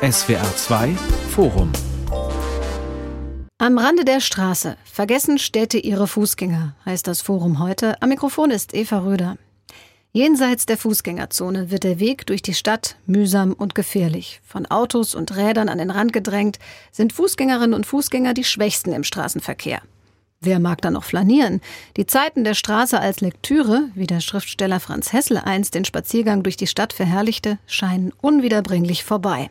SWR 0.00 0.54
2 0.54 0.94
Forum 1.30 1.72
am 3.58 3.78
Rande 3.78 4.04
der 4.04 4.20
Straße 4.20 4.76
vergessen 4.84 5.38
Städte 5.38 5.78
ihre 5.78 6.06
Fußgänger, 6.06 6.76
heißt 6.86 7.08
das 7.08 7.20
Forum 7.20 7.58
heute. 7.58 8.00
Am 8.00 8.08
Mikrofon 8.08 8.52
ist 8.52 8.74
Eva 8.74 9.00
Röder. 9.00 9.38
Jenseits 10.12 10.66
der 10.66 10.78
Fußgängerzone 10.78 11.72
wird 11.72 11.82
der 11.82 11.98
Weg 11.98 12.28
durch 12.28 12.42
die 12.42 12.54
Stadt 12.54 12.94
mühsam 13.06 13.52
und 13.52 13.74
gefährlich. 13.74 14.40
Von 14.46 14.66
Autos 14.66 15.16
und 15.16 15.36
Rädern 15.36 15.68
an 15.68 15.78
den 15.78 15.90
Rand 15.90 16.12
gedrängt, 16.12 16.60
sind 16.92 17.12
Fußgängerinnen 17.12 17.74
und 17.74 17.84
Fußgänger 17.84 18.34
die 18.34 18.44
Schwächsten 18.44 18.92
im 18.92 19.02
Straßenverkehr. 19.02 19.82
Wer 20.40 20.60
mag 20.60 20.80
da 20.80 20.92
noch 20.92 21.02
flanieren? 21.02 21.60
Die 21.96 22.06
Zeiten 22.06 22.44
der 22.44 22.54
Straße 22.54 23.00
als 23.00 23.20
Lektüre, 23.20 23.88
wie 23.96 24.06
der 24.06 24.20
Schriftsteller 24.20 24.78
Franz 24.78 25.12
Hessel 25.12 25.38
einst 25.38 25.74
den 25.74 25.84
Spaziergang 25.84 26.44
durch 26.44 26.56
die 26.56 26.68
Stadt 26.68 26.92
verherrlichte, 26.92 27.58
scheinen 27.66 28.12
unwiederbringlich 28.20 29.02
vorbei. 29.02 29.50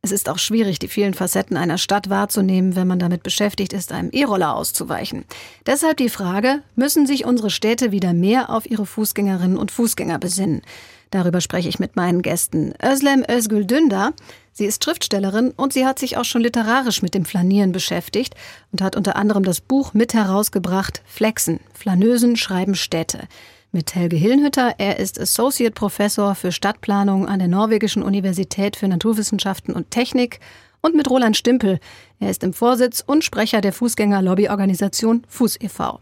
Es 0.00 0.12
ist 0.12 0.28
auch 0.28 0.38
schwierig, 0.38 0.78
die 0.78 0.86
vielen 0.86 1.12
Facetten 1.12 1.56
einer 1.56 1.76
Stadt 1.76 2.08
wahrzunehmen, 2.08 2.76
wenn 2.76 2.86
man 2.86 3.00
damit 3.00 3.24
beschäftigt 3.24 3.72
ist, 3.72 3.90
einem 3.90 4.10
E-Roller 4.12 4.54
auszuweichen. 4.54 5.24
Deshalb 5.66 5.96
die 5.96 6.08
Frage, 6.08 6.62
müssen 6.76 7.04
sich 7.04 7.24
unsere 7.24 7.50
Städte 7.50 7.90
wieder 7.90 8.12
mehr 8.12 8.50
auf 8.50 8.70
ihre 8.70 8.86
Fußgängerinnen 8.86 9.58
und 9.58 9.72
Fußgänger 9.72 10.20
besinnen? 10.20 10.62
Darüber 11.10 11.40
spreche 11.40 11.68
ich 11.68 11.80
mit 11.80 11.96
meinen 11.96 12.22
Gästen. 12.22 12.74
Özlem 12.80 13.24
Özgül 13.28 13.64
Dündar. 13.64 14.12
Sie 14.52 14.66
ist 14.66 14.84
Schriftstellerin 14.84 15.50
und 15.50 15.72
sie 15.72 15.84
hat 15.84 15.98
sich 15.98 16.16
auch 16.16 16.24
schon 16.24 16.42
literarisch 16.42 17.02
mit 17.02 17.14
dem 17.14 17.24
Flanieren 17.24 17.72
beschäftigt 17.72 18.34
und 18.70 18.82
hat 18.82 18.94
unter 18.94 19.16
anderem 19.16 19.42
das 19.42 19.60
Buch 19.60 19.94
mit 19.94 20.14
herausgebracht 20.14 21.02
Flexen, 21.06 21.58
Flanösen 21.74 22.36
schreiben 22.36 22.76
Städte 22.76 23.26
mit 23.72 23.94
Helge 23.94 24.16
Hillenhütter. 24.16 24.74
Er 24.78 24.98
ist 24.98 25.20
Associate 25.20 25.72
Professor 25.72 26.34
für 26.34 26.52
Stadtplanung 26.52 27.28
an 27.28 27.38
der 27.38 27.48
Norwegischen 27.48 28.02
Universität 28.02 28.76
für 28.76 28.88
Naturwissenschaften 28.88 29.74
und 29.74 29.90
Technik 29.90 30.40
und 30.80 30.94
mit 30.94 31.10
Roland 31.10 31.36
Stimpel. 31.36 31.80
Er 32.20 32.30
ist 32.30 32.42
im 32.44 32.52
Vorsitz 32.52 33.02
und 33.06 33.24
Sprecher 33.24 33.60
der 33.60 33.72
Fußgänger-Lobbyorganisation 33.72 35.24
Fuß 35.28 35.60
e.V. 35.60 36.00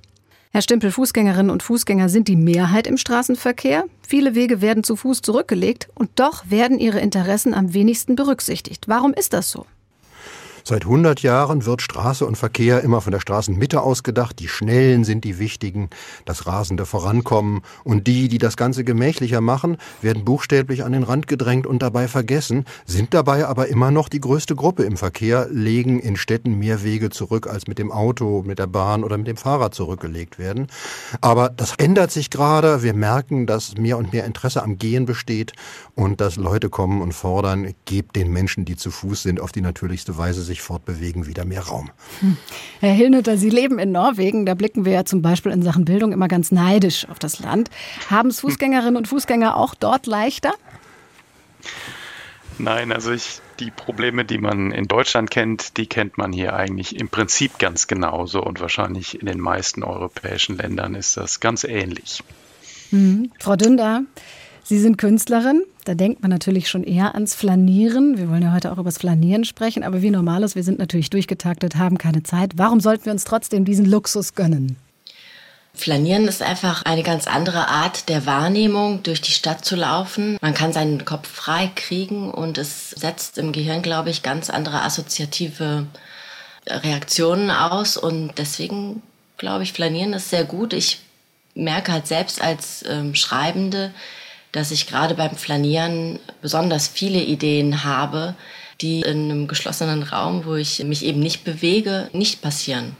Herr 0.52 0.62
Stimpel, 0.62 0.90
Fußgängerinnen 0.90 1.50
und 1.50 1.62
Fußgänger 1.62 2.08
sind 2.08 2.28
die 2.28 2.36
Mehrheit 2.36 2.86
im 2.86 2.96
Straßenverkehr. 2.96 3.84
Viele 4.06 4.34
Wege 4.34 4.60
werden 4.60 4.84
zu 4.84 4.96
Fuß 4.96 5.20
zurückgelegt 5.20 5.88
und 5.94 6.10
doch 6.14 6.44
werden 6.48 6.78
ihre 6.78 7.00
Interessen 7.00 7.52
am 7.52 7.74
wenigsten 7.74 8.16
berücksichtigt. 8.16 8.88
Warum 8.88 9.12
ist 9.12 9.32
das 9.32 9.50
so? 9.50 9.66
Seit 10.68 10.82
100 10.82 11.22
Jahren 11.22 11.64
wird 11.64 11.80
Straße 11.80 12.26
und 12.26 12.34
Verkehr 12.34 12.82
immer 12.82 13.00
von 13.00 13.12
der 13.12 13.20
Straßenmitte 13.20 13.82
ausgedacht. 13.82 14.40
Die 14.40 14.48
Schnellen 14.48 15.04
sind 15.04 15.22
die 15.22 15.38
Wichtigen, 15.38 15.90
das 16.24 16.48
rasende 16.48 16.86
Vorankommen. 16.86 17.62
Und 17.84 18.08
die, 18.08 18.26
die 18.26 18.38
das 18.38 18.56
Ganze 18.56 18.82
gemächlicher 18.82 19.40
machen, 19.40 19.76
werden 20.02 20.24
buchstäblich 20.24 20.82
an 20.82 20.90
den 20.90 21.04
Rand 21.04 21.28
gedrängt 21.28 21.68
und 21.68 21.82
dabei 21.82 22.08
vergessen, 22.08 22.64
sind 22.84 23.14
dabei 23.14 23.46
aber 23.46 23.68
immer 23.68 23.92
noch 23.92 24.08
die 24.08 24.18
größte 24.18 24.56
Gruppe 24.56 24.82
im 24.82 24.96
Verkehr, 24.96 25.46
legen 25.52 26.00
in 26.00 26.16
Städten 26.16 26.58
mehr 26.58 26.82
Wege 26.82 27.10
zurück, 27.10 27.46
als 27.46 27.68
mit 27.68 27.78
dem 27.78 27.92
Auto, 27.92 28.42
mit 28.44 28.58
der 28.58 28.66
Bahn 28.66 29.04
oder 29.04 29.18
mit 29.18 29.28
dem 29.28 29.36
Fahrrad 29.36 29.72
zurückgelegt 29.72 30.36
werden. 30.36 30.66
Aber 31.20 31.48
das 31.48 31.74
ändert 31.78 32.10
sich 32.10 32.28
gerade. 32.28 32.82
Wir 32.82 32.94
merken, 32.94 33.46
dass 33.46 33.76
mehr 33.76 33.98
und 33.98 34.12
mehr 34.12 34.24
Interesse 34.24 34.64
am 34.64 34.78
Gehen 34.78 35.06
besteht 35.06 35.52
und 35.94 36.20
dass 36.20 36.34
Leute 36.34 36.70
kommen 36.70 37.02
und 37.02 37.12
fordern, 37.12 37.72
gebt 37.84 38.16
den 38.16 38.32
Menschen, 38.32 38.64
die 38.64 38.74
zu 38.74 38.90
Fuß 38.90 39.22
sind, 39.22 39.40
auf 39.40 39.52
die 39.52 39.60
natürlichste 39.60 40.18
Weise 40.18 40.42
sich 40.42 40.55
sich 40.56 40.62
fortbewegen, 40.62 41.26
wieder 41.26 41.44
mehr 41.44 41.62
Raum. 41.62 41.90
Hm. 42.20 42.36
Herr 42.80 42.92
Hillnütter, 42.92 43.36
Sie 43.36 43.50
leben 43.50 43.78
in 43.78 43.92
Norwegen. 43.92 44.46
Da 44.46 44.54
blicken 44.54 44.84
wir 44.84 44.92
ja 44.92 45.04
zum 45.04 45.22
Beispiel 45.22 45.52
in 45.52 45.62
Sachen 45.62 45.84
Bildung 45.84 46.12
immer 46.12 46.28
ganz 46.28 46.50
neidisch 46.50 47.06
auf 47.08 47.18
das 47.18 47.40
Land. 47.40 47.70
Haben 48.08 48.30
es 48.30 48.40
Fußgängerinnen 48.46 48.96
und 48.96 49.08
Fußgänger 49.08 49.56
auch 49.56 49.74
dort 49.74 50.06
leichter? 50.06 50.54
Nein, 52.58 52.90
also 52.90 53.12
ich, 53.12 53.40
die 53.60 53.70
Probleme, 53.70 54.24
die 54.24 54.38
man 54.38 54.72
in 54.72 54.88
Deutschland 54.88 55.30
kennt, 55.30 55.76
die 55.76 55.86
kennt 55.86 56.16
man 56.16 56.32
hier 56.32 56.54
eigentlich 56.54 56.98
im 56.98 57.10
Prinzip 57.10 57.58
ganz 57.58 57.86
genauso 57.86 58.42
und 58.42 58.60
wahrscheinlich 58.60 59.20
in 59.20 59.26
den 59.26 59.40
meisten 59.40 59.82
europäischen 59.82 60.56
Ländern 60.56 60.94
ist 60.94 61.18
das 61.18 61.40
ganz 61.40 61.64
ähnlich. 61.64 62.22
Mhm. 62.92 63.30
Frau 63.38 63.56
Dünder, 63.56 64.04
Sie 64.62 64.78
sind 64.78 64.96
Künstlerin. 64.96 65.62
Da 65.86 65.94
denkt 65.94 66.20
man 66.20 66.32
natürlich 66.32 66.68
schon 66.68 66.82
eher 66.82 67.14
ans 67.14 67.36
Flanieren. 67.36 68.18
Wir 68.18 68.28
wollen 68.28 68.42
ja 68.42 68.52
heute 68.52 68.72
auch 68.72 68.78
über 68.78 68.90
das 68.90 68.98
Flanieren 68.98 69.44
sprechen, 69.44 69.84
aber 69.84 70.02
wie 70.02 70.10
normal 70.10 70.42
ist, 70.42 70.56
wir 70.56 70.64
sind 70.64 70.80
natürlich 70.80 71.10
durchgetaktet, 71.10 71.76
haben 71.76 71.96
keine 71.96 72.24
Zeit. 72.24 72.54
Warum 72.56 72.80
sollten 72.80 73.04
wir 73.04 73.12
uns 73.12 73.22
trotzdem 73.22 73.64
diesen 73.64 73.86
Luxus 73.86 74.34
gönnen? 74.34 74.76
Flanieren 75.74 76.26
ist 76.26 76.42
einfach 76.42 76.82
eine 76.82 77.04
ganz 77.04 77.28
andere 77.28 77.68
Art 77.68 78.08
der 78.08 78.26
Wahrnehmung, 78.26 79.04
durch 79.04 79.20
die 79.20 79.30
Stadt 79.30 79.64
zu 79.64 79.76
laufen. 79.76 80.38
Man 80.40 80.54
kann 80.54 80.72
seinen 80.72 81.04
Kopf 81.04 81.28
frei 81.28 81.70
kriegen 81.76 82.32
und 82.32 82.58
es 82.58 82.90
setzt 82.90 83.38
im 83.38 83.52
Gehirn, 83.52 83.82
glaube 83.82 84.10
ich, 84.10 84.24
ganz 84.24 84.50
andere 84.50 84.82
assoziative 84.82 85.86
Reaktionen 86.66 87.52
aus. 87.52 87.96
Und 87.96 88.32
deswegen 88.38 89.02
glaube 89.36 89.62
ich, 89.62 89.72
Flanieren 89.72 90.14
ist 90.14 90.30
sehr 90.30 90.44
gut. 90.44 90.72
Ich 90.72 90.98
merke 91.54 91.92
halt 91.92 92.08
selbst 92.08 92.42
als 92.42 92.84
ähm, 92.88 93.14
Schreibende, 93.14 93.92
dass 94.56 94.70
ich 94.70 94.86
gerade 94.86 95.14
beim 95.14 95.36
Flanieren 95.36 96.18
besonders 96.42 96.88
viele 96.88 97.22
Ideen 97.22 97.84
habe, 97.84 98.34
die 98.80 99.00
in 99.00 99.30
einem 99.30 99.48
geschlossenen 99.48 100.02
Raum, 100.02 100.44
wo 100.44 100.54
ich 100.54 100.82
mich 100.84 101.04
eben 101.04 101.20
nicht 101.20 101.44
bewege, 101.44 102.08
nicht 102.12 102.42
passieren. 102.42 102.96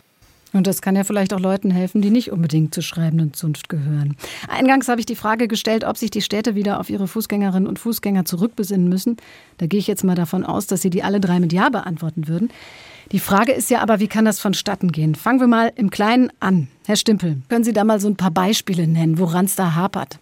Und 0.53 0.67
das 0.67 0.81
kann 0.81 0.97
ja 0.97 1.05
vielleicht 1.05 1.35
auch 1.35 1.41
Leuten 1.41 1.71
helfen, 1.71 2.01
die 2.01 2.11
nicht 2.11 2.33
unbedingt 2.33 2.73
zur 2.73 2.83
schreibenden 2.83 3.35
Zunft 3.35 3.69
gehören. 3.69 4.17
Eingangs 4.49 4.89
habe 4.89 5.01
ich 5.01 5.07
die 5.07 5.17
Frage 5.17 5.49
gestellt, 5.49 5.85
ob 5.85 5.99
sich 5.99 6.11
die 6.11 6.23
Städte 6.23 6.55
wieder 6.55 6.81
auf 6.81 6.89
ihre 6.89 7.09
Fußgängerinnen 7.09 7.69
und 7.69 7.79
Fußgänger 7.79 8.25
zurückbesinnen 8.25 8.89
müssen. 8.89 9.17
Da 9.59 9.67
gehe 9.67 9.81
ich 9.81 9.87
jetzt 9.87 10.05
mal 10.05 10.15
davon 10.15 10.45
aus, 10.45 10.67
dass 10.67 10.83
Sie 10.83 10.91
die 10.91 11.03
alle 11.03 11.21
drei 11.21 11.41
mit 11.41 11.53
Ja 11.53 11.69
beantworten 11.69 12.29
würden. 12.29 12.51
Die 13.13 13.21
Frage 13.21 13.53
ist 13.53 13.71
ja 13.71 13.81
aber, 13.81 14.01
wie 14.01 14.09
kann 14.09 14.25
das 14.25 14.41
vonstatten 14.41 14.93
gehen? 14.93 15.15
Fangen 15.15 15.41
wir 15.41 15.47
mal 15.47 15.73
im 15.77 15.91
Kleinen 15.91 16.33
an. 16.41 16.69
Herr 16.87 16.97
Stimpel, 16.97 17.37
können 17.49 17.65
Sie 17.65 17.73
da 17.73 17.85
mal 17.85 18.01
so 18.01 18.09
ein 18.09 18.17
paar 18.17 18.31
Beispiele 18.31 18.87
nennen, 18.87 19.19
woran 19.19 19.45
es 19.45 19.57
da 19.57 19.75
hapert? 19.75 20.19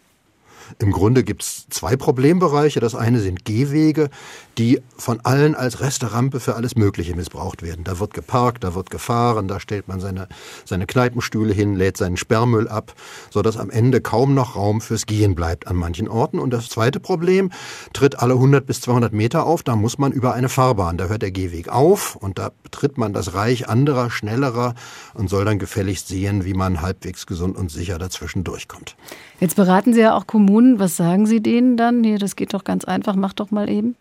Im 0.78 0.92
Grunde 0.92 1.24
gibt 1.24 1.42
es 1.42 1.66
zwei 1.68 1.96
Problembereiche. 1.96 2.80
Das 2.80 2.94
eine 2.94 3.20
sind 3.20 3.44
Gehwege, 3.44 4.10
die 4.58 4.80
von 4.96 5.20
allen 5.22 5.54
als 5.54 5.80
Resterampe 5.80 6.40
für 6.40 6.54
alles 6.54 6.76
Mögliche 6.76 7.14
missbraucht 7.16 7.62
werden. 7.62 7.84
Da 7.84 7.98
wird 7.98 8.14
geparkt, 8.14 8.64
da 8.64 8.74
wird 8.74 8.90
gefahren, 8.90 9.48
da 9.48 9.60
stellt 9.60 9.88
man 9.88 10.00
seine, 10.00 10.28
seine 10.64 10.86
Kneipenstühle 10.86 11.52
hin, 11.52 11.74
lädt 11.74 11.96
seinen 11.96 12.16
Sperrmüll 12.16 12.68
ab, 12.68 12.94
sodass 13.30 13.56
am 13.56 13.70
Ende 13.70 14.00
kaum 14.00 14.34
noch 14.34 14.56
Raum 14.56 14.80
fürs 14.80 15.06
Gehen 15.06 15.34
bleibt 15.34 15.66
an 15.66 15.76
manchen 15.76 16.08
Orten. 16.08 16.38
Und 16.38 16.50
das 16.50 16.68
zweite 16.68 17.00
Problem 17.00 17.50
tritt 17.92 18.20
alle 18.20 18.34
100 18.34 18.64
bis 18.64 18.80
200 18.82 19.12
Meter 19.12 19.46
auf. 19.46 19.62
Da 19.62 19.76
muss 19.76 19.98
man 19.98 20.12
über 20.12 20.34
eine 20.34 20.48
Fahrbahn. 20.48 20.98
Da 20.98 21.06
hört 21.06 21.22
der 21.22 21.30
Gehweg 21.30 21.68
auf 21.68 22.16
und 22.16 22.38
da 22.38 22.50
betritt 22.62 22.98
man 22.98 23.12
das 23.12 23.34
Reich 23.34 23.68
anderer, 23.68 24.10
schnellerer 24.10 24.74
und 25.14 25.28
soll 25.28 25.44
dann 25.44 25.58
gefälligst 25.58 26.08
sehen, 26.08 26.44
wie 26.44 26.54
man 26.54 26.80
halbwegs 26.80 27.26
gesund 27.26 27.56
und 27.56 27.70
sicher 27.70 27.98
dazwischen 27.98 28.44
durchkommt. 28.44 28.96
Jetzt 29.40 29.56
beraten 29.56 29.92
Sie 29.92 30.00
ja 30.00 30.16
auch 30.16 30.26
Kommunen. 30.26 30.78
Was 30.78 30.96
sagen 30.96 31.26
Sie 31.26 31.40
denen 31.40 31.76
dann? 31.76 32.04
Hier, 32.04 32.18
das 32.18 32.36
geht 32.36 32.54
doch 32.54 32.64
ganz 32.64 32.84
einfach, 32.84 33.16
mach 33.16 33.32
doch 33.32 33.50
mal 33.50 33.68
eben 33.68 33.96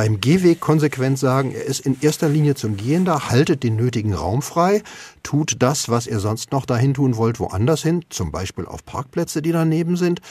beim 0.00 0.18
Gehweg 0.18 0.60
konsequent 0.60 1.18
sagen, 1.18 1.52
er 1.52 1.66
ist 1.66 1.80
in 1.80 1.94
erster 2.00 2.30
Linie 2.30 2.54
zum 2.54 2.78
Gehen 2.78 3.04
da, 3.04 3.28
haltet 3.28 3.62
den 3.62 3.76
nötigen 3.76 4.14
Raum 4.14 4.40
frei, 4.40 4.82
tut 5.22 5.56
das, 5.58 5.90
was 5.90 6.06
ihr 6.06 6.20
sonst 6.20 6.52
noch 6.52 6.64
dahin 6.64 6.94
tun 6.94 7.18
wollt, 7.18 7.38
woanders 7.38 7.82
hin, 7.82 8.02
zum 8.08 8.32
Beispiel 8.32 8.64
auf 8.64 8.82
Parkplätze, 8.86 9.42
die 9.42 9.52
daneben 9.52 9.98
sind. 9.98 10.22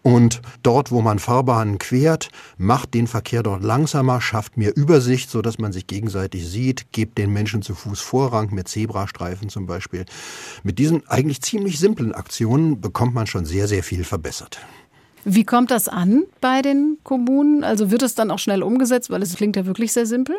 Und 0.00 0.40
dort, 0.62 0.90
wo 0.90 1.02
man 1.02 1.18
Fahrbahnen 1.18 1.76
quert, 1.76 2.30
macht 2.56 2.94
den 2.94 3.06
Verkehr 3.06 3.42
dort 3.42 3.62
langsamer, 3.62 4.22
schafft 4.22 4.56
mehr 4.56 4.74
Übersicht, 4.74 5.28
so 5.28 5.42
dass 5.42 5.58
man 5.58 5.74
sich 5.74 5.86
gegenseitig 5.86 6.48
sieht, 6.48 6.90
gebt 6.90 7.18
den 7.18 7.30
Menschen 7.30 7.60
zu 7.60 7.74
Fuß 7.74 8.00
Vorrang 8.00 8.54
mit 8.54 8.68
Zebrastreifen 8.68 9.50
zum 9.50 9.66
Beispiel. 9.66 10.06
Mit 10.62 10.78
diesen 10.78 11.06
eigentlich 11.08 11.42
ziemlich 11.42 11.78
simplen 11.78 12.14
Aktionen 12.14 12.80
bekommt 12.80 13.12
man 13.12 13.26
schon 13.26 13.44
sehr, 13.44 13.68
sehr 13.68 13.82
viel 13.82 14.04
verbessert. 14.04 14.60
Wie 15.24 15.44
kommt 15.44 15.70
das 15.70 15.88
an 15.88 16.24
bei 16.40 16.62
den 16.62 16.98
Kommunen? 17.02 17.62
Also 17.64 17.90
wird 17.90 18.02
es 18.02 18.14
dann 18.14 18.30
auch 18.30 18.38
schnell 18.38 18.62
umgesetzt, 18.62 19.10
weil 19.10 19.22
es 19.22 19.34
klingt 19.36 19.56
ja 19.56 19.66
wirklich 19.66 19.92
sehr 19.92 20.06
simpel? 20.06 20.36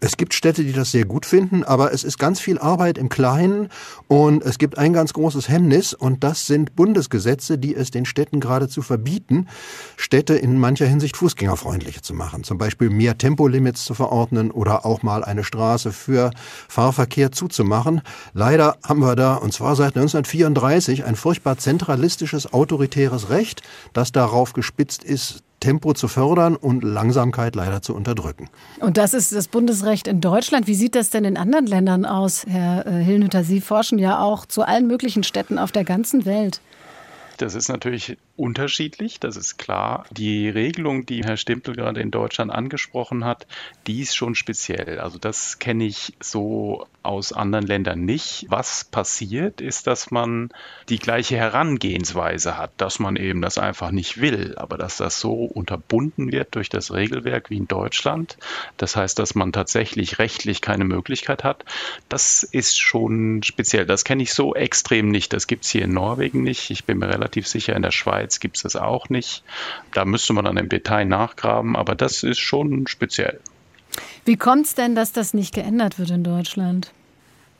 Es 0.00 0.16
gibt 0.16 0.34
Städte, 0.34 0.62
die 0.64 0.72
das 0.72 0.90
sehr 0.90 1.04
gut 1.04 1.26
finden, 1.26 1.64
aber 1.64 1.92
es 1.92 2.04
ist 2.04 2.18
ganz 2.18 2.40
viel 2.40 2.58
Arbeit 2.58 2.98
im 2.98 3.08
Kleinen 3.08 3.68
und 4.08 4.42
es 4.42 4.58
gibt 4.58 4.78
ein 4.78 4.92
ganz 4.92 5.12
großes 5.12 5.48
Hemmnis 5.48 5.94
und 5.94 6.22
das 6.22 6.46
sind 6.46 6.76
Bundesgesetze, 6.76 7.58
die 7.58 7.74
es 7.74 7.90
den 7.90 8.04
Städten 8.04 8.40
geradezu 8.40 8.82
verbieten, 8.82 9.48
Städte 9.96 10.34
in 10.34 10.58
mancher 10.58 10.86
Hinsicht 10.86 11.16
fußgängerfreundlicher 11.16 12.02
zu 12.02 12.14
machen. 12.14 12.44
Zum 12.44 12.58
Beispiel 12.58 12.90
mehr 12.90 13.16
Tempolimits 13.16 13.84
zu 13.84 13.94
verordnen 13.94 14.50
oder 14.50 14.84
auch 14.84 15.02
mal 15.02 15.24
eine 15.24 15.44
Straße 15.44 15.92
für 15.92 16.30
Fahrverkehr 16.68 17.32
zuzumachen. 17.32 18.02
Leider 18.34 18.76
haben 18.84 19.00
wir 19.00 19.16
da, 19.16 19.34
und 19.34 19.52
zwar 19.52 19.76
seit 19.76 19.96
1934, 19.96 21.04
ein 21.04 21.16
furchtbar 21.16 21.56
zentralistisches, 21.58 22.52
autoritäres 22.52 23.30
Recht, 23.30 23.62
das 23.92 24.12
darauf 24.12 24.52
gespitzt 24.52 25.04
ist, 25.04 25.42
Tempo 25.60 25.94
zu 25.94 26.08
fördern 26.08 26.56
und 26.56 26.84
Langsamkeit 26.84 27.56
leider 27.56 27.82
zu 27.82 27.94
unterdrücken. 27.94 28.48
Und 28.80 28.96
das 28.96 29.14
ist 29.14 29.32
das 29.32 29.48
Bundesrecht 29.48 30.06
in 30.06 30.20
Deutschland. 30.20 30.66
Wie 30.66 30.74
sieht 30.74 30.94
das 30.94 31.10
denn 31.10 31.24
in 31.24 31.36
anderen 31.36 31.66
Ländern 31.66 32.04
aus, 32.04 32.44
Herr 32.46 32.86
äh, 32.86 33.02
Hillnütter? 33.02 33.44
Sie 33.44 33.60
forschen 33.60 33.98
ja 33.98 34.20
auch 34.20 34.46
zu 34.46 34.62
allen 34.62 34.86
möglichen 34.86 35.22
Städten 35.22 35.58
auf 35.58 35.72
der 35.72 35.84
ganzen 35.84 36.24
Welt. 36.24 36.60
Das 37.38 37.54
ist 37.54 37.68
natürlich 37.68 38.16
unterschiedlich, 38.36 39.20
das 39.20 39.36
ist 39.36 39.56
klar. 39.58 40.06
Die 40.10 40.48
Regelung, 40.48 41.06
die 41.06 41.24
Herr 41.24 41.36
Stimpel 41.36 41.74
gerade 41.74 42.00
in 42.00 42.10
Deutschland 42.10 42.52
angesprochen 42.52 43.24
hat, 43.24 43.46
die 43.86 44.00
ist 44.00 44.14
schon 44.14 44.34
speziell. 44.34 45.00
Also 45.00 45.18
das 45.18 45.58
kenne 45.58 45.84
ich 45.84 46.14
so 46.20 46.86
aus 47.02 47.32
anderen 47.32 47.66
Ländern 47.66 48.04
nicht. 48.04 48.46
Was 48.48 48.84
passiert, 48.84 49.60
ist, 49.60 49.86
dass 49.86 50.10
man 50.10 50.50
die 50.88 50.98
gleiche 50.98 51.36
Herangehensweise 51.36 52.58
hat, 52.58 52.72
dass 52.76 52.98
man 52.98 53.16
eben 53.16 53.40
das 53.40 53.58
einfach 53.58 53.90
nicht 53.90 54.20
will, 54.20 54.54
aber 54.56 54.76
dass 54.76 54.96
das 54.96 55.20
so 55.20 55.32
unterbunden 55.32 56.32
wird 56.32 56.54
durch 56.54 56.68
das 56.68 56.92
Regelwerk 56.92 57.48
wie 57.48 57.56
in 57.56 57.68
Deutschland. 57.68 58.36
Das 58.76 58.96
heißt, 58.96 59.18
dass 59.18 59.34
man 59.34 59.52
tatsächlich 59.52 60.18
rechtlich 60.18 60.60
keine 60.60 60.84
Möglichkeit 60.84 61.44
hat. 61.44 61.64
Das 62.08 62.42
ist 62.42 62.78
schon 62.78 63.42
speziell. 63.42 63.86
Das 63.86 64.04
kenne 64.04 64.22
ich 64.22 64.34
so 64.34 64.54
extrem 64.54 65.08
nicht. 65.08 65.32
Das 65.32 65.46
gibt 65.46 65.64
es 65.64 65.70
hier 65.70 65.84
in 65.84 65.92
Norwegen 65.92 66.42
nicht. 66.42 66.70
Ich 66.70 66.84
bin 66.84 66.98
mir 66.98 67.08
relativ 67.08 67.46
sicher, 67.46 67.76
in 67.76 67.82
der 67.82 67.92
Schweiz 67.92 68.25
gibt 68.40 68.56
es 68.56 68.62
das 68.62 68.76
auch 68.76 69.08
nicht. 69.08 69.42
Da 69.92 70.04
müsste 70.04 70.32
man 70.32 70.44
dann 70.44 70.56
im 70.56 70.68
Detail 70.68 71.04
nachgraben, 71.04 71.76
aber 71.76 71.94
das 71.94 72.22
ist 72.22 72.38
schon 72.38 72.86
speziell. 72.86 73.40
Wie 74.24 74.36
kommt 74.36 74.66
es 74.66 74.74
denn, 74.74 74.94
dass 74.94 75.12
das 75.12 75.34
nicht 75.34 75.54
geändert 75.54 75.98
wird 75.98 76.10
in 76.10 76.24
Deutschland? 76.24 76.92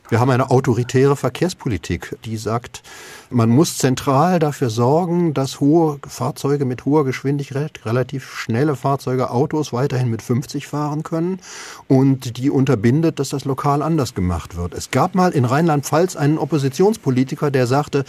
Wir 0.08 0.20
haben 0.20 0.30
eine 0.30 0.50
autoritäre 0.50 1.16
Verkehrspolitik, 1.16 2.16
die 2.24 2.36
sagt, 2.36 2.84
man 3.28 3.50
muss 3.50 3.76
zentral 3.76 4.38
dafür 4.38 4.70
sorgen, 4.70 5.34
dass 5.34 5.58
hohe 5.58 5.98
Fahrzeuge 6.06 6.64
mit 6.64 6.84
hoher 6.84 7.04
Geschwindigkeit, 7.04 7.84
relativ 7.84 8.36
schnelle 8.36 8.76
Fahrzeuge, 8.76 9.30
Autos 9.30 9.72
weiterhin 9.72 10.08
mit 10.08 10.22
50 10.22 10.68
fahren 10.68 11.02
können 11.02 11.40
und 11.88 12.36
die 12.38 12.50
unterbindet, 12.50 13.18
dass 13.18 13.30
das 13.30 13.44
lokal 13.44 13.82
anders 13.82 14.14
gemacht 14.14 14.56
wird. 14.56 14.74
Es 14.74 14.92
gab 14.92 15.16
mal 15.16 15.32
in 15.32 15.44
Rheinland-Pfalz 15.44 16.14
einen 16.14 16.38
Oppositionspolitiker, 16.38 17.50
der 17.50 17.66
sagte, 17.66 18.04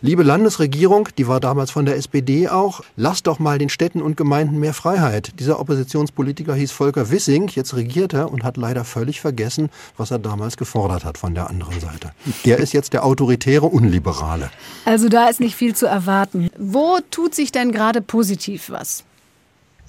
liebe 0.00 0.22
Landesregierung, 0.22 1.08
die 1.18 1.28
war 1.28 1.40
damals 1.40 1.70
von 1.70 1.84
der 1.84 1.96
SPD 1.96 2.48
auch, 2.48 2.80
lasst 2.96 3.26
doch 3.26 3.38
mal 3.38 3.58
den 3.58 3.68
Städten 3.68 4.02
und 4.02 4.16
Gemeinden 4.16 4.58
mehr 4.58 4.74
Freiheit. 4.74 5.32
Dieser 5.38 5.60
Oppositionspolitiker 5.60 6.54
hieß 6.54 6.72
Volker 6.72 7.10
Wissing, 7.10 7.48
jetzt 7.48 7.74
regiert 7.74 8.12
er 8.12 8.30
und 8.30 8.44
hat 8.44 8.56
leider 8.56 8.84
völlig 8.84 9.20
vergessen, 9.20 9.70
was 9.96 10.10
er 10.10 10.18
damals 10.18 10.56
gefordert 10.56 11.04
hat 11.04 11.18
von 11.18 11.34
der 11.34 11.50
anderen 11.50 11.78
Seite. 11.80 12.12
Der 12.44 12.58
ist 12.58 12.72
jetzt 12.72 12.92
der 12.92 13.04
autoritäre 13.04 13.66
Unliberale. 13.66 14.50
Also 14.84 15.08
da 15.08 15.28
ist 15.28 15.40
nicht 15.40 15.54
viel 15.54 15.74
zu 15.74 15.86
erwarten. 15.86 16.50
Wo 16.58 16.98
tut 17.10 17.34
sich 17.34 17.52
denn 17.52 17.72
gerade 17.72 18.00
positiv 18.00 18.70
was? 18.70 19.04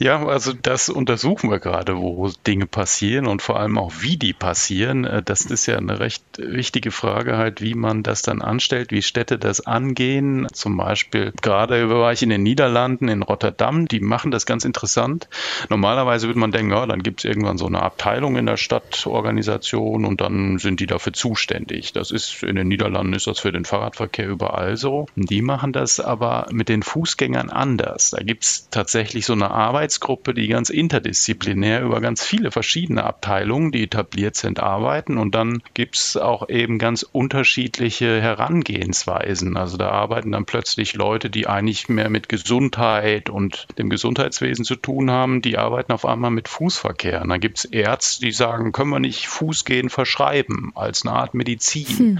Ja, 0.01 0.25
also 0.25 0.51
das 0.59 0.89
untersuchen 0.89 1.51
wir 1.51 1.59
gerade, 1.59 1.95
wo 1.95 2.31
Dinge 2.47 2.65
passieren 2.65 3.27
und 3.27 3.43
vor 3.43 3.59
allem 3.59 3.77
auch, 3.77 3.93
wie 3.99 4.17
die 4.17 4.33
passieren. 4.33 5.05
Äh, 5.05 5.21
das 5.21 5.41
ist 5.41 5.67
ja 5.67 5.77
eine 5.77 5.99
recht 5.99 6.23
wichtige 6.39 6.89
Frage 6.89 7.37
halt, 7.37 7.61
wie 7.61 7.75
man 7.75 8.01
das 8.01 8.23
dann 8.23 8.41
anstellt, 8.41 8.91
wie 8.91 9.03
Städte 9.03 9.37
das 9.37 9.61
angehen. 9.67 10.47
Zum 10.53 10.75
Beispiel 10.75 11.33
gerade 11.43 11.87
war 11.91 12.11
ich 12.13 12.23
in 12.23 12.31
den 12.31 12.41
Niederlanden, 12.41 13.09
in 13.09 13.21
Rotterdam, 13.21 13.87
die 13.87 13.99
machen 13.99 14.31
das 14.31 14.47
ganz 14.47 14.65
interessant. 14.65 15.27
Normalerweise 15.69 16.25
würde 16.25 16.39
man 16.39 16.51
denken, 16.51 16.71
ja, 16.71 16.83
dann 16.87 17.03
gibt 17.03 17.19
es 17.19 17.25
irgendwann 17.25 17.59
so 17.59 17.67
eine 17.67 17.83
Abteilung 17.83 18.37
in 18.37 18.47
der 18.47 18.57
Stadtorganisation 18.57 20.05
und 20.05 20.19
dann 20.19 20.57
sind 20.57 20.79
die 20.79 20.87
dafür 20.87 21.13
zuständig. 21.13 21.93
Das 21.93 22.09
ist 22.09 22.41
in 22.41 22.55
den 22.55 22.69
Niederlanden 22.69 23.13
ist 23.13 23.27
das 23.27 23.37
für 23.37 23.51
den 23.51 23.65
Fahrradverkehr 23.65 24.27
überall 24.27 24.77
so. 24.77 25.05
Die 25.15 25.43
machen 25.43 25.73
das 25.73 25.99
aber 25.99 26.47
mit 26.51 26.69
den 26.69 26.81
Fußgängern 26.81 27.51
anders. 27.51 28.09
Da 28.09 28.23
gibt 28.23 28.45
es 28.45 28.67
tatsächlich 28.71 29.27
so 29.27 29.33
eine 29.33 29.51
Arbeit 29.51 29.90
Arbeitsgruppe, 29.91 30.33
die 30.33 30.47
ganz 30.47 30.69
interdisziplinär 30.69 31.81
über 31.81 31.99
ganz 31.99 32.23
viele 32.23 32.51
verschiedene 32.51 33.03
Abteilungen, 33.03 33.73
die 33.73 33.83
etabliert 33.83 34.37
sind, 34.37 34.61
arbeiten. 34.61 35.17
Und 35.17 35.35
dann 35.35 35.61
gibt 35.73 35.97
es 35.97 36.15
auch 36.15 36.47
eben 36.47 36.79
ganz 36.79 37.03
unterschiedliche 37.03 38.21
Herangehensweisen. 38.21 39.57
Also 39.57 39.75
da 39.75 39.89
arbeiten 39.89 40.31
dann 40.31 40.45
plötzlich 40.45 40.93
Leute, 40.93 41.29
die 41.29 41.47
eigentlich 41.47 41.89
mehr 41.89 42.09
mit 42.09 42.29
Gesundheit 42.29 43.29
und 43.29 43.67
dem 43.77 43.89
Gesundheitswesen 43.89 44.63
zu 44.63 44.77
tun 44.77 45.11
haben, 45.11 45.41
die 45.41 45.57
arbeiten 45.57 45.91
auf 45.91 46.05
einmal 46.05 46.31
mit 46.31 46.47
Fußverkehr. 46.47 47.21
Und 47.21 47.29
dann 47.29 47.41
gibt 47.41 47.57
es 47.57 47.65
Ärzte, 47.65 48.21
die 48.25 48.31
sagen, 48.31 48.71
können 48.71 48.91
wir 48.91 48.99
nicht 48.99 49.27
Fußgehen 49.27 49.89
verschreiben 49.89 50.71
als 50.73 51.05
eine 51.05 51.15
Art 51.15 51.33
Medizin. 51.33 51.97
Hm. 51.97 52.19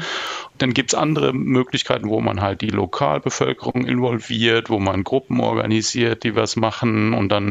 Dann 0.57 0.73
gibt 0.73 0.93
es 0.93 0.99
andere 0.99 1.33
Möglichkeiten, 1.33 2.09
wo 2.09 2.19
man 2.19 2.41
halt 2.41 2.61
die 2.61 2.69
Lokalbevölkerung 2.69 3.85
involviert, 3.85 4.69
wo 4.69 4.79
man 4.79 5.03
Gruppen 5.03 5.39
organisiert, 5.39 6.23
die 6.23 6.35
was 6.35 6.55
machen 6.55 7.13
und 7.13 7.29
dann 7.29 7.50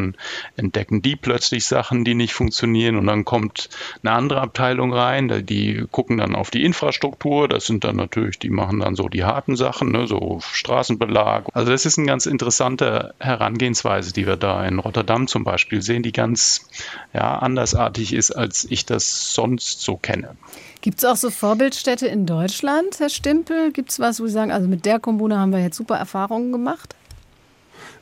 entdecken 0.57 1.03
die 1.03 1.17
plötzlich 1.17 1.65
Sachen, 1.67 2.05
die 2.05 2.15
nicht 2.15 2.35
funktionieren 2.35 2.97
und 2.97 3.07
dann 3.07 3.25
kommt 3.25 3.69
eine 4.03 4.13
andere 4.13 4.41
Abteilung 4.41 4.93
rein, 4.93 5.45
die 5.47 5.85
gucken 5.91 6.19
dann 6.19 6.35
auf 6.35 6.51
die 6.51 6.65
Infrastruktur, 6.65 7.49
das 7.49 7.67
sind 7.67 7.85
dann 7.85 7.97
natürlich, 7.97 8.39
die 8.39 8.51
machen 8.51 8.81
dann 8.81 8.97
so 8.97 9.09
die 9.09 9.25
harten 9.25 9.57
Sachen, 9.57 9.93
ne, 9.93 10.07
so 10.07 10.41
Straßenbelag. 10.41 11.45
Also 11.53 11.71
das 11.73 11.87
ist 11.87 11.99
eine 11.99 12.07
ganz 12.07 12.27
interessante 12.27 13.15
Herangehensweise, 13.19 14.13
die 14.13 14.27
wir 14.27 14.37
da 14.37 14.65
in 14.67 14.79
Rotterdam 14.79 15.27
zum 15.27 15.45
Beispiel 15.45 15.83
sehen, 15.83 16.03
die 16.03 16.13
ganz 16.13 16.69
ja, 17.13 17.39
andersartig 17.39 18.13
ist, 18.13 18.31
als 18.31 18.67
ich 18.69 18.87
das 18.87 19.35
sonst 19.35 19.81
so 19.83 19.97
kenne. 19.97 20.37
Gibt 20.81 20.99
es 20.99 21.05
auch 21.05 21.17
so 21.17 21.31
Vorbildstädte 21.31 22.07
in 22.07 22.25
Deutschland, 22.25 22.99
Herr 23.01 23.11
Stimpel? 23.11 23.71
Gibt 23.73 23.91
es 23.91 24.01
was, 24.01 24.21
wo 24.21 24.27
Sie 24.27 24.33
sagen, 24.33 24.51
also 24.51 24.67
mit 24.67 24.87
der 24.87 24.99
Kommune 24.99 25.39
haben 25.39 25.53
wir 25.53 25.61
jetzt 25.61 25.77
super 25.77 25.97
Erfahrungen 25.97 26.53
gemacht? 26.53 26.95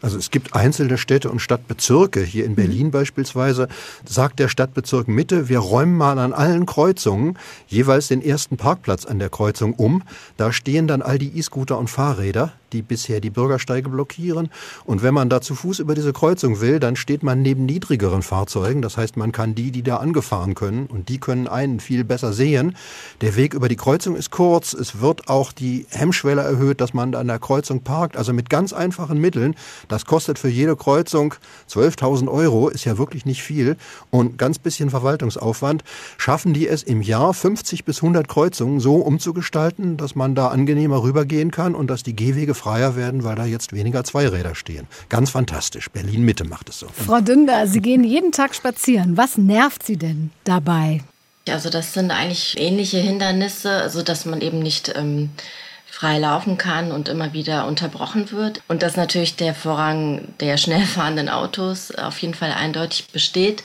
Also 0.00 0.18
es 0.18 0.30
gibt 0.30 0.54
einzelne 0.54 0.98
Städte 0.98 1.30
und 1.30 1.40
Stadtbezirke. 1.40 2.20
Hier 2.20 2.44
in 2.44 2.54
Berlin 2.54 2.86
mhm. 2.86 2.90
beispielsweise 2.92 3.68
sagt 4.04 4.38
der 4.38 4.48
Stadtbezirk 4.48 5.08
Mitte, 5.08 5.48
wir 5.48 5.58
räumen 5.58 5.96
mal 5.96 6.18
an 6.18 6.32
allen 6.32 6.66
Kreuzungen 6.66 7.38
jeweils 7.66 8.08
den 8.08 8.22
ersten 8.22 8.56
Parkplatz 8.56 9.06
an 9.06 9.18
der 9.18 9.30
Kreuzung 9.30 9.74
um. 9.74 10.02
Da 10.36 10.52
stehen 10.52 10.86
dann 10.86 11.02
all 11.02 11.18
die 11.18 11.36
E-Scooter 11.36 11.78
und 11.78 11.90
Fahrräder 11.90 12.52
die 12.72 12.82
bisher 12.82 13.20
die 13.20 13.30
Bürgersteige 13.30 13.88
blockieren. 13.88 14.50
Und 14.84 15.02
wenn 15.02 15.14
man 15.14 15.28
da 15.28 15.40
zu 15.40 15.54
Fuß 15.54 15.78
über 15.78 15.94
diese 15.94 16.12
Kreuzung 16.12 16.60
will, 16.60 16.80
dann 16.80 16.96
steht 16.96 17.22
man 17.22 17.42
neben 17.42 17.66
niedrigeren 17.66 18.22
Fahrzeugen. 18.22 18.82
Das 18.82 18.96
heißt, 18.96 19.16
man 19.16 19.32
kann 19.32 19.54
die, 19.54 19.70
die 19.70 19.82
da 19.82 19.96
angefahren 19.96 20.54
können, 20.54 20.86
und 20.86 21.08
die 21.08 21.18
können 21.18 21.48
einen 21.48 21.80
viel 21.80 22.04
besser 22.04 22.32
sehen. 22.32 22.76
Der 23.20 23.36
Weg 23.36 23.54
über 23.54 23.68
die 23.68 23.76
Kreuzung 23.76 24.16
ist 24.16 24.30
kurz. 24.30 24.72
Es 24.72 25.00
wird 25.00 25.28
auch 25.28 25.52
die 25.52 25.86
Hemmschwelle 25.90 26.42
erhöht, 26.42 26.80
dass 26.80 26.94
man 26.94 27.14
an 27.14 27.26
der 27.26 27.38
Kreuzung 27.38 27.82
parkt. 27.82 28.16
Also 28.16 28.32
mit 28.32 28.50
ganz 28.50 28.72
einfachen 28.72 29.20
Mitteln. 29.20 29.54
Das 29.88 30.04
kostet 30.04 30.38
für 30.38 30.48
jede 30.48 30.76
Kreuzung 30.76 31.34
12.000 31.70 32.28
Euro, 32.30 32.68
ist 32.68 32.84
ja 32.84 32.98
wirklich 32.98 33.24
nicht 33.26 33.42
viel. 33.42 33.76
Und 34.10 34.38
ganz 34.38 34.58
bisschen 34.58 34.90
Verwaltungsaufwand. 34.90 35.84
Schaffen 36.16 36.54
die 36.54 36.68
es 36.68 36.82
im 36.82 37.02
Jahr 37.02 37.34
50 37.34 37.84
bis 37.84 38.02
100 38.02 38.28
Kreuzungen 38.28 38.80
so 38.80 38.96
umzugestalten, 38.96 39.96
dass 39.96 40.14
man 40.14 40.34
da 40.34 40.48
angenehmer 40.48 41.02
rübergehen 41.02 41.50
kann 41.50 41.74
und 41.74 41.88
dass 41.88 42.02
die 42.02 42.16
Gehwege 42.16 42.54
freier 42.58 42.96
werden, 42.96 43.25
weil 43.25 43.37
da 43.37 43.44
jetzt 43.44 43.72
weniger 43.72 44.05
Zweiräder 44.05 44.55
stehen. 44.55 44.87
Ganz 45.08 45.31
fantastisch. 45.31 45.88
Berlin 45.90 46.22
Mitte 46.22 46.44
macht 46.44 46.69
es 46.69 46.81
so. 46.81 46.88
Frau 46.88 47.20
Dünder, 47.20 47.66
Sie 47.66 47.81
gehen 47.81 48.05
jeden 48.05 48.32
Tag 48.32 48.55
spazieren. 48.55 49.16
Was 49.16 49.38
nervt 49.38 49.84
Sie 49.84 49.96
denn 49.96 50.30
dabei? 50.44 51.02
Also 51.49 51.71
das 51.71 51.94
sind 51.94 52.11
eigentlich 52.11 52.59
ähnliche 52.59 52.99
Hindernisse, 52.99 53.71
also 53.71 54.02
dass 54.02 54.26
man 54.26 54.40
eben 54.40 54.59
nicht 54.59 54.92
ähm, 54.94 55.30
frei 55.90 56.18
laufen 56.18 56.59
kann 56.59 56.92
und 56.92 57.09
immer 57.09 57.32
wieder 57.32 57.66
unterbrochen 57.66 58.30
wird. 58.30 58.61
Und 58.68 58.82
dass 58.82 58.97
natürlich 58.97 59.37
der 59.37 59.54
Vorrang 59.54 60.28
der 60.40 60.56
schnell 60.56 60.85
fahrenden 60.87 61.28
Autos 61.28 61.90
auf 61.92 62.18
jeden 62.18 62.35
Fall 62.35 62.52
eindeutig 62.52 63.09
besteht. 63.09 63.64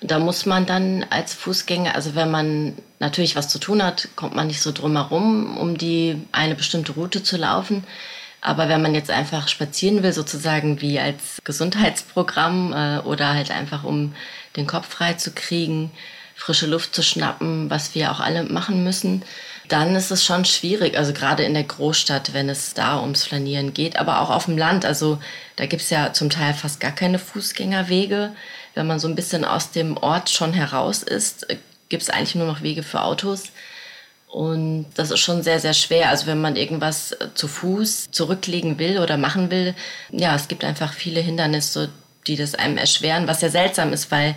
Da 0.00 0.18
muss 0.18 0.46
man 0.46 0.66
dann 0.66 1.06
als 1.10 1.34
Fußgänger, 1.34 1.94
also 1.94 2.14
wenn 2.14 2.30
man 2.30 2.74
natürlich 2.98 3.34
was 3.34 3.48
zu 3.48 3.58
tun 3.58 3.82
hat, 3.82 4.08
kommt 4.14 4.34
man 4.34 4.46
nicht 4.46 4.60
so 4.60 4.72
drum 4.72 4.92
herum, 4.92 5.56
um 5.56 5.78
die 5.78 6.22
eine 6.32 6.54
bestimmte 6.54 6.92
Route 6.92 7.22
zu 7.22 7.36
laufen. 7.36 7.84
Aber 8.40 8.68
wenn 8.68 8.82
man 8.82 8.94
jetzt 8.94 9.10
einfach 9.10 9.48
spazieren 9.48 10.02
will, 10.02 10.12
sozusagen 10.12 10.80
wie 10.80 11.00
als 11.00 11.40
Gesundheitsprogramm 11.44 12.72
äh, 12.72 12.98
oder 13.00 13.34
halt 13.34 13.50
einfach 13.50 13.84
um 13.84 14.14
den 14.56 14.66
Kopf 14.66 14.88
frei 14.88 15.14
zu 15.14 15.32
kriegen, 15.32 15.90
frische 16.36 16.66
Luft 16.66 16.94
zu 16.94 17.02
schnappen, 17.02 17.70
was 17.70 17.94
wir 17.94 18.12
auch 18.12 18.20
alle 18.20 18.44
machen 18.44 18.84
müssen, 18.84 19.24
dann 19.68 19.96
ist 19.96 20.10
es 20.10 20.24
schon 20.24 20.44
schwierig. 20.44 20.96
Also 20.96 21.12
gerade 21.12 21.42
in 21.42 21.54
der 21.54 21.64
Großstadt, 21.64 22.34
wenn 22.34 22.48
es 22.48 22.74
da 22.74 23.00
ums 23.00 23.24
Flanieren 23.24 23.74
geht, 23.74 23.98
aber 23.98 24.20
auch 24.20 24.30
auf 24.30 24.44
dem 24.44 24.58
Land. 24.58 24.84
Also 24.84 25.18
da 25.56 25.66
gibt 25.66 25.82
es 25.82 25.90
ja 25.90 26.12
zum 26.12 26.30
Teil 26.30 26.54
fast 26.54 26.78
gar 26.78 26.92
keine 26.92 27.18
Fußgängerwege. 27.18 28.32
Wenn 28.74 28.86
man 28.86 29.00
so 29.00 29.08
ein 29.08 29.16
bisschen 29.16 29.44
aus 29.44 29.70
dem 29.72 29.96
Ort 29.96 30.30
schon 30.30 30.52
heraus 30.52 31.02
ist, 31.02 31.46
gibt 31.88 32.02
es 32.02 32.10
eigentlich 32.10 32.34
nur 32.34 32.46
noch 32.46 32.62
Wege 32.62 32.82
für 32.82 33.02
Autos. 33.02 33.44
Und 34.36 34.84
das 34.96 35.10
ist 35.10 35.20
schon 35.20 35.42
sehr, 35.42 35.60
sehr 35.60 35.72
schwer. 35.72 36.10
Also 36.10 36.26
wenn 36.26 36.42
man 36.42 36.56
irgendwas 36.56 37.12
äh, 37.12 37.28
zu 37.32 37.48
Fuß 37.48 38.10
zurücklegen 38.10 38.78
will 38.78 38.98
oder 38.98 39.16
machen 39.16 39.50
will, 39.50 39.74
ja, 40.12 40.36
es 40.36 40.46
gibt 40.46 40.62
einfach 40.62 40.92
viele 40.92 41.20
Hindernisse, 41.20 41.88
die 42.26 42.36
das 42.36 42.54
einem 42.54 42.76
erschweren, 42.76 43.28
was 43.28 43.40
ja 43.40 43.48
seltsam 43.48 43.94
ist, 43.94 44.10
weil 44.10 44.34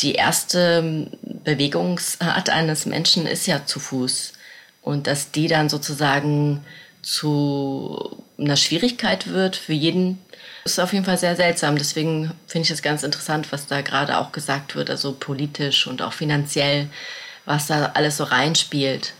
die 0.00 0.12
erste 0.12 0.78
ähm, 0.84 1.10
Bewegungsart 1.42 2.50
eines 2.50 2.86
Menschen 2.86 3.26
ist 3.26 3.48
ja 3.48 3.66
zu 3.66 3.80
Fuß. 3.80 4.34
Und 4.80 5.08
dass 5.08 5.32
die 5.32 5.48
dann 5.48 5.68
sozusagen 5.68 6.64
zu 7.02 8.22
einer 8.38 8.56
Schwierigkeit 8.56 9.26
wird 9.26 9.56
für 9.56 9.72
jeden, 9.72 10.18
ist 10.64 10.78
auf 10.78 10.92
jeden 10.92 11.04
Fall 11.04 11.18
sehr 11.18 11.34
seltsam. 11.34 11.76
Deswegen 11.76 12.30
finde 12.46 12.66
ich 12.66 12.70
es 12.70 12.80
ganz 12.80 13.02
interessant, 13.02 13.50
was 13.50 13.66
da 13.66 13.80
gerade 13.80 14.18
auch 14.18 14.30
gesagt 14.30 14.76
wird, 14.76 14.88
also 14.88 15.10
politisch 15.18 15.88
und 15.88 16.00
auch 16.00 16.12
finanziell, 16.12 16.88
was 17.44 17.66
da 17.66 17.90
alles 17.94 18.18
so 18.18 18.22
reinspielt. 18.22 19.14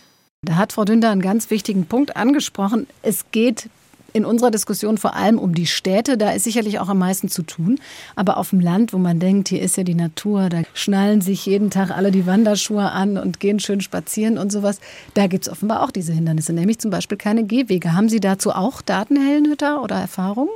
Da 0.45 0.57
hat 0.57 0.73
Frau 0.73 0.85
Dünder 0.85 1.11
einen 1.11 1.23
ganz 1.23 1.51
wichtigen 1.51 1.87
Punkt 1.87 2.17
angesprochen. 2.17 2.89
Es 3.03 3.27
geht 3.31 3.71
in 4.13 4.25
unserer 4.25 4.51
Diskussion 4.51 4.99
vor 4.99 5.15
allem 5.15 5.39
um 5.39 5.55
die 5.55 5.69
Städte. 5.69 6.19
Da 6.19 6.33
ist 6.33 6.43
sicherlich 6.43 6.81
auch 6.81 6.89
am 6.89 6.99
meisten 6.99 7.29
zu 7.29 7.45
tun. 7.45 7.79
Aber 8.17 8.39
auf 8.39 8.51
dem 8.51 8.59
Land, 8.59 8.93
wo 8.93 8.99
man 8.99 9.21
denkt, 9.21 9.49
hier 9.49 9.63
ist 9.63 9.77
ja 9.77 9.85
die 9.85 9.95
Natur, 9.95 10.49
da 10.49 10.63
schnallen 10.75 11.21
sich 11.21 11.47
jeden 11.47 11.71
Tag 11.71 11.93
alle 11.93 12.11
die 12.11 12.27
Wanderschuhe 12.27 12.91
an 12.91 13.19
und 13.19 13.39
gehen 13.39 13.61
schön 13.61 13.81
spazieren 13.81 14.37
und 14.37 14.51
sowas, 14.51 14.81
da 15.15 15.29
gibt 15.29 15.47
es 15.47 15.53
offenbar 15.53 15.85
auch 15.85 15.93
diese 15.93 16.13
Hindernisse, 16.13 16.53
nämlich 16.53 16.81
zum 16.81 16.91
Beispiel 16.91 17.19
keine 17.19 17.45
Gehwege. 17.45 17.93
Haben 17.93 18.09
Sie 18.09 18.21
dazu 18.21 18.51
auch 18.51 18.83
Daten, 18.83 19.17
Hellenhütter, 19.17 19.81
oder 19.81 19.95
Erfahrungen? 19.95 20.51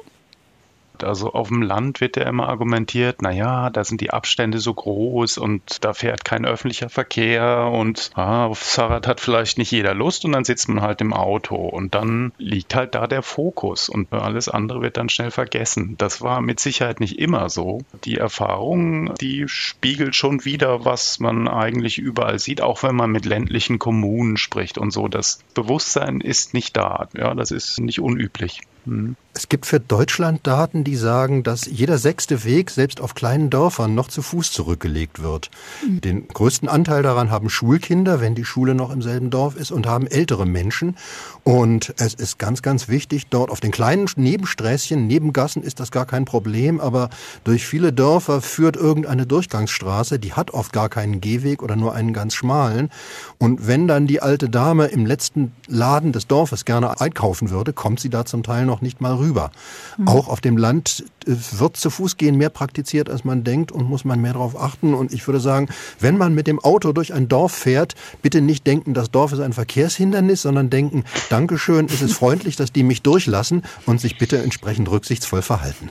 Also 1.04 1.32
auf 1.32 1.48
dem 1.48 1.62
Land 1.62 2.00
wird 2.00 2.16
ja 2.16 2.24
immer 2.24 2.48
argumentiert, 2.48 3.22
naja, 3.22 3.70
da 3.70 3.84
sind 3.84 4.00
die 4.00 4.10
Abstände 4.10 4.58
so 4.58 4.72
groß 4.74 5.38
und 5.38 5.84
da 5.84 5.92
fährt 5.92 6.24
kein 6.24 6.44
öffentlicher 6.44 6.88
Verkehr 6.88 7.70
und 7.72 8.10
ah, 8.14 8.46
aufs 8.46 8.74
Fahrrad 8.74 9.06
hat 9.06 9.20
vielleicht 9.20 9.58
nicht 9.58 9.70
jeder 9.70 9.94
Lust 9.94 10.24
und 10.24 10.32
dann 10.32 10.44
sitzt 10.44 10.68
man 10.68 10.82
halt 10.82 11.00
im 11.00 11.12
Auto 11.12 11.56
und 11.56 11.94
dann 11.94 12.32
liegt 12.38 12.74
halt 12.74 12.94
da 12.94 13.06
der 13.06 13.22
Fokus 13.22 13.88
und 13.88 14.12
alles 14.12 14.48
andere 14.48 14.82
wird 14.82 14.96
dann 14.96 15.08
schnell 15.08 15.30
vergessen. 15.30 15.94
Das 15.98 16.22
war 16.22 16.40
mit 16.40 16.60
Sicherheit 16.60 17.00
nicht 17.00 17.18
immer 17.18 17.48
so. 17.48 17.80
Die 18.04 18.16
Erfahrung, 18.16 19.14
die 19.16 19.44
spiegelt 19.48 20.14
schon 20.14 20.44
wieder, 20.44 20.84
was 20.84 21.20
man 21.20 21.48
eigentlich 21.48 21.98
überall 21.98 22.38
sieht, 22.38 22.60
auch 22.60 22.82
wenn 22.82 22.96
man 22.96 23.10
mit 23.10 23.24
ländlichen 23.24 23.78
Kommunen 23.78 24.36
spricht 24.36 24.78
und 24.78 24.90
so. 24.90 25.08
Das 25.08 25.40
Bewusstsein 25.54 26.20
ist 26.20 26.54
nicht 26.54 26.76
da. 26.76 27.08
Ja, 27.16 27.34
das 27.34 27.50
ist 27.50 27.80
nicht 27.80 28.00
unüblich. 28.00 28.62
Hm. 28.84 29.16
Es 29.36 29.50
gibt 29.50 29.66
für 29.66 29.80
Deutschland 29.80 30.46
Daten, 30.46 30.82
die 30.82 30.96
sagen, 30.96 31.42
dass 31.42 31.66
jeder 31.66 31.98
sechste 31.98 32.44
Weg 32.44 32.70
selbst 32.70 33.02
auf 33.02 33.14
kleinen 33.14 33.50
Dörfern 33.50 33.94
noch 33.94 34.08
zu 34.08 34.22
Fuß 34.22 34.50
zurückgelegt 34.50 35.22
wird. 35.22 35.50
Mhm. 35.86 36.00
Den 36.00 36.28
größten 36.28 36.70
Anteil 36.70 37.02
daran 37.02 37.30
haben 37.30 37.50
Schulkinder, 37.50 38.22
wenn 38.22 38.34
die 38.34 38.46
Schule 38.46 38.74
noch 38.74 38.90
im 38.90 39.02
selben 39.02 39.28
Dorf 39.28 39.54
ist, 39.54 39.72
und 39.72 39.86
haben 39.86 40.06
ältere 40.06 40.46
Menschen. 40.46 40.96
Und 41.44 41.92
es 41.98 42.14
ist 42.14 42.38
ganz, 42.38 42.62
ganz 42.62 42.88
wichtig, 42.88 43.26
dort 43.28 43.50
auf 43.50 43.60
den 43.60 43.72
kleinen 43.72 44.08
Nebensträßchen, 44.16 45.06
Nebengassen 45.06 45.62
ist 45.62 45.80
das 45.80 45.90
gar 45.90 46.06
kein 46.06 46.24
Problem, 46.24 46.80
aber 46.80 47.10
durch 47.44 47.66
viele 47.66 47.92
Dörfer 47.92 48.40
führt 48.40 48.76
irgendeine 48.76 49.26
Durchgangsstraße, 49.26 50.18
die 50.18 50.32
hat 50.32 50.52
oft 50.52 50.72
gar 50.72 50.88
keinen 50.88 51.20
Gehweg 51.20 51.62
oder 51.62 51.76
nur 51.76 51.94
einen 51.94 52.14
ganz 52.14 52.34
schmalen. 52.34 52.88
Und 53.36 53.66
wenn 53.66 53.86
dann 53.86 54.06
die 54.06 54.22
alte 54.22 54.48
Dame 54.48 54.86
im 54.86 55.04
letzten 55.04 55.52
Laden 55.68 56.12
des 56.12 56.26
Dorfes 56.26 56.64
gerne 56.64 57.02
einkaufen 57.02 57.50
würde, 57.50 57.74
kommt 57.74 58.00
sie 58.00 58.08
da 58.08 58.24
zum 58.24 58.42
Teil 58.42 58.64
noch 58.64 58.80
nicht 58.80 59.02
mal 59.02 59.14
rüber 59.14 59.25
rüber. 59.26 59.50
Mhm. 59.98 60.08
Auch 60.08 60.28
auf 60.28 60.40
dem 60.40 60.56
Land 60.56 61.04
äh, 61.26 61.32
wird 61.58 61.76
zu 61.76 61.90
Fuß 61.90 62.16
gehen 62.16 62.36
mehr 62.36 62.50
praktiziert, 62.50 63.10
als 63.10 63.24
man 63.24 63.44
denkt 63.44 63.72
und 63.72 63.88
muss 63.88 64.04
man 64.04 64.20
mehr 64.20 64.32
darauf 64.34 64.60
achten. 64.60 64.94
Und 64.94 65.12
ich 65.12 65.26
würde 65.26 65.40
sagen, 65.40 65.68
wenn 66.00 66.16
man 66.16 66.34
mit 66.34 66.46
dem 66.46 66.58
Auto 66.60 66.92
durch 66.92 67.12
ein 67.12 67.28
Dorf 67.28 67.52
fährt, 67.52 67.94
bitte 68.22 68.40
nicht 68.40 68.66
denken, 68.66 68.94
das 68.94 69.10
Dorf 69.10 69.32
ist 69.32 69.40
ein 69.40 69.52
Verkehrshindernis, 69.52 70.42
sondern 70.42 70.70
denken, 70.70 71.04
Dankeschön, 71.28 71.86
ist 71.86 72.02
es 72.02 72.12
freundlich, 72.12 72.56
dass 72.56 72.72
die 72.72 72.82
mich 72.82 73.02
durchlassen 73.02 73.62
und 73.84 74.00
sich 74.00 74.18
bitte 74.18 74.42
entsprechend 74.42 74.90
rücksichtsvoll 74.90 75.42
verhalten. 75.42 75.90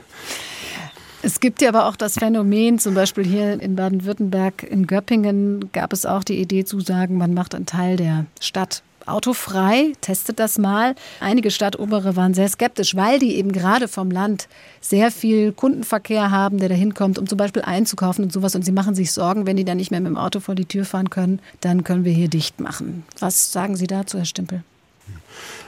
Es 1.22 1.40
gibt 1.40 1.60
ja 1.60 1.70
aber 1.70 1.86
auch 1.86 1.96
das 1.96 2.14
Phänomen, 2.14 2.78
zum 2.78 2.94
Beispiel 2.94 3.26
hier 3.26 3.60
in 3.60 3.74
Baden-Württemberg, 3.74 4.62
in 4.62 4.86
Göppingen 4.86 5.72
gab 5.72 5.92
es 5.92 6.06
auch 6.06 6.22
die 6.22 6.38
Idee 6.38 6.64
zu 6.64 6.78
sagen, 6.78 7.16
man 7.16 7.34
macht 7.34 7.54
einen 7.54 7.66
Teil 7.66 7.96
der 7.96 8.26
Stadt 8.40 8.82
autofrei, 9.06 9.92
testet 10.00 10.38
das 10.38 10.58
mal. 10.58 10.94
Einige 11.20 11.50
Stadtobere 11.50 12.16
waren 12.16 12.34
sehr 12.34 12.48
skeptisch, 12.48 12.94
weil 12.94 13.18
die 13.18 13.36
eben 13.36 13.52
gerade 13.52 13.88
vom 13.88 14.10
Land 14.10 14.48
sehr 14.80 15.10
viel 15.10 15.52
Kundenverkehr 15.52 16.30
haben, 16.30 16.58
der 16.58 16.68
da 16.68 16.74
hinkommt, 16.74 17.18
um 17.18 17.26
zum 17.26 17.38
Beispiel 17.38 17.62
einzukaufen 17.62 18.24
und 18.24 18.32
sowas. 18.32 18.54
Und 18.54 18.64
sie 18.64 18.72
machen 18.72 18.94
sich 18.94 19.12
Sorgen, 19.12 19.46
wenn 19.46 19.56
die 19.56 19.64
dann 19.64 19.76
nicht 19.76 19.90
mehr 19.90 20.00
mit 20.00 20.10
dem 20.10 20.18
Auto 20.18 20.40
vor 20.40 20.54
die 20.54 20.66
Tür 20.66 20.84
fahren 20.84 21.10
können, 21.10 21.40
dann 21.60 21.84
können 21.84 22.04
wir 22.04 22.12
hier 22.12 22.28
dicht 22.28 22.60
machen. 22.60 23.04
Was 23.18 23.52
sagen 23.52 23.76
Sie 23.76 23.86
dazu, 23.86 24.18
Herr 24.18 24.24
Stimpel? 24.24 24.62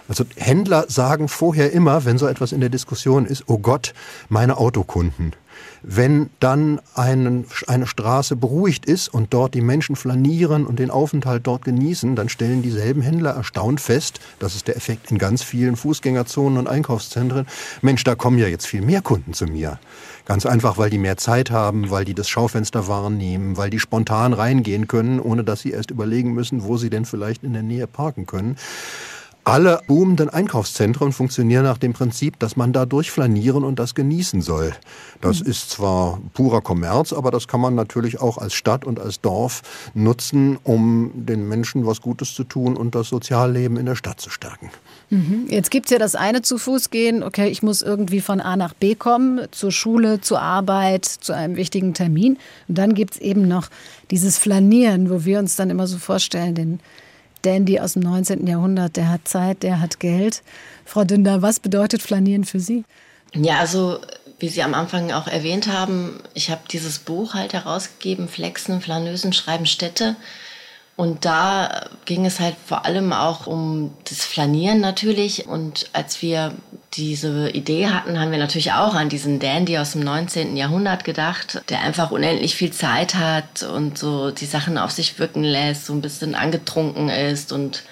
Also 0.09 0.25
Händler 0.37 0.87
sagen 0.89 1.29
vorher 1.29 1.73
immer, 1.73 2.05
wenn 2.05 2.17
so 2.19 2.27
etwas 2.27 2.53
in 2.53 2.61
der 2.61 2.71
Diskussion 2.71 3.27
ist, 3.27 3.45
oh 3.47 3.59
Gott, 3.59 3.93
meine 4.29 4.57
Autokunden. 4.57 5.35
Wenn 5.83 6.31
dann 6.41 6.81
einen, 6.95 7.47
eine 7.67 7.87
Straße 7.87 8.37
beruhigt 8.37 8.87
ist 8.87 9.09
und 9.09 9.33
dort 9.33 9.55
die 9.55 9.61
Menschen 9.61 9.97
flanieren 9.97 10.67
und 10.67 10.79
den 10.79 10.91
Aufenthalt 10.91 11.47
dort 11.47 11.65
genießen, 11.65 12.17
dann 12.17 12.29
stellen 12.29 12.63
dieselben 12.63 13.03
Händler 13.03 13.31
erstaunt 13.31 13.81
fest, 13.81 14.21
das 14.39 14.55
ist 14.55 14.69
der 14.69 14.77
Effekt 14.77 15.11
in 15.11 15.19
ganz 15.19 15.43
vielen 15.43 15.77
Fußgängerzonen 15.77 16.59
und 16.59 16.69
Einkaufszentren, 16.69 17.47
Mensch, 17.83 18.05
da 18.05 18.15
kommen 18.15 18.39
ja 18.39 18.49
jetzt 18.49 18.67
viel 18.67 18.83
mehr 18.83 19.03
Kunden 19.03 19.33
zu 19.33 19.47
mir. 19.47 19.79
Ganz 20.25 20.45
einfach, 20.45 20.77
weil 20.77 20.91
die 20.91 20.99
mehr 20.99 21.17
Zeit 21.17 21.51
haben, 21.51 21.91
weil 21.91 22.05
die 22.05 22.15
das 22.15 22.29
Schaufenster 22.29 22.87
wahrnehmen, 22.87 23.57
weil 23.57 23.71
die 23.71 23.79
spontan 23.79 24.35
reingehen 24.35 24.87
können, 24.87 25.21
ohne 25.21 25.43
dass 25.43 25.61
sie 25.61 25.71
erst 25.71 25.91
überlegen 25.91 26.35
müssen, 26.35 26.65
wo 26.65 26.77
sie 26.77 26.91
denn 26.91 27.05
vielleicht 27.05 27.45
in 27.45 27.55
der 27.55 27.63
Nähe 27.63 27.87
parken 27.87 28.27
können. 28.27 28.57
Alle 29.49 29.81
boomenden 29.87 30.29
Einkaufszentren 30.29 31.11
funktionieren 31.11 31.65
nach 31.65 31.79
dem 31.79 31.95
Prinzip, 31.95 32.39
dass 32.39 32.57
man 32.57 32.75
da 32.75 32.85
durchflanieren 32.85 33.65
und 33.65 33.79
das 33.79 33.95
genießen 33.95 34.43
soll. 34.43 34.75
Das 35.23 35.41
mhm. 35.41 35.51
ist 35.51 35.71
zwar 35.71 36.21
purer 36.35 36.61
Kommerz, 36.61 37.15
aber 37.15 37.31
das 37.31 37.49
kann 37.49 37.63
man 37.63 37.75
natürlich 37.75 38.21
auch 38.21 38.37
als 38.37 38.53
Stadt 38.53 38.85
und 38.85 39.01
als 39.01 39.23
Dorf 39.23 39.63
nutzen, 39.95 40.59
um 40.65 41.13
den 41.15 41.49
Menschen 41.49 41.87
was 41.87 42.03
Gutes 42.03 42.35
zu 42.35 42.45
tun 42.45 42.77
und 42.77 42.95
das 42.95 43.09
Sozialleben 43.09 43.79
in 43.79 43.87
der 43.87 43.95
Stadt 43.95 44.21
zu 44.21 44.29
stärken. 44.29 44.69
Mhm. 45.09 45.47
Jetzt 45.49 45.71
gibt 45.71 45.87
es 45.87 45.93
ja 45.93 45.99
das 45.99 46.15
eine 46.15 46.43
zu 46.43 46.59
Fuß 46.59 46.91
gehen, 46.91 47.23
okay, 47.23 47.49
ich 47.49 47.63
muss 47.63 47.81
irgendwie 47.81 48.21
von 48.21 48.43
A 48.43 48.55
nach 48.55 48.75
B 48.75 48.97
kommen, 48.97 49.41
zur 49.51 49.73
Schule, 49.73 50.21
zur 50.21 50.43
Arbeit, 50.43 51.07
zu 51.07 51.33
einem 51.33 51.57
wichtigen 51.57 51.95
Termin. 51.95 52.37
Und 52.69 52.77
dann 52.77 52.93
gibt 52.93 53.15
es 53.15 53.21
eben 53.21 53.49
noch 53.49 53.69
dieses 54.11 54.37
Flanieren, 54.37 55.09
wo 55.09 55.25
wir 55.25 55.39
uns 55.39 55.57
dann 55.57 55.71
immer 55.71 55.87
so 55.87 55.97
vorstellen, 55.97 56.55
den 56.55 56.81
Dandy 57.43 57.81
aus 57.81 57.95
dem 57.95 58.03
19. 58.03 58.47
Jahrhundert, 58.47 58.97
der 58.97 59.11
hat 59.11 59.27
Zeit, 59.27 59.63
der 59.63 59.81
hat 59.81 60.01
Geld. 60.01 60.43
Frau 60.85 61.05
Dünder, 61.05 61.43
was 61.43 61.61
bedeutet 61.61 62.03
Flanieren 62.03 62.45
für 62.45 62.61
Sie? 62.61 62.85
Ja, 63.35 63.59
also 63.59 64.01
wie 64.39 64.49
Sie 64.49 64.63
am 64.63 64.75
Anfang 64.75 65.13
auch 65.13 65.27
erwähnt 65.27 65.67
haben, 65.67 66.21
ich 66.35 66.51
habe 66.51 66.63
dieses 66.71 66.99
Buch 67.01 67.35
halt 67.35 67.53
herausgegeben, 67.53 68.29
Flexen, 68.29 68.81
Flanösen, 68.81 69.33
Schreiben 69.33 69.67
Städte. 69.67 70.17
Und 70.99 71.25
da 71.25 71.87
ging 72.07 72.27
es 72.27 72.41
halt 72.41 72.57
vor 72.67 72.85
allem 72.85 73.13
auch 73.13 73.47
um 73.47 73.95
das 74.09 74.25
Flanieren 74.25 74.81
natürlich. 74.81 75.47
Und 75.47 75.89
als 75.93 76.23
wir 76.23 76.53
diese 76.95 77.51
Idee 77.51 77.87
hatten, 77.87 78.19
haben 78.19 78.33
wir 78.33 78.39
natürlich 78.39 78.73
auch 78.73 78.97
an 78.97 79.09
diesen 79.09 79.39
Dandy 79.39 79.79
aus 79.79 79.93
dem 79.93 80.01
19. 80.01 80.57
Jahrhundert 80.57 81.05
gedacht, 81.05 81.63
der 81.69 81.83
einfach 81.83 82.11
unendlich 82.11 82.57
viel 82.57 82.73
Zeit 82.73 83.15
hat 83.15 83.63
und 83.63 83.97
so 83.97 84.33
die 84.33 84.47
Sachen 84.47 84.77
auf 84.77 84.91
sich 84.91 85.21
wirken 85.21 85.45
lässt, 85.45 85.87
so 85.87 85.93
ein 85.93 86.01
bisschen 86.01 86.35
angetrunken 86.35 87.11
ist 87.11 87.53
und 87.53 87.85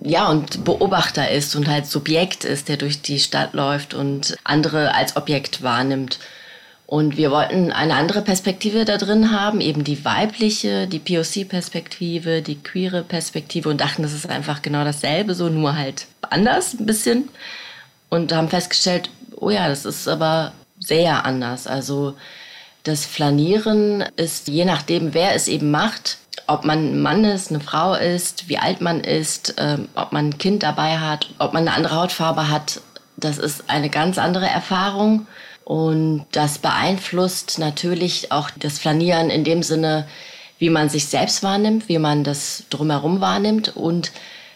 ja, 0.00 0.26
und 0.30 0.64
Beobachter 0.64 1.30
ist 1.30 1.56
und 1.56 1.68
halt 1.68 1.86
Subjekt 1.86 2.46
ist, 2.46 2.70
der 2.70 2.78
durch 2.78 3.02
die 3.02 3.18
Stadt 3.18 3.52
läuft 3.52 3.92
und 3.92 4.34
andere 4.44 4.94
als 4.94 5.16
Objekt 5.16 5.62
wahrnimmt. 5.62 6.20
Und 6.86 7.16
wir 7.16 7.32
wollten 7.32 7.72
eine 7.72 7.94
andere 7.94 8.22
Perspektive 8.22 8.84
da 8.84 8.96
drin 8.96 9.32
haben, 9.32 9.60
eben 9.60 9.82
die 9.82 10.04
weibliche, 10.04 10.86
die 10.86 11.00
POC-Perspektive, 11.00 12.42
die 12.42 12.62
queere 12.62 13.02
Perspektive 13.02 13.68
und 13.68 13.80
dachten, 13.80 14.02
das 14.02 14.12
ist 14.12 14.28
einfach 14.28 14.62
genau 14.62 14.84
dasselbe, 14.84 15.34
so 15.34 15.48
nur 15.48 15.76
halt 15.76 16.06
anders 16.22 16.74
ein 16.74 16.86
bisschen. 16.86 17.28
Und 18.08 18.32
haben 18.32 18.48
festgestellt, 18.48 19.10
oh 19.34 19.50
ja, 19.50 19.68
das 19.68 19.84
ist 19.84 20.06
aber 20.06 20.52
sehr 20.78 21.24
anders. 21.24 21.66
Also 21.66 22.14
das 22.84 23.04
Flanieren 23.04 24.04
ist, 24.14 24.46
je 24.46 24.64
nachdem, 24.64 25.12
wer 25.12 25.34
es 25.34 25.48
eben 25.48 25.72
macht, 25.72 26.18
ob 26.46 26.64
man 26.64 26.78
ein 26.78 27.02
Mann 27.02 27.24
ist, 27.24 27.50
eine 27.50 27.58
Frau 27.58 27.94
ist, 27.94 28.48
wie 28.48 28.58
alt 28.58 28.80
man 28.80 29.00
ist, 29.00 29.54
ähm, 29.58 29.88
ob 29.96 30.12
man 30.12 30.26
ein 30.28 30.38
Kind 30.38 30.62
dabei 30.62 30.98
hat, 30.98 31.28
ob 31.38 31.52
man 31.52 31.66
eine 31.66 31.76
andere 31.76 31.96
Hautfarbe 31.96 32.48
hat, 32.48 32.80
das 33.16 33.38
ist 33.38 33.64
eine 33.68 33.90
ganz 33.90 34.18
andere 34.18 34.46
Erfahrung. 34.46 35.26
Und 35.66 36.26
das 36.30 36.58
beeinflusst 36.58 37.58
natürlich 37.58 38.30
auch 38.30 38.50
das 38.50 38.78
Flanieren 38.78 39.30
in 39.30 39.42
dem 39.42 39.64
Sinne, 39.64 40.06
wie 40.60 40.70
man 40.70 40.88
sich 40.88 41.06
selbst 41.06 41.42
wahrnimmt, 41.42 41.88
wie 41.88 41.98
man 41.98 42.22
das 42.22 42.62
drumherum 42.70 43.20
wahrnimmt. 43.20 43.74
Und 43.74 44.12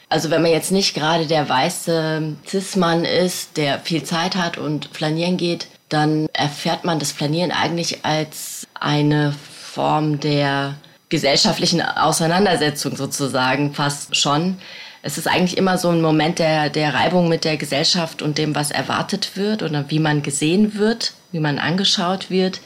also 0.08 0.30
wenn 0.30 0.40
man 0.40 0.52
jetzt 0.52 0.70
nicht 0.70 0.94
gerade 0.94 1.26
der 1.26 1.48
weiße 1.48 2.36
Cis-Mann 2.46 3.04
ist, 3.04 3.56
der 3.56 3.80
viel 3.80 4.04
Zeit 4.04 4.36
hat 4.36 4.56
und 4.56 4.88
flanieren 4.92 5.36
geht, 5.36 5.66
dann 5.88 6.28
erfährt 6.32 6.84
man 6.84 7.00
das 7.00 7.10
Flanieren 7.10 7.50
eigentlich 7.50 8.04
als 8.04 8.68
eine 8.78 9.34
Form 9.72 10.20
der 10.20 10.76
gesellschaftlichen 11.08 11.82
Auseinandersetzung 11.82 12.94
sozusagen 12.94 13.74
fast 13.74 14.14
schon 14.14 14.58
es 15.02 15.16
ist 15.16 15.26
eigentlich 15.26 15.56
immer 15.56 15.78
so 15.78 15.88
ein 15.88 16.02
Moment 16.02 16.38
der, 16.38 16.68
der 16.68 16.92
Reibung 16.92 17.28
mit 17.28 17.44
der 17.44 17.56
Gesellschaft 17.56 18.20
und 18.20 18.36
dem, 18.36 18.54
was 18.54 18.70
erwartet 18.70 19.36
wird 19.36 19.62
oder 19.62 19.86
wie 19.88 19.98
man 19.98 20.22
gesehen 20.22 20.74
wird, 20.74 21.14
wie 21.32 21.40
man 21.40 21.58
angeschaut 21.58 22.30
wird 22.30 22.60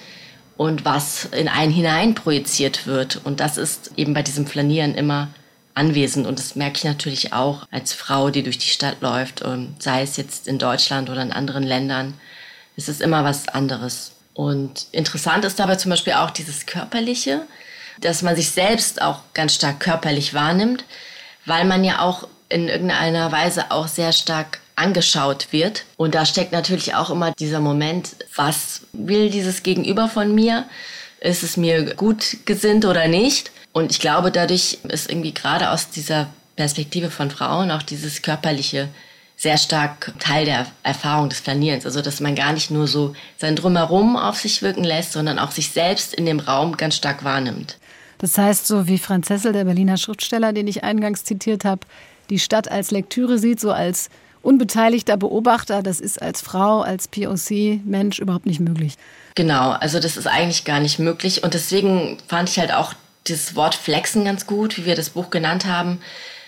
und 0.57 0.85
was 0.85 1.27
in 1.27 1.49
einen 1.49 1.73
hinein 1.73 2.15
projiziert 2.15 2.87
wird. 2.87 3.21
Und 3.25 3.41
das 3.41 3.57
ist 3.57 3.93
eben 3.97 4.15
bei 4.15 4.23
diesem 4.23 4.47
Flanieren 4.47 4.95
immer 4.95 5.29
anwesend. 5.75 6.27
Und 6.27 6.39
das 6.39 6.57
merke 6.57 6.79
ich 6.79 6.85
natürlich 6.85 7.33
auch 7.33 7.67
als 7.71 7.93
Frau, 7.93 8.31
die 8.31 8.43
durch 8.43 8.59
die 8.59 8.69
Stadt 8.69 9.01
läuft, 9.01 9.45
sei 9.79 10.03
es 10.03 10.17
jetzt 10.17 10.49
in 10.49 10.59
Deutschland 10.59 11.11
oder 11.11 11.23
in 11.23 11.33
anderen 11.33 11.65
Ländern. 11.65 12.15
Es 12.77 12.89
ist 12.89 13.01
immer 13.01 13.23
was 13.23 13.49
anderes. 13.49 14.13
Und 14.33 14.87
interessant 14.91 15.45
ist 15.45 15.61
dabei 15.61 15.77
zum 15.77 15.91
Beispiel 15.91 16.15
auch 16.15 16.31
dieses 16.31 16.67
Körperliche, 16.67 17.43
dass 18.01 18.23
man 18.23 18.35
sich 18.35 18.51
selbst 18.51 19.01
auch 19.01 19.21
ganz 19.35 19.55
stark 19.55 19.79
körperlich 19.79 20.35
wahrnimmt 20.35 20.85
weil 21.47 21.65
man 21.65 21.85
ja 21.85 22.01
auch 22.01 22.29
in 22.49 22.69
irgendeiner 22.69 23.33
Weise 23.33 23.71
auch 23.71 23.89
sehr 23.89 24.13
stark 24.13 24.61
angeschaut 24.77 25.49
wird. 25.51 25.85
Und 25.97 26.15
da 26.15 26.27
steckt 26.27 26.53
natürlich 26.53 26.95
auch 26.95 27.11
immer 27.11 27.33
dieser 27.33 27.61
Moment, 27.61 28.17
was 28.35 28.83
will 28.93 29.31
dieses 29.31 29.63
Gegenüber 29.63 30.09
von 30.09 30.35
mir? 30.35 30.65
Ist 31.21 31.43
es 31.43 31.57
mir 31.57 31.95
gut 31.95 32.39
gesinnt 32.45 32.85
oder 32.85 33.09
nicht? 33.09 33.51
Und 33.73 33.91
ich 33.91 34.01
glaube, 34.01 34.31
dadurch 34.31 34.79
ist 34.85 35.11
irgendwie 35.11 35.35
gerade 35.35 35.71
aus 35.71 35.91
dieser 35.91 36.29
Perspektive 36.57 37.11
von 37.11 37.31
Frauen 37.31 37.71
auch 37.71 37.83
dieses 37.83 38.23
körperliche 38.23 38.89
sehr 39.37 39.59
stark 39.59 40.13
Teil 40.21 40.45
der 40.45 40.67
Erfahrung 40.85 41.29
des 41.29 41.41
Planierens. 41.41 41.85
Also, 41.85 42.01
dass 42.01 42.21
man 42.21 42.37
gar 42.37 42.53
nicht 42.53 42.71
nur 42.71 42.87
so 42.87 43.15
sein 43.37 43.57
Drumherum 43.57 44.17
auf 44.17 44.39
sich 44.39 44.63
wirken 44.63 44.85
lässt, 44.85 45.13
sondern 45.13 45.39
auch 45.39 45.51
sich 45.51 45.71
selbst 45.71 46.15
in 46.15 46.25
dem 46.25 46.39
Raum 46.39 46.77
ganz 46.77 46.97
stark 46.97 47.25
wahrnimmt. 47.25 47.77
Das 48.25 48.39
heißt, 48.39 48.67
so 48.67 48.87
wie 48.87 48.97
Franz 48.97 49.29
Hessel, 49.29 49.53
der 49.53 49.67
Berliner 49.67 49.99
Schriftsteller, 49.99 50.55
den 50.55 50.67
ich 50.67 50.83
eingangs 50.83 51.25
zitiert 51.25 51.67
habe, 51.67 51.83
die 52.31 52.39
Stadt 52.39 52.71
als 52.71 52.91
Lektüre 52.91 53.39
sieht, 53.39 53.61
so 53.61 53.71
als 53.71 54.09
unbeteiligter 54.41 55.19
Beobachter, 55.19 55.83
das 55.83 56.01
ist 56.01 56.23
als 56.23 56.41
Frau, 56.41 56.81
als 56.81 57.07
POC-Mensch 57.07 58.21
überhaupt 58.21 58.47
nicht 58.47 58.61
möglich. 58.61 58.95
Genau, 59.35 59.73
also 59.73 60.01
das 60.01 60.17
ist 60.17 60.27
eigentlich 60.27 60.65
gar 60.65 60.81
nicht 60.81 60.99
möglich. 60.99 61.45
Und 61.45 61.53
deswegen 61.53 62.17
fand 62.27 62.49
ich 62.49 62.59
halt 62.59 62.73
auch 62.73 62.95
das 63.25 63.57
Wort 63.57 63.75
Flexen 63.75 64.25
ganz 64.25 64.47
gut, 64.47 64.79
wie 64.79 64.87
wir 64.87 64.95
das 64.95 65.11
Buch 65.11 65.29
genannt 65.29 65.67
haben. 65.67 66.01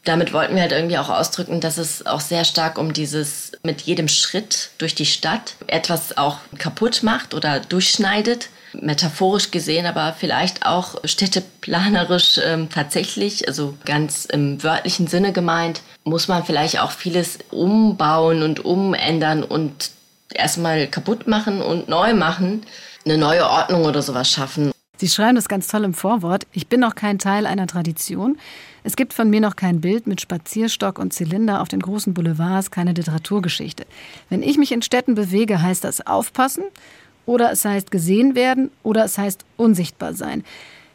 Damit 0.04 0.32
wollten 0.32 0.54
wir 0.54 0.62
halt 0.62 0.72
irgendwie 0.72 0.96
auch 0.96 1.10
ausdrücken, 1.10 1.60
dass 1.60 1.76
es 1.76 2.06
auch 2.06 2.20
sehr 2.20 2.46
stark 2.46 2.78
um 2.78 2.94
dieses 2.94 3.52
mit 3.62 3.82
jedem 3.82 4.08
Schritt 4.08 4.70
durch 4.78 4.94
die 4.94 5.04
Stadt 5.04 5.56
etwas 5.66 6.16
auch 6.16 6.38
kaputt 6.56 7.02
macht 7.02 7.34
oder 7.34 7.60
durchschneidet. 7.60 8.48
Metaphorisch 8.80 9.50
gesehen, 9.50 9.86
aber 9.86 10.14
vielleicht 10.18 10.66
auch 10.66 10.96
städteplanerisch 11.04 12.40
ähm, 12.44 12.68
tatsächlich, 12.70 13.48
also 13.48 13.74
ganz 13.84 14.24
im 14.26 14.62
wörtlichen 14.62 15.06
Sinne 15.06 15.32
gemeint, 15.32 15.82
muss 16.04 16.28
man 16.28 16.44
vielleicht 16.44 16.80
auch 16.80 16.90
vieles 16.90 17.38
umbauen 17.50 18.42
und 18.42 18.64
umändern 18.64 19.42
und 19.42 19.90
erstmal 20.32 20.86
kaputt 20.86 21.26
machen 21.26 21.60
und 21.62 21.88
neu 21.88 22.14
machen, 22.14 22.62
eine 23.04 23.18
neue 23.18 23.48
Ordnung 23.48 23.84
oder 23.84 24.02
sowas 24.02 24.30
schaffen. 24.30 24.72
Sie 24.98 25.08
schreiben 25.08 25.36
das 25.36 25.48
ganz 25.48 25.68
toll 25.68 25.84
im 25.84 25.92
Vorwort. 25.92 26.46
Ich 26.52 26.68
bin 26.68 26.80
noch 26.80 26.94
kein 26.94 27.18
Teil 27.18 27.44
einer 27.46 27.66
Tradition. 27.66 28.38
Es 28.82 28.96
gibt 28.96 29.12
von 29.12 29.28
mir 29.28 29.40
noch 29.40 29.56
kein 29.56 29.82
Bild 29.82 30.06
mit 30.06 30.22
Spazierstock 30.22 30.98
und 30.98 31.12
Zylinder 31.12 31.60
auf 31.60 31.68
den 31.68 31.80
großen 31.80 32.14
Boulevards, 32.14 32.70
keine 32.70 32.92
Literaturgeschichte. 32.92 33.84
Wenn 34.30 34.42
ich 34.42 34.56
mich 34.56 34.72
in 34.72 34.80
Städten 34.80 35.14
bewege, 35.14 35.60
heißt 35.60 35.84
das 35.84 36.06
aufpassen 36.06 36.64
oder 37.26 37.52
es 37.52 37.64
heißt 37.64 37.90
gesehen 37.90 38.34
werden 38.34 38.70
oder 38.82 39.04
es 39.04 39.18
heißt 39.18 39.44
unsichtbar 39.56 40.14
sein. 40.14 40.44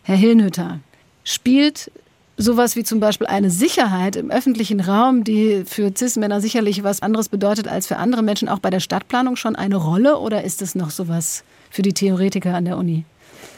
Herr 0.04 0.16
Hillenhütter, 0.16 0.80
spielt 1.24 1.92
sowas 2.38 2.76
wie 2.76 2.84
zum 2.84 3.00
Beispiel 3.00 3.28
eine 3.28 3.50
Sicherheit 3.50 4.16
im 4.16 4.32
öffentlichen 4.32 4.80
Raum, 4.80 5.24
die 5.24 5.64
für 5.66 5.92
Cis-Männer 5.96 6.42
sicherlich 6.42 6.84
was 6.84 7.02
anderes 7.02 7.30
bedeutet 7.30 7.68
als 7.68 7.88
für 7.88 7.98
andere 7.98 8.24
Menschen, 8.24 8.50
auch 8.50 8.60
bei 8.60 8.70
der 8.70 8.80
Stadtplanung 8.80 9.36
schon 9.36 9.56
eine 9.56 9.76
Rolle 9.76 10.18
oder 10.18 10.44
ist 10.44 10.62
es 10.62 10.74
noch 10.74 10.90
sowas 10.90 11.44
für 11.70 11.84
die 11.84 11.94
Theoretiker 11.94 12.56
an 12.56 12.66
der 12.66 12.78
Uni? 12.78 13.06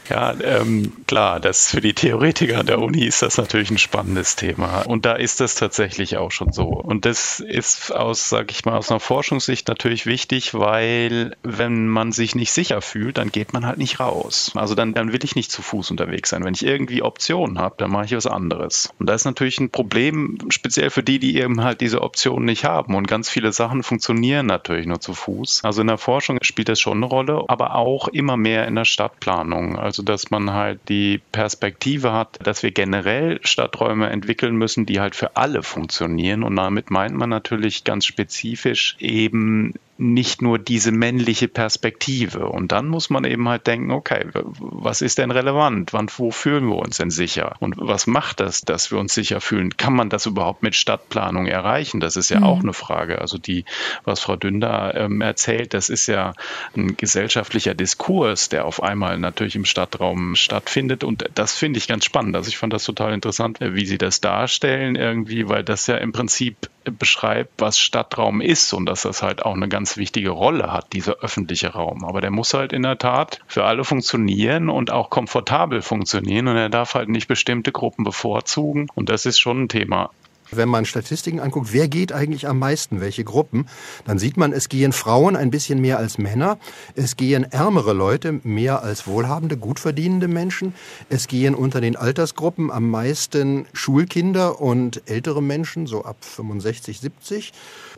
Ja, 0.08 0.34
ähm, 0.42 0.92
klar, 1.06 1.40
das 1.40 1.70
für 1.70 1.80
die 1.80 1.94
Theoretiker 1.94 2.58
an 2.58 2.66
der 2.66 2.78
Uni 2.78 3.04
ist 3.04 3.22
das 3.22 3.38
natürlich 3.38 3.70
ein 3.70 3.78
spannendes 3.78 4.36
Thema. 4.36 4.82
Und 4.82 5.06
da 5.06 5.14
ist 5.14 5.40
das 5.40 5.54
tatsächlich 5.54 6.18
auch 6.18 6.30
schon 6.30 6.52
so. 6.52 6.64
Und 6.64 7.06
das 7.06 7.40
ist 7.40 7.94
aus, 7.94 8.28
sag 8.28 8.50
ich 8.50 8.64
mal, 8.64 8.76
aus 8.76 8.90
einer 8.90 9.00
Forschungssicht 9.00 9.68
natürlich 9.68 10.04
wichtig, 10.04 10.54
weil 10.54 11.36
wenn 11.42 11.88
man 11.88 12.12
sich 12.12 12.34
nicht 12.34 12.52
sicher 12.52 12.82
fühlt, 12.82 13.16
dann 13.16 13.32
geht 13.32 13.52
man 13.52 13.66
halt 13.66 13.78
nicht 13.78 13.98
raus. 13.98 14.52
Also 14.54 14.74
dann, 14.74 14.92
dann 14.92 15.12
will 15.12 15.24
ich 15.24 15.36
nicht 15.36 15.50
zu 15.50 15.62
Fuß 15.62 15.90
unterwegs 15.90 16.30
sein. 16.30 16.44
Wenn 16.44 16.54
ich 16.54 16.66
irgendwie 16.66 17.02
Optionen 17.02 17.58
habe, 17.58 17.76
dann 17.78 17.90
mache 17.90 18.06
ich 18.06 18.16
was 18.16 18.26
anderes. 18.26 18.90
Und 18.98 19.08
da 19.08 19.14
ist 19.14 19.24
natürlich 19.24 19.58
ein 19.58 19.70
Problem, 19.70 20.38
speziell 20.50 20.90
für 20.90 21.02
die, 21.02 21.18
die 21.18 21.38
eben 21.38 21.62
halt 21.62 21.80
diese 21.80 22.02
Optionen 22.02 22.44
nicht 22.44 22.64
haben. 22.64 22.94
Und 22.94 23.08
ganz 23.08 23.30
viele 23.30 23.52
Sachen 23.52 23.82
funktionieren 23.82 24.46
natürlich 24.46 24.86
nur 24.86 25.00
zu 25.00 25.14
Fuß. 25.14 25.62
Also 25.64 25.80
in 25.80 25.86
der 25.86 25.98
Forschung 25.98 26.38
spielt 26.42 26.68
das 26.68 26.80
schon 26.80 26.98
eine 26.98 27.06
Rolle, 27.06 27.44
aber 27.48 27.74
auch 27.76 28.08
immer 28.08 28.36
mehr 28.36 28.66
in 28.66 28.74
der 28.74 28.84
Stadtplanung. 28.84 29.78
Also 29.78 29.93
also 29.94 30.02
dass 30.02 30.32
man 30.32 30.52
halt 30.52 30.80
die 30.88 31.20
Perspektive 31.30 32.12
hat, 32.12 32.38
dass 32.42 32.64
wir 32.64 32.72
generell 32.72 33.38
Stadträume 33.44 34.10
entwickeln 34.10 34.56
müssen, 34.56 34.86
die 34.86 34.98
halt 34.98 35.14
für 35.14 35.36
alle 35.36 35.62
funktionieren. 35.62 36.42
Und 36.42 36.56
damit 36.56 36.90
meint 36.90 37.14
man 37.14 37.30
natürlich 37.30 37.84
ganz 37.84 38.04
spezifisch 38.04 38.96
eben 38.98 39.74
nicht 39.96 40.42
nur 40.42 40.58
diese 40.58 40.90
männliche 40.90 41.46
Perspektive. 41.46 42.46
Und 42.46 42.72
dann 42.72 42.88
muss 42.88 43.10
man 43.10 43.24
eben 43.24 43.48
halt 43.48 43.66
denken, 43.66 43.92
okay, 43.92 44.26
was 44.32 45.02
ist 45.02 45.18
denn 45.18 45.30
relevant? 45.30 45.92
Wann, 45.92 46.08
wo 46.16 46.32
fühlen 46.32 46.66
wir 46.68 46.76
uns 46.76 46.96
denn 46.96 47.10
sicher? 47.10 47.54
Und 47.60 47.76
was 47.78 48.08
macht 48.08 48.40
das, 48.40 48.62
dass 48.62 48.90
wir 48.90 48.98
uns 48.98 49.14
sicher 49.14 49.40
fühlen? 49.40 49.76
Kann 49.76 49.94
man 49.94 50.10
das 50.10 50.26
überhaupt 50.26 50.64
mit 50.64 50.74
Stadtplanung 50.74 51.46
erreichen? 51.46 52.00
Das 52.00 52.16
ist 52.16 52.30
ja 52.30 52.40
mhm. 52.40 52.44
auch 52.44 52.60
eine 52.60 52.72
Frage. 52.72 53.20
Also 53.20 53.38
die, 53.38 53.64
was 54.04 54.20
Frau 54.20 54.34
Dünder 54.34 54.94
ähm, 54.96 55.20
erzählt, 55.20 55.74
das 55.74 55.90
ist 55.90 56.08
ja 56.08 56.34
ein 56.76 56.96
gesellschaftlicher 56.96 57.74
Diskurs, 57.74 58.48
der 58.48 58.64
auf 58.64 58.82
einmal 58.82 59.18
natürlich 59.18 59.54
im 59.54 59.64
Stadtraum 59.64 60.34
stattfindet. 60.34 61.04
Und 61.04 61.24
das 61.34 61.56
finde 61.56 61.78
ich 61.78 61.86
ganz 61.86 62.04
spannend. 62.04 62.34
Also 62.34 62.48
ich 62.48 62.58
fand 62.58 62.72
das 62.72 62.82
total 62.82 63.12
interessant, 63.14 63.58
wie 63.60 63.86
Sie 63.86 63.98
das 63.98 64.20
darstellen 64.20 64.96
irgendwie, 64.96 65.48
weil 65.48 65.62
das 65.62 65.86
ja 65.86 65.96
im 65.98 66.10
Prinzip 66.10 66.68
beschreibt, 66.84 67.60
was 67.60 67.78
Stadtraum 67.78 68.40
ist 68.40 68.72
und 68.72 68.86
dass 68.86 69.02
das 69.02 69.22
halt 69.22 69.44
auch 69.44 69.54
eine 69.54 69.68
ganz 69.68 69.96
wichtige 69.96 70.30
Rolle 70.30 70.72
hat, 70.72 70.92
dieser 70.92 71.16
öffentliche 71.16 71.68
Raum. 71.68 72.04
Aber 72.04 72.20
der 72.20 72.30
muss 72.30 72.54
halt 72.54 72.72
in 72.72 72.82
der 72.82 72.98
Tat 72.98 73.40
für 73.46 73.64
alle 73.64 73.84
funktionieren 73.84 74.68
und 74.68 74.90
auch 74.90 75.10
komfortabel 75.10 75.82
funktionieren 75.82 76.48
und 76.48 76.56
er 76.56 76.68
darf 76.68 76.94
halt 76.94 77.08
nicht 77.08 77.28
bestimmte 77.28 77.72
Gruppen 77.72 78.04
bevorzugen 78.04 78.88
und 78.94 79.08
das 79.08 79.26
ist 79.26 79.38
schon 79.38 79.64
ein 79.64 79.68
Thema. 79.68 80.10
Wenn 80.50 80.68
man 80.68 80.84
Statistiken 80.84 81.40
anguckt, 81.40 81.72
wer 81.72 81.88
geht 81.88 82.12
eigentlich 82.12 82.46
am 82.46 82.58
meisten, 82.58 83.00
welche 83.00 83.24
Gruppen, 83.24 83.66
dann 84.04 84.18
sieht 84.18 84.36
man, 84.36 84.52
es 84.52 84.68
gehen 84.68 84.92
Frauen 84.92 85.36
ein 85.36 85.50
bisschen 85.50 85.80
mehr 85.80 85.98
als 85.98 86.18
Männer, 86.18 86.58
es 86.94 87.16
gehen 87.16 87.44
ärmere 87.44 87.92
Leute 87.92 88.40
mehr 88.44 88.82
als 88.82 89.06
wohlhabende, 89.06 89.56
gut 89.56 89.80
verdienende 89.80 90.28
Menschen, 90.28 90.74
es 91.08 91.28
gehen 91.28 91.54
unter 91.54 91.80
den 91.80 91.96
Altersgruppen 91.96 92.70
am 92.70 92.90
meisten 92.90 93.66
Schulkinder 93.72 94.60
und 94.60 95.02
ältere 95.06 95.42
Menschen, 95.42 95.86
so 95.86 96.04
ab 96.04 96.16
65, 96.20 97.00
70. 97.00 97.52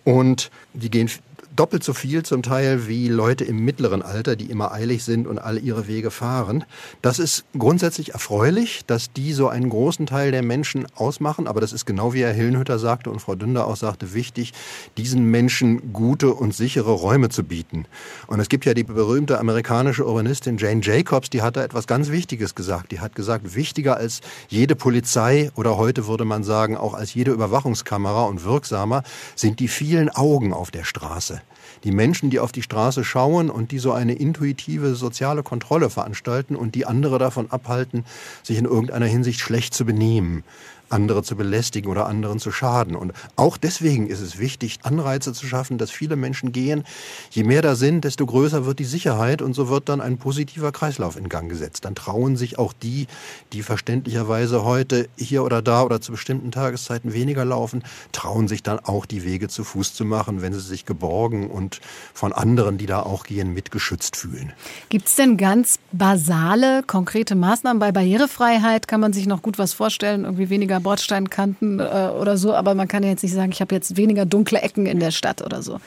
Und 0.04 0.50
die 0.72 0.90
gehen 0.90 1.10
doppelt 1.56 1.82
so 1.82 1.94
viel 1.94 2.22
zum 2.22 2.42
Teil 2.42 2.86
wie 2.86 3.08
Leute 3.08 3.44
im 3.44 3.64
mittleren 3.64 4.02
Alter, 4.02 4.36
die 4.36 4.50
immer 4.50 4.72
eilig 4.72 5.04
sind 5.04 5.26
und 5.26 5.38
alle 5.38 5.58
ihre 5.58 5.88
Wege 5.88 6.10
fahren. 6.10 6.64
Das 7.00 7.18
ist 7.18 7.44
grundsätzlich 7.58 8.12
erfreulich, 8.12 8.84
dass 8.86 9.12
die 9.12 9.32
so 9.32 9.48
einen 9.48 9.70
großen 9.70 10.06
Teil 10.06 10.30
der 10.30 10.42
Menschen 10.42 10.86
ausmachen. 10.94 11.46
Aber 11.46 11.60
das 11.60 11.72
ist 11.72 11.86
genau 11.86 12.12
wie 12.12 12.22
Herr 12.22 12.32
Hillenhütter 12.32 12.78
sagte 12.78 13.10
und 13.10 13.20
Frau 13.20 13.34
Dünder 13.34 13.66
auch 13.66 13.76
sagte, 13.76 14.12
wichtig, 14.12 14.52
diesen 14.98 15.24
Menschen 15.30 15.94
gute 15.94 16.34
und 16.34 16.54
sichere 16.54 16.90
Räume 16.90 17.30
zu 17.30 17.42
bieten. 17.42 17.86
Und 18.26 18.38
es 18.38 18.48
gibt 18.48 18.66
ja 18.66 18.74
die 18.74 18.84
berühmte 18.84 19.38
amerikanische 19.40 20.06
Urbanistin 20.06 20.58
Jane 20.58 20.82
Jacobs, 20.82 21.30
die 21.30 21.40
hat 21.40 21.56
da 21.56 21.64
etwas 21.64 21.86
ganz 21.86 22.10
Wichtiges 22.10 22.54
gesagt. 22.54 22.92
Die 22.92 23.00
hat 23.00 23.14
gesagt, 23.14 23.54
wichtiger 23.54 23.96
als 23.96 24.20
jede 24.48 24.76
Polizei 24.76 25.50
oder 25.54 25.78
heute 25.78 26.06
würde 26.06 26.26
man 26.26 26.44
sagen 26.44 26.76
auch 26.76 26.92
als 26.92 27.14
jede 27.14 27.30
Überwachungskamera 27.30 28.24
und 28.24 28.44
wirksamer 28.44 29.02
sind 29.34 29.58
die 29.60 29.68
vielen 29.68 30.10
Augen 30.10 30.52
auf 30.52 30.70
der 30.70 30.84
Straße 30.84 31.40
die 31.86 31.92
Menschen, 31.92 32.30
die 32.30 32.40
auf 32.40 32.50
die 32.50 32.62
Straße 32.62 33.04
schauen 33.04 33.48
und 33.48 33.70
die 33.70 33.78
so 33.78 33.92
eine 33.92 34.14
intuitive 34.14 34.96
soziale 34.96 35.44
Kontrolle 35.44 35.88
veranstalten 35.88 36.56
und 36.56 36.74
die 36.74 36.84
andere 36.84 37.18
davon 37.18 37.48
abhalten, 37.50 38.04
sich 38.42 38.58
in 38.58 38.64
irgendeiner 38.64 39.06
Hinsicht 39.06 39.38
schlecht 39.38 39.72
zu 39.72 39.84
benehmen 39.84 40.42
andere 40.88 41.22
zu 41.22 41.36
belästigen 41.36 41.90
oder 41.90 42.06
anderen 42.06 42.38
zu 42.38 42.52
schaden. 42.52 42.96
Und 42.96 43.12
auch 43.36 43.56
deswegen 43.56 44.06
ist 44.06 44.20
es 44.20 44.38
wichtig, 44.38 44.78
Anreize 44.82 45.32
zu 45.32 45.46
schaffen, 45.46 45.78
dass 45.78 45.90
viele 45.90 46.16
Menschen 46.16 46.52
gehen. 46.52 46.84
Je 47.30 47.44
mehr 47.44 47.62
da 47.62 47.74
sind, 47.74 48.04
desto 48.04 48.26
größer 48.26 48.66
wird 48.66 48.78
die 48.78 48.84
Sicherheit 48.84 49.42
und 49.42 49.54
so 49.54 49.68
wird 49.68 49.88
dann 49.88 50.00
ein 50.00 50.18
positiver 50.18 50.72
Kreislauf 50.72 51.16
in 51.16 51.28
Gang 51.28 51.48
gesetzt. 51.48 51.84
Dann 51.84 51.94
trauen 51.94 52.36
sich 52.36 52.58
auch 52.58 52.72
die, 52.72 53.06
die 53.52 53.62
verständlicherweise 53.62 54.64
heute 54.64 55.08
hier 55.16 55.44
oder 55.44 55.62
da 55.62 55.82
oder 55.82 56.00
zu 56.00 56.12
bestimmten 56.12 56.50
Tageszeiten 56.50 57.12
weniger 57.12 57.44
laufen, 57.44 57.82
trauen 58.12 58.48
sich 58.48 58.62
dann 58.62 58.78
auch 58.78 59.06
die 59.06 59.24
Wege 59.24 59.48
zu 59.48 59.64
Fuß 59.64 59.94
zu 59.94 60.04
machen, 60.04 60.42
wenn 60.42 60.52
sie 60.52 60.60
sich 60.60 60.84
geborgen 60.86 61.50
und 61.50 61.80
von 62.14 62.32
anderen, 62.32 62.78
die 62.78 62.86
da 62.86 63.02
auch 63.02 63.24
gehen, 63.24 63.52
mitgeschützt 63.52 64.16
fühlen. 64.16 64.52
Gibt 64.88 65.08
es 65.08 65.16
denn 65.16 65.36
ganz 65.36 65.78
basale, 65.92 66.82
konkrete 66.82 67.34
Maßnahmen 67.34 67.78
bei 67.80 67.92
Barrierefreiheit? 67.92 68.88
Kann 68.88 69.00
man 69.00 69.12
sich 69.12 69.26
noch 69.26 69.42
gut 69.42 69.58
was 69.58 69.72
vorstellen? 69.72 70.24
Irgendwie 70.24 70.50
weniger 70.50 70.75
weniger 70.76 70.80
Bordsteinkanten 70.80 71.80
äh, 71.80 72.10
oder 72.20 72.36
so, 72.36 72.54
aber 72.54 72.74
man 72.74 72.88
kann 72.88 73.02
ja 73.02 73.10
jetzt 73.10 73.22
nicht 73.22 73.34
sagen, 73.34 73.52
ich 73.52 73.60
habe 73.60 73.74
jetzt 73.74 73.96
weniger 73.96 74.26
dunkle 74.26 74.60
Ecken 74.60 74.86
in 74.86 75.00
der 75.00 75.10
Stadt 75.10 75.42
oder 75.42 75.62
so. 75.62 75.80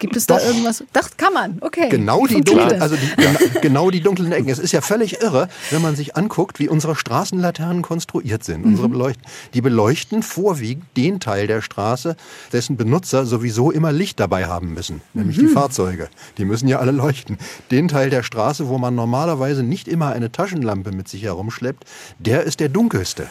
Gibt 0.00 0.16
es 0.16 0.26
da 0.26 0.38
Doch. 0.38 0.46
irgendwas? 0.46 0.82
Doch, 0.92 1.08
kann 1.16 1.32
man, 1.32 1.58
okay. 1.60 1.88
Genau 1.88 2.26
die, 2.26 2.40
dunklen, 2.40 2.82
also 2.82 2.96
die, 2.96 3.60
genau 3.62 3.90
die 3.90 4.00
dunklen 4.00 4.32
Ecken. 4.32 4.48
Es 4.48 4.58
ist 4.58 4.72
ja 4.72 4.80
völlig 4.80 5.22
irre, 5.22 5.48
wenn 5.70 5.82
man 5.82 5.94
sich 5.94 6.16
anguckt, 6.16 6.58
wie 6.58 6.68
unsere 6.68 6.96
Straßenlaternen 6.96 7.82
konstruiert 7.82 8.42
sind. 8.42 8.64
Mhm. 8.64 8.72
Unsere 8.72 8.88
beleuchten, 8.88 9.24
die 9.54 9.60
beleuchten 9.60 10.22
vorwiegend 10.22 10.84
den 10.96 11.20
Teil 11.20 11.46
der 11.46 11.62
Straße, 11.62 12.16
dessen 12.52 12.76
Benutzer 12.76 13.24
sowieso 13.24 13.70
immer 13.70 13.92
Licht 13.92 14.18
dabei 14.18 14.46
haben 14.46 14.74
müssen, 14.74 15.00
nämlich 15.14 15.38
mhm. 15.38 15.42
die 15.42 15.48
Fahrzeuge. 15.48 16.08
Die 16.38 16.44
müssen 16.44 16.66
ja 16.66 16.80
alle 16.80 16.92
leuchten. 16.92 17.38
Den 17.70 17.86
Teil 17.86 18.10
der 18.10 18.24
Straße, 18.24 18.68
wo 18.68 18.78
man 18.78 18.96
normalerweise 18.96 19.62
nicht 19.62 19.86
immer 19.86 20.10
eine 20.10 20.32
Taschenlampe 20.32 20.90
mit 20.90 21.08
sich 21.08 21.22
herumschleppt, 21.22 21.84
der 22.18 22.42
ist 22.42 22.58
der 22.58 22.68
dunkelste. 22.68 23.28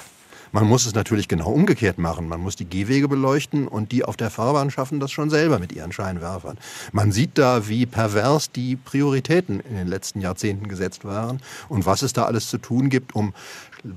Man 0.53 0.67
muss 0.67 0.85
es 0.85 0.93
natürlich 0.93 1.27
genau 1.27 1.49
umgekehrt 1.49 1.97
machen. 1.97 2.27
Man 2.27 2.39
muss 2.39 2.55
die 2.55 2.69
Gehwege 2.69 3.07
beleuchten 3.07 3.67
und 3.67 3.91
die 3.91 4.05
auf 4.05 4.15
der 4.17 4.29
Fahrbahn 4.29 4.69
schaffen 4.69 4.99
das 4.99 5.11
schon 5.11 5.31
selber 5.31 5.57
mit 5.57 5.71
ihren 5.71 5.91
Scheinwerfern. 5.91 6.59
Man 6.91 7.11
sieht 7.11 7.39
da, 7.39 7.67
wie 7.67 7.87
pervers 7.87 8.51
die 8.51 8.75
Prioritäten 8.75 9.61
in 9.61 9.75
den 9.75 9.87
letzten 9.87 10.21
Jahrzehnten 10.21 10.67
gesetzt 10.67 11.05
waren 11.05 11.41
und 11.69 11.87
was 11.87 12.03
es 12.03 12.13
da 12.13 12.25
alles 12.25 12.51
zu 12.51 12.59
tun 12.59 12.89
gibt, 12.89 13.15
um 13.15 13.33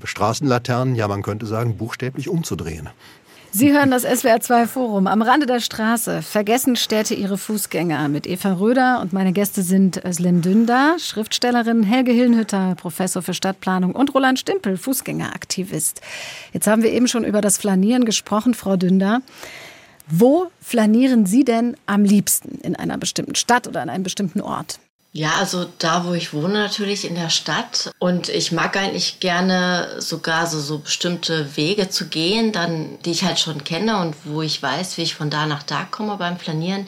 Straßenlaternen, 0.02 0.94
ja 0.94 1.06
man 1.08 1.20
könnte 1.20 1.44
sagen, 1.44 1.76
buchstäblich 1.76 2.30
umzudrehen. 2.30 2.88
Sie 3.58 3.72
hören 3.72 3.90
das 3.90 4.04
SWR2 4.04 4.66
Forum 4.66 5.06
am 5.06 5.22
Rande 5.22 5.46
der 5.46 5.60
Straße. 5.60 6.20
Vergessen 6.20 6.76
Städte 6.76 7.14
ihre 7.14 7.38
Fußgänger 7.38 8.06
mit 8.08 8.26
Eva 8.26 8.52
Röder 8.52 9.00
und 9.00 9.14
meine 9.14 9.32
Gäste 9.32 9.62
sind 9.62 10.04
Özlem 10.04 10.42
Dündar, 10.42 10.98
Schriftstellerin, 10.98 11.82
Helge 11.82 12.12
Hillenhütter, 12.12 12.74
Professor 12.74 13.22
für 13.22 13.32
Stadtplanung 13.32 13.94
und 13.94 14.14
Roland 14.14 14.38
Stimpel, 14.38 14.76
Fußgängeraktivist. 14.76 16.02
Jetzt 16.52 16.66
haben 16.66 16.82
wir 16.82 16.92
eben 16.92 17.08
schon 17.08 17.24
über 17.24 17.40
das 17.40 17.56
Flanieren 17.56 18.04
gesprochen, 18.04 18.52
Frau 18.52 18.76
Dündar. 18.76 19.22
Wo 20.06 20.48
flanieren 20.60 21.24
Sie 21.24 21.42
denn 21.42 21.78
am 21.86 22.04
liebsten? 22.04 22.58
In 22.58 22.76
einer 22.76 22.98
bestimmten 22.98 23.36
Stadt 23.36 23.66
oder 23.66 23.80
an 23.80 23.88
einem 23.88 24.04
bestimmten 24.04 24.42
Ort? 24.42 24.80
Ja, 25.16 25.37
also 25.38 25.64
da, 25.79 26.05
wo 26.05 26.12
ich 26.12 26.35
wohne, 26.35 26.59
natürlich 26.59 27.09
in 27.09 27.14
der 27.14 27.31
Stadt. 27.31 27.90
Und 27.98 28.29
ich 28.29 28.52
mag 28.52 28.76
eigentlich 28.76 29.18
gerne 29.18 29.96
sogar 29.98 30.46
so, 30.46 30.61
so 30.61 30.81
bestimmte 30.81 31.57
Wege 31.57 31.88
zu 31.88 32.09
gehen, 32.09 32.52
dann, 32.52 32.98
die 33.02 33.12
ich 33.12 33.24
halt 33.24 33.38
schon 33.38 33.64
kenne 33.64 33.98
und 34.02 34.14
wo 34.24 34.42
ich 34.42 34.62
weiß, 34.62 34.98
wie 34.98 35.02
ich 35.02 35.14
von 35.14 35.31
da 35.31 35.46
nach 35.46 35.62
da 35.62 35.85
komme 35.85 36.18
beim 36.18 36.37
Planieren, 36.37 36.87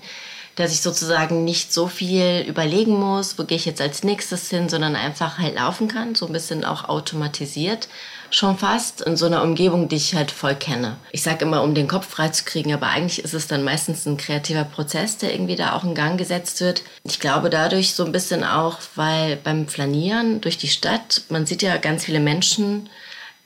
dass 0.59 0.73
ich 0.73 0.81
sozusagen 0.81 1.45
nicht 1.45 1.73
so 1.73 1.87
viel 1.87 2.45
überlegen 2.47 2.99
muss, 2.99 3.39
wo 3.39 3.45
gehe 3.45 3.57
ich 3.57 3.65
jetzt 3.65 3.81
als 3.81 4.05
nächstes 4.05 4.51
hin, 4.51 4.69
sondern 4.69 4.97
einfach 4.97 5.39
halt 5.39 5.55
laufen 5.55 5.89
kann, 5.89 6.15
so 6.15 6.27
ein 6.27 6.33
bisschen 6.33 6.65
auch 6.65 6.89
automatisiert 6.89 7.89
schon 8.31 8.59
fast 8.59 9.01
in 9.01 9.17
so 9.17 9.27
einer 9.27 9.43
Umgebung, 9.43 9.89
die 9.89 9.97
ich 9.97 10.15
halt 10.15 10.31
voll 10.31 10.55
kenne. 10.55 10.97
Ich 11.13 11.23
sage 11.23 11.45
immer, 11.45 11.63
um 11.63 11.75
den 11.75 11.89
Kopf 11.89 12.07
freizukriegen, 12.09 12.73
aber 12.73 12.89
eigentlich 12.89 13.25
ist 13.25 13.35
es 13.35 13.47
dann 13.47 13.65
meistens 13.65 14.07
ein 14.07 14.17
kreativer 14.17 14.65
Prozess, 14.65 15.17
der 15.19 15.33
irgendwie 15.33 15.57
da 15.57 15.75
auch 15.75 15.85
in 15.85 15.95
Gang 15.95 16.19
gesetzt 16.19 16.61
wird. 16.61 16.83
Ich 17.05 17.21
glaube 17.21 17.51
dadurch 17.51 17.95
so 17.95 18.05
ein 18.05 18.13
bisschen 18.13 18.45
auch, 18.45 18.79
weil 18.95 19.37
beim 19.37 19.69
Flanieren 19.69 20.41
durch 20.41 20.59
die 20.59 20.69
Stadt, 20.69 21.23
man 21.29 21.47
sieht 21.47 21.63
ja 21.63 21.77
ganz 21.77 22.05
viele 22.05 22.21
Menschen, 22.21 22.89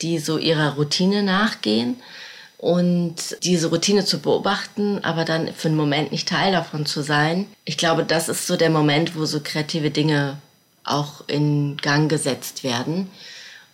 die 0.01 0.19
so 0.19 0.39
ihrer 0.39 0.75
Routine 0.75 1.23
nachgehen. 1.23 2.01
Und 2.63 3.17
diese 3.43 3.71
Routine 3.71 4.05
zu 4.05 4.21
beobachten, 4.21 5.03
aber 5.03 5.25
dann 5.25 5.53
für 5.53 5.67
einen 5.67 5.77
Moment 5.77 6.13
nicht 6.13 6.29
Teil 6.29 6.53
davon 6.53 6.87
zu 6.87 7.03
sein, 7.03 7.49
ich 7.65 7.77
glaube, 7.77 8.05
das 8.05 8.29
ist 8.29 8.47
so 8.47 8.57
der 8.57 8.71
Moment, 8.71 9.17
wo 9.17 9.25
so 9.25 9.41
kreative 9.43 9.91
Dinge 9.91 10.39
auch 10.85 11.25
in 11.27 11.77
Gang 11.79 12.09
gesetzt 12.09 12.63
werden 12.63 13.11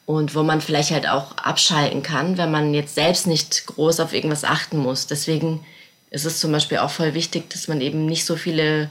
und 0.07 0.35
wo 0.35 0.43
man 0.43 0.63
vielleicht 0.63 0.91
halt 0.91 1.07
auch 1.07 1.37
abschalten 1.37 2.03
kann, 2.03 2.39
wenn 2.39 2.51
man 2.51 2.73
jetzt 2.73 2.95
selbst 2.95 3.27
nicht 3.27 3.67
groß 3.67 4.01
auf 4.01 4.15
irgendwas 4.15 4.45
achten 4.45 4.79
muss. 4.79 5.07
Deswegen 5.07 5.67
ist 6.09 6.25
es 6.25 6.41
zum 6.41 6.51
Beispiel 6.51 6.79
auch 6.79 6.91
voll 6.91 7.13
wichtig, 7.13 7.51
dass 7.51 7.69
man 7.69 7.83
eben 7.83 8.07
nicht 8.07 8.25
so 8.25 8.37
viele 8.37 8.89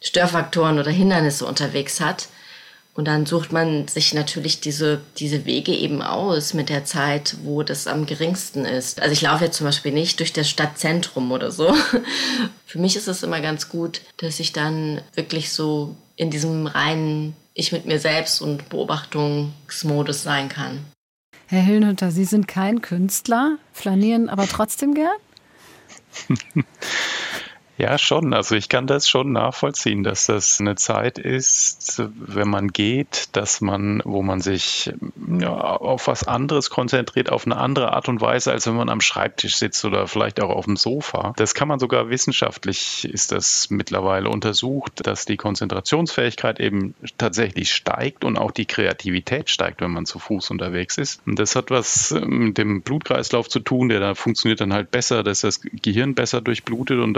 Störfaktoren 0.00 0.80
oder 0.80 0.90
Hindernisse 0.90 1.46
unterwegs 1.46 2.00
hat. 2.00 2.26
Und 2.98 3.04
dann 3.04 3.26
sucht 3.26 3.52
man 3.52 3.86
sich 3.86 4.12
natürlich 4.12 4.58
diese, 4.58 5.00
diese 5.18 5.44
Wege 5.44 5.70
eben 5.70 6.02
aus 6.02 6.52
mit 6.52 6.68
der 6.68 6.84
Zeit, 6.84 7.36
wo 7.44 7.62
das 7.62 7.86
am 7.86 8.06
geringsten 8.06 8.64
ist. 8.64 9.00
Also 9.00 9.12
ich 9.12 9.22
laufe 9.22 9.44
jetzt 9.44 9.56
zum 9.56 9.66
Beispiel 9.66 9.92
nicht 9.92 10.18
durch 10.18 10.32
das 10.32 10.50
Stadtzentrum 10.50 11.30
oder 11.30 11.52
so. 11.52 11.72
Für 12.66 12.78
mich 12.80 12.96
ist 12.96 13.06
es 13.06 13.22
immer 13.22 13.40
ganz 13.40 13.68
gut, 13.68 14.00
dass 14.16 14.40
ich 14.40 14.52
dann 14.52 15.00
wirklich 15.14 15.52
so 15.52 15.94
in 16.16 16.32
diesem 16.32 16.66
reinen 16.66 17.36
ich 17.54 17.70
mit 17.70 17.86
mir 17.86 18.00
selbst 18.00 18.42
und 18.42 18.68
Beobachtungsmodus 18.68 20.24
sein 20.24 20.48
kann. 20.48 20.80
Herr 21.46 21.62
Hillnhütter, 21.62 22.10
Sie 22.10 22.24
sind 22.24 22.48
kein 22.48 22.82
Künstler, 22.82 23.58
flanieren 23.72 24.28
aber 24.28 24.48
trotzdem 24.48 24.94
gern? 24.94 25.16
Ja, 27.78 27.96
schon. 27.96 28.34
Also 28.34 28.56
ich 28.56 28.68
kann 28.68 28.88
das 28.88 29.08
schon 29.08 29.30
nachvollziehen, 29.30 30.02
dass 30.02 30.26
das 30.26 30.58
eine 30.60 30.74
Zeit 30.74 31.16
ist, 31.16 32.02
wenn 32.18 32.48
man 32.48 32.68
geht, 32.68 33.28
dass 33.36 33.60
man, 33.60 34.02
wo 34.04 34.20
man 34.22 34.40
sich 34.40 34.92
ja, 35.38 35.52
auf 35.52 36.08
was 36.08 36.26
anderes 36.26 36.70
konzentriert, 36.70 37.30
auf 37.30 37.46
eine 37.46 37.56
andere 37.56 37.92
Art 37.92 38.08
und 38.08 38.20
Weise, 38.20 38.50
als 38.50 38.66
wenn 38.66 38.74
man 38.74 38.88
am 38.88 39.00
Schreibtisch 39.00 39.56
sitzt 39.56 39.84
oder 39.84 40.08
vielleicht 40.08 40.42
auch 40.42 40.50
auf 40.50 40.64
dem 40.64 40.76
Sofa. 40.76 41.34
Das 41.36 41.54
kann 41.54 41.68
man 41.68 41.78
sogar 41.78 42.10
wissenschaftlich, 42.10 43.04
ist 43.04 43.30
das 43.30 43.70
mittlerweile 43.70 44.28
untersucht, 44.28 45.06
dass 45.06 45.24
die 45.24 45.36
Konzentrationsfähigkeit 45.36 46.58
eben 46.58 46.94
tatsächlich 47.16 47.72
steigt 47.72 48.24
und 48.24 48.38
auch 48.38 48.50
die 48.50 48.66
Kreativität 48.66 49.50
steigt, 49.50 49.80
wenn 49.82 49.92
man 49.92 50.04
zu 50.04 50.18
Fuß 50.18 50.50
unterwegs 50.50 50.98
ist. 50.98 51.22
Und 51.26 51.38
das 51.38 51.54
hat 51.54 51.70
was 51.70 52.12
mit 52.26 52.58
dem 52.58 52.82
Blutkreislauf 52.82 53.48
zu 53.48 53.60
tun, 53.60 53.88
der 53.88 54.00
da 54.00 54.16
funktioniert 54.16 54.60
dann 54.60 54.72
halt 54.72 54.90
besser, 54.90 55.22
dass 55.22 55.42
das 55.42 55.60
Gehirn 55.60 56.16
besser 56.16 56.40
durchblutet 56.40 56.98
und 56.98 57.14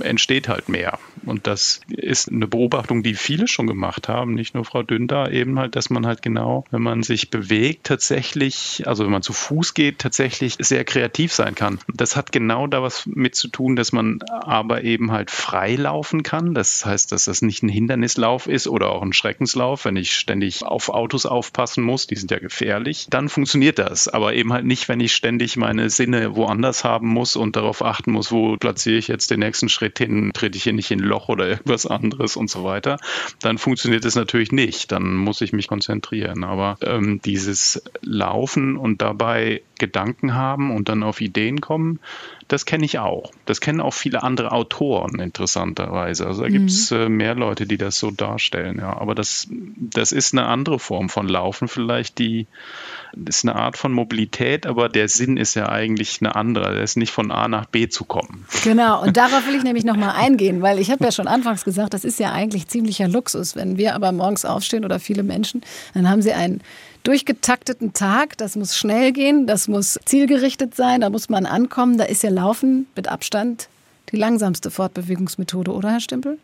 entsteht 0.00 0.48
halt 0.48 0.68
mehr. 0.68 0.98
Und 1.24 1.46
das 1.46 1.80
ist 1.88 2.30
eine 2.30 2.46
Beobachtung, 2.46 3.02
die 3.02 3.14
viele 3.14 3.48
schon 3.48 3.66
gemacht 3.66 4.08
haben, 4.08 4.34
nicht 4.34 4.54
nur 4.54 4.64
Frau 4.64 4.82
Dünder, 4.82 5.32
eben 5.32 5.58
halt, 5.58 5.76
dass 5.76 5.90
man 5.90 6.06
halt 6.06 6.22
genau, 6.22 6.64
wenn 6.70 6.82
man 6.82 7.02
sich 7.02 7.30
bewegt, 7.30 7.84
tatsächlich, 7.84 8.84
also 8.86 9.04
wenn 9.04 9.10
man 9.10 9.22
zu 9.22 9.32
Fuß 9.32 9.74
geht, 9.74 9.98
tatsächlich 9.98 10.56
sehr 10.58 10.84
kreativ 10.84 11.32
sein 11.32 11.54
kann. 11.54 11.78
Das 11.92 12.16
hat 12.16 12.32
genau 12.32 12.66
da 12.66 12.82
was 12.82 13.06
mit 13.06 13.34
zu 13.34 13.48
tun, 13.48 13.76
dass 13.76 13.92
man 13.92 14.20
aber 14.30 14.84
eben 14.84 15.12
halt 15.12 15.30
frei 15.30 15.74
laufen 15.74 16.22
kann. 16.22 16.54
Das 16.54 16.84
heißt, 16.84 17.12
dass 17.12 17.24
das 17.24 17.42
nicht 17.42 17.62
ein 17.62 17.68
Hindernislauf 17.68 18.46
ist 18.46 18.68
oder 18.68 18.90
auch 18.90 19.02
ein 19.02 19.12
Schreckenslauf, 19.12 19.84
wenn 19.84 19.96
ich 19.96 20.14
ständig 20.14 20.64
auf 20.64 20.88
Autos 20.88 21.26
aufpassen 21.26 21.82
muss, 21.82 22.06
die 22.06 22.16
sind 22.16 22.30
ja 22.30 22.38
gefährlich, 22.38 23.06
dann 23.10 23.28
funktioniert 23.28 23.78
das. 23.78 24.08
Aber 24.08 24.34
eben 24.34 24.52
halt 24.52 24.64
nicht, 24.64 24.88
wenn 24.88 25.00
ich 25.00 25.14
ständig 25.14 25.56
meine 25.56 25.90
Sinne 25.90 26.36
woanders 26.36 26.84
haben 26.84 27.08
muss 27.08 27.36
und 27.36 27.56
darauf 27.56 27.82
achten 27.84 28.12
muss, 28.12 28.30
wo 28.32 28.56
platziere 28.56 28.98
ich 28.98 29.08
jetzt 29.08 29.30
den 29.30 29.40
nächsten 29.40 29.68
Schritt 29.68 29.85
Schritt 29.86 29.98
hin, 29.98 30.32
trete 30.34 30.56
ich 30.56 30.64
hier 30.64 30.72
nicht 30.72 30.90
in 30.90 31.00
ein 31.00 31.06
Loch 31.06 31.28
oder 31.28 31.46
irgendwas 31.46 31.86
anderes 31.86 32.36
und 32.36 32.50
so 32.50 32.64
weiter, 32.64 32.98
dann 33.40 33.56
funktioniert 33.56 34.04
es 34.04 34.16
natürlich 34.16 34.50
nicht. 34.50 34.90
Dann 34.90 35.14
muss 35.14 35.40
ich 35.40 35.52
mich 35.52 35.68
konzentrieren. 35.68 36.42
Aber 36.42 36.76
ähm, 36.82 37.20
dieses 37.24 37.82
Laufen 38.02 38.76
und 38.76 39.00
dabei 39.00 39.62
Gedanken 39.78 40.34
haben 40.34 40.74
und 40.74 40.88
dann 40.88 41.02
auf 41.02 41.20
Ideen 41.20 41.60
kommen, 41.60 42.00
das 42.48 42.64
kenne 42.64 42.84
ich 42.84 42.98
auch. 42.98 43.32
Das 43.44 43.60
kennen 43.60 43.80
auch 43.80 43.94
viele 43.94 44.22
andere 44.22 44.52
Autoren 44.52 45.18
interessanterweise. 45.18 46.26
Also 46.26 46.42
da 46.42 46.48
mhm. 46.48 46.52
gibt 46.52 46.70
es 46.70 46.90
äh, 46.92 47.08
mehr 47.08 47.34
Leute, 47.34 47.66
die 47.66 47.76
das 47.76 47.98
so 47.98 48.10
darstellen. 48.10 48.78
Ja, 48.78 48.96
aber 48.98 49.14
das, 49.14 49.48
das 49.50 50.12
ist 50.12 50.32
eine 50.32 50.46
andere 50.46 50.78
Form 50.78 51.08
von 51.08 51.28
Laufen 51.28 51.66
vielleicht, 51.66 52.18
die 52.18 52.46
ist 53.26 53.44
eine 53.44 53.56
Art 53.56 53.76
von 53.76 53.92
Mobilität, 53.92 54.66
aber 54.66 54.88
der 54.88 55.08
Sinn 55.08 55.36
ist 55.36 55.54
ja 55.54 55.68
eigentlich 55.68 56.18
eine 56.20 56.36
andere. 56.36 56.74
Der 56.74 56.82
ist 56.82 56.96
nicht 56.96 57.10
von 57.10 57.30
A 57.32 57.48
nach 57.48 57.66
B 57.66 57.88
zu 57.88 58.04
kommen. 58.04 58.46
Genau, 58.62 59.02
und 59.02 59.16
darauf 59.16 59.46
will 59.46 59.56
ich 59.56 59.64
nämlich 59.64 59.84
nochmal 59.84 60.14
eingehen, 60.16 60.62
weil 60.62 60.78
ich 60.78 60.90
habe 60.90 61.04
ja 61.04 61.10
schon 61.10 61.26
anfangs 61.26 61.64
gesagt, 61.64 61.94
das 61.94 62.04
ist 62.04 62.20
ja 62.20 62.32
eigentlich 62.32 62.68
ziemlicher 62.68 63.08
Luxus. 63.08 63.56
Wenn 63.56 63.76
wir 63.76 63.94
aber 63.94 64.12
morgens 64.12 64.44
aufstehen 64.44 64.84
oder 64.84 65.00
viele 65.00 65.22
Menschen, 65.22 65.62
dann 65.94 66.08
haben 66.08 66.22
sie 66.22 66.32
einen 66.32 66.60
durchgetakteten 67.06 67.92
Tag. 67.92 68.36
Das 68.38 68.56
muss 68.56 68.76
schnell 68.76 69.12
gehen, 69.12 69.46
das 69.46 69.68
muss 69.68 69.98
zielgerichtet 70.04 70.74
sein, 70.74 71.00
da 71.00 71.10
muss 71.10 71.28
man 71.28 71.46
ankommen. 71.46 71.98
Da 71.98 72.04
ist 72.04 72.22
ja 72.22 72.30
Laufen 72.30 72.86
mit 72.96 73.08
Abstand 73.08 73.68
die 74.12 74.16
langsamste 74.16 74.70
Fortbewegungsmethode, 74.70 75.72
oder 75.72 75.90
Herr 75.90 76.00
Stempel? 76.00 76.38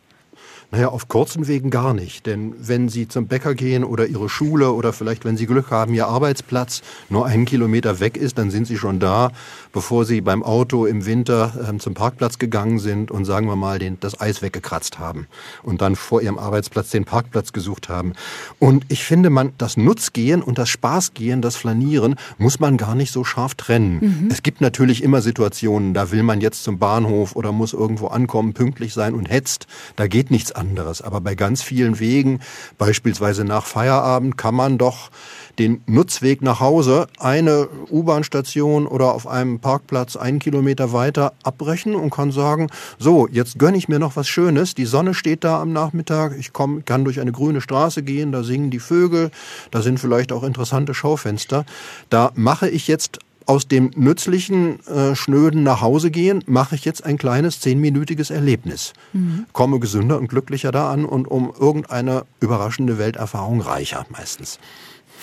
Naja, 0.71 0.89
auf 0.89 1.07
kurzen 1.07 1.47
Wegen 1.47 1.69
gar 1.69 1.93
nicht. 1.93 2.25
Denn 2.25 2.53
wenn 2.59 2.89
Sie 2.89 3.07
zum 3.07 3.27
Bäcker 3.27 3.55
gehen 3.55 3.83
oder 3.83 4.07
Ihre 4.07 4.29
Schule 4.29 4.71
oder 4.71 4.93
vielleicht, 4.93 5.25
wenn 5.25 5.37
Sie 5.37 5.45
Glück 5.45 5.71
haben, 5.71 5.93
Ihr 5.93 6.07
Arbeitsplatz 6.07 6.81
nur 7.09 7.25
einen 7.25 7.45
Kilometer 7.45 7.99
weg 7.99 8.17
ist, 8.17 8.37
dann 8.37 8.51
sind 8.51 8.65
Sie 8.67 8.77
schon 8.77 8.99
da, 8.99 9.31
bevor 9.71 10.05
Sie 10.05 10.21
beim 10.21 10.43
Auto 10.43 10.85
im 10.85 11.05
Winter 11.05 11.53
ähm, 11.67 11.79
zum 11.79 11.93
Parkplatz 11.93 12.39
gegangen 12.39 12.79
sind 12.79 13.11
und 13.11 13.25
sagen 13.25 13.47
wir 13.47 13.55
mal 13.55 13.79
den, 13.79 13.99
das 13.99 14.19
Eis 14.19 14.41
weggekratzt 14.41 14.99
haben 14.99 15.27
und 15.63 15.81
dann 15.81 15.95
vor 15.95 16.21
Ihrem 16.21 16.37
Arbeitsplatz 16.37 16.89
den 16.89 17.05
Parkplatz 17.05 17.53
gesucht 17.53 17.89
haben. 17.89 18.13
Und 18.59 18.85
ich 18.89 19.03
finde, 19.03 19.29
man 19.29 19.53
das 19.57 19.77
Nutzgehen 19.77 20.41
und 20.41 20.57
das 20.57 20.69
Spaßgehen, 20.69 21.41
das 21.41 21.55
Flanieren, 21.55 22.15
muss 22.37 22.59
man 22.59 22.77
gar 22.77 22.95
nicht 22.95 23.11
so 23.11 23.23
scharf 23.23 23.55
trennen. 23.55 23.99
Mhm. 23.99 24.29
Es 24.31 24.43
gibt 24.43 24.61
natürlich 24.61 25.03
immer 25.03 25.21
Situationen, 25.21 25.93
da 25.93 26.11
will 26.11 26.23
man 26.23 26.41
jetzt 26.41 26.63
zum 26.63 26.79
Bahnhof 26.79 27.35
oder 27.35 27.51
muss 27.51 27.73
irgendwo 27.73 28.07
ankommen, 28.07 28.53
pünktlich 28.53 28.93
sein 28.93 29.13
und 29.13 29.29
hetzt. 29.29 29.67
Da 29.95 30.07
geht 30.07 30.31
nichts 30.31 30.51
anderes. 30.55 31.01
Aber 31.01 31.21
bei 31.21 31.35
ganz 31.35 31.61
vielen 31.61 31.99
Wegen, 31.99 32.39
beispielsweise 32.77 33.43
nach 33.43 33.65
Feierabend, 33.65 34.37
kann 34.37 34.55
man 34.55 34.77
doch 34.77 35.09
den 35.59 35.81
Nutzweg 35.85 36.41
nach 36.41 36.59
Hause 36.59 37.07
eine 37.19 37.67
U-Bahn-Station 37.91 38.87
oder 38.87 39.13
auf 39.13 39.27
einem 39.27 39.59
Parkplatz 39.59 40.15
einen 40.15 40.39
Kilometer 40.39 40.93
weiter 40.93 41.33
abbrechen 41.43 41.95
und 41.95 42.09
kann 42.09 42.31
sagen, 42.31 42.67
so, 42.97 43.27
jetzt 43.27 43.59
gönne 43.59 43.77
ich 43.77 43.87
mir 43.87 43.99
noch 43.99 44.15
was 44.15 44.27
Schönes. 44.27 44.73
Die 44.73 44.85
Sonne 44.85 45.13
steht 45.13 45.43
da 45.43 45.61
am 45.61 45.71
Nachmittag. 45.71 46.35
Ich 46.39 46.53
komm, 46.53 46.85
kann 46.85 47.03
durch 47.03 47.19
eine 47.19 47.31
grüne 47.31 47.61
Straße 47.61 48.03
gehen. 48.03 48.31
Da 48.31 48.43
singen 48.43 48.71
die 48.71 48.79
Vögel. 48.79 49.29
Da 49.71 49.81
sind 49.81 49.99
vielleicht 49.99 50.31
auch 50.31 50.43
interessante 50.43 50.93
Schaufenster. 50.93 51.65
Da 52.09 52.31
mache 52.35 52.69
ich 52.69 52.87
jetzt 52.87 53.19
aus 53.45 53.67
dem 53.67 53.91
nützlichen 53.95 54.85
äh, 54.87 55.15
Schnöden 55.15 55.63
nach 55.63 55.81
Hause 55.81 56.11
gehen, 56.11 56.43
mache 56.45 56.75
ich 56.75 56.85
jetzt 56.85 57.05
ein 57.05 57.17
kleines 57.17 57.59
zehnminütiges 57.59 58.29
Erlebnis. 58.29 58.93
Mhm. 59.13 59.45
Komme 59.53 59.79
gesünder 59.79 60.17
und 60.17 60.27
glücklicher 60.27 60.71
da 60.71 60.91
an 60.91 61.05
und 61.05 61.27
um 61.27 61.53
irgendeine 61.57 62.25
überraschende 62.39 62.97
Welterfahrung 62.97 63.61
reicher 63.61 64.05
meistens. 64.09 64.59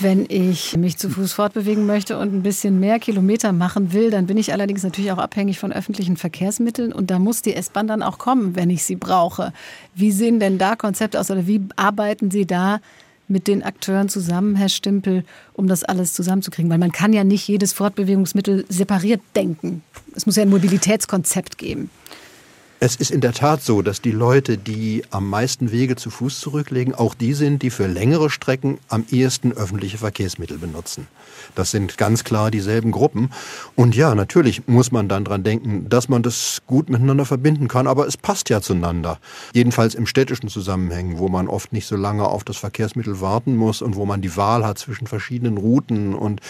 Wenn 0.02 0.24
ich 0.30 0.78
mich 0.78 0.96
zu 0.96 1.11
Fuß 1.11 1.35
fortbewegen 1.35 1.85
möchte 1.85 2.18
und 2.18 2.33
ein 2.33 2.42
bisschen 2.42 2.80
mehr 2.80 2.98
Kilometer 2.98 3.52
machen 3.52 3.92
will, 3.92 4.11
dann 4.11 4.26
bin 4.26 4.38
ich 4.38 4.50
allerdings 4.50 4.83
natürlich 4.83 5.12
auch 5.12 5.18
abhängig 5.18 5.59
von 5.59 5.72
öffentlichen 5.72 6.16
Verkehrsmitteln 6.16 6.92
und 6.92 7.11
da 7.11 7.18
muss 7.18 7.42
die 7.42 7.54
S-Bahn 7.54 7.87
dann 7.87 8.02
auch 8.02 8.16
kommen, 8.16 8.56
wenn 8.56 8.70
ich 8.70 8.83
sie 8.85 8.96
brauche. 8.96 9.52
Wie 9.94 10.11
sehen 10.11 10.40
denn 10.40 10.56
da 10.56 10.74
Konzepte 10.74 11.20
aus 11.20 11.30
oder 11.30 11.46
wie 11.46 11.61
arbeiten 11.76 12.30
Sie 12.30 12.46
da 12.46 12.80
mit 13.30 13.46
den 13.46 13.62
Akteuren 13.62 14.08
zusammen, 14.08 14.56
Herr 14.56 14.68
Stimpel, 14.68 15.24
um 15.54 15.68
das 15.68 15.84
alles 15.84 16.12
zusammenzukriegen? 16.12 16.70
Weil 16.70 16.78
man 16.78 16.92
kann 16.92 17.12
ja 17.12 17.24
nicht 17.24 17.48
jedes 17.48 17.72
Fortbewegungsmittel 17.72 18.66
separiert 18.68 19.22
denken. 19.34 19.82
Es 20.14 20.26
muss 20.26 20.36
ja 20.36 20.42
ein 20.42 20.50
Mobilitätskonzept 20.50 21.56
geben. 21.56 21.90
Es 22.82 22.96
ist 22.96 23.10
in 23.10 23.20
der 23.20 23.34
Tat 23.34 23.62
so, 23.62 23.82
dass 23.82 24.00
die 24.00 24.10
Leute, 24.10 24.56
die 24.56 25.02
am 25.10 25.28
meisten 25.28 25.70
Wege 25.70 25.96
zu 25.96 26.08
Fuß 26.08 26.40
zurücklegen, 26.40 26.94
auch 26.94 27.14
die 27.14 27.34
sind, 27.34 27.60
die 27.62 27.68
für 27.68 27.86
längere 27.86 28.30
Strecken 28.30 28.78
am 28.88 29.04
ehesten 29.10 29.52
öffentliche 29.52 29.98
Verkehrsmittel 29.98 30.56
benutzen. 30.56 31.06
Das 31.54 31.70
sind 31.72 31.98
ganz 31.98 32.24
klar 32.24 32.50
dieselben 32.50 32.90
Gruppen. 32.90 33.32
Und 33.76 33.96
ja, 33.96 34.14
natürlich 34.14 34.66
muss 34.66 34.92
man 34.92 35.08
dann 35.08 35.26
dran 35.26 35.42
denken, 35.42 35.90
dass 35.90 36.08
man 36.08 36.22
das 36.22 36.62
gut 36.66 36.88
miteinander 36.88 37.26
verbinden 37.26 37.68
kann, 37.68 37.86
aber 37.86 38.06
es 38.06 38.16
passt 38.16 38.48
ja 38.48 38.62
zueinander. 38.62 39.18
Jedenfalls 39.52 39.94
im 39.94 40.06
städtischen 40.06 40.48
Zusammenhängen, 40.48 41.18
wo 41.18 41.28
man 41.28 41.48
oft 41.48 41.74
nicht 41.74 41.86
so 41.86 41.96
lange 41.96 42.26
auf 42.26 42.44
das 42.44 42.56
Verkehrsmittel 42.56 43.20
warten 43.20 43.56
muss 43.56 43.82
und 43.82 43.94
wo 43.94 44.06
man 44.06 44.22
die 44.22 44.38
Wahl 44.38 44.64
hat 44.64 44.78
zwischen 44.78 45.06
verschiedenen 45.06 45.58
Routen 45.58 46.14
und 46.14 46.40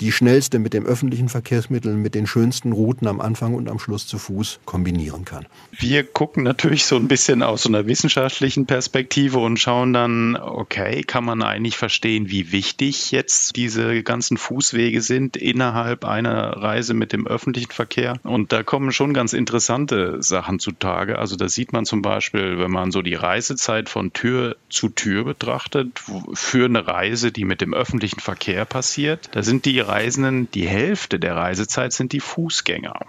die 0.00 0.12
schnellste 0.12 0.60
mit 0.60 0.74
dem 0.74 0.86
öffentlichen 0.86 1.28
Verkehrsmittel 1.28 1.94
mit 1.94 2.14
den 2.14 2.28
schönsten 2.28 2.70
Routen 2.70 3.08
am 3.08 3.20
Anfang 3.20 3.54
und 3.54 3.68
am 3.68 3.80
Schluss 3.80 4.06
zu 4.06 4.18
Fuß 4.18 4.60
kombinieren 4.64 5.24
kann. 5.24 5.46
Wir 5.74 6.04
gucken 6.04 6.42
natürlich 6.42 6.84
so 6.84 6.96
ein 6.96 7.08
bisschen 7.08 7.42
aus 7.42 7.66
einer 7.66 7.86
wissenschaftlichen 7.86 8.66
Perspektive 8.66 9.38
und 9.38 9.58
schauen 9.58 9.94
dann, 9.94 10.36
okay, 10.36 11.00
kann 11.00 11.24
man 11.24 11.42
eigentlich 11.42 11.78
verstehen, 11.78 12.28
wie 12.28 12.52
wichtig 12.52 13.10
jetzt 13.10 13.56
diese 13.56 14.02
ganzen 14.02 14.36
Fußwege 14.36 15.00
sind 15.00 15.38
innerhalb 15.38 16.04
einer 16.04 16.58
Reise 16.58 16.92
mit 16.92 17.14
dem 17.14 17.26
öffentlichen 17.26 17.72
Verkehr. 17.72 18.18
Und 18.22 18.52
da 18.52 18.62
kommen 18.62 18.92
schon 18.92 19.14
ganz 19.14 19.32
interessante 19.32 20.22
Sachen 20.22 20.58
zutage. 20.58 21.18
Also 21.18 21.36
da 21.36 21.48
sieht 21.48 21.72
man 21.72 21.86
zum 21.86 22.02
Beispiel, 22.02 22.58
wenn 22.58 22.70
man 22.70 22.90
so 22.90 23.00
die 23.00 23.14
Reisezeit 23.14 23.88
von 23.88 24.12
Tür 24.12 24.56
zu 24.68 24.90
Tür 24.90 25.24
betrachtet, 25.24 26.02
für 26.34 26.66
eine 26.66 26.86
Reise, 26.86 27.32
die 27.32 27.46
mit 27.46 27.62
dem 27.62 27.72
öffentlichen 27.72 28.20
Verkehr 28.20 28.66
passiert, 28.66 29.30
da 29.32 29.42
sind 29.42 29.64
die 29.64 29.80
Reisenden, 29.80 30.50
die 30.50 30.68
Hälfte 30.68 31.18
der 31.18 31.34
Reisezeit 31.34 31.94
sind 31.94 32.12
die 32.12 32.20
Fußgänger. 32.20 33.00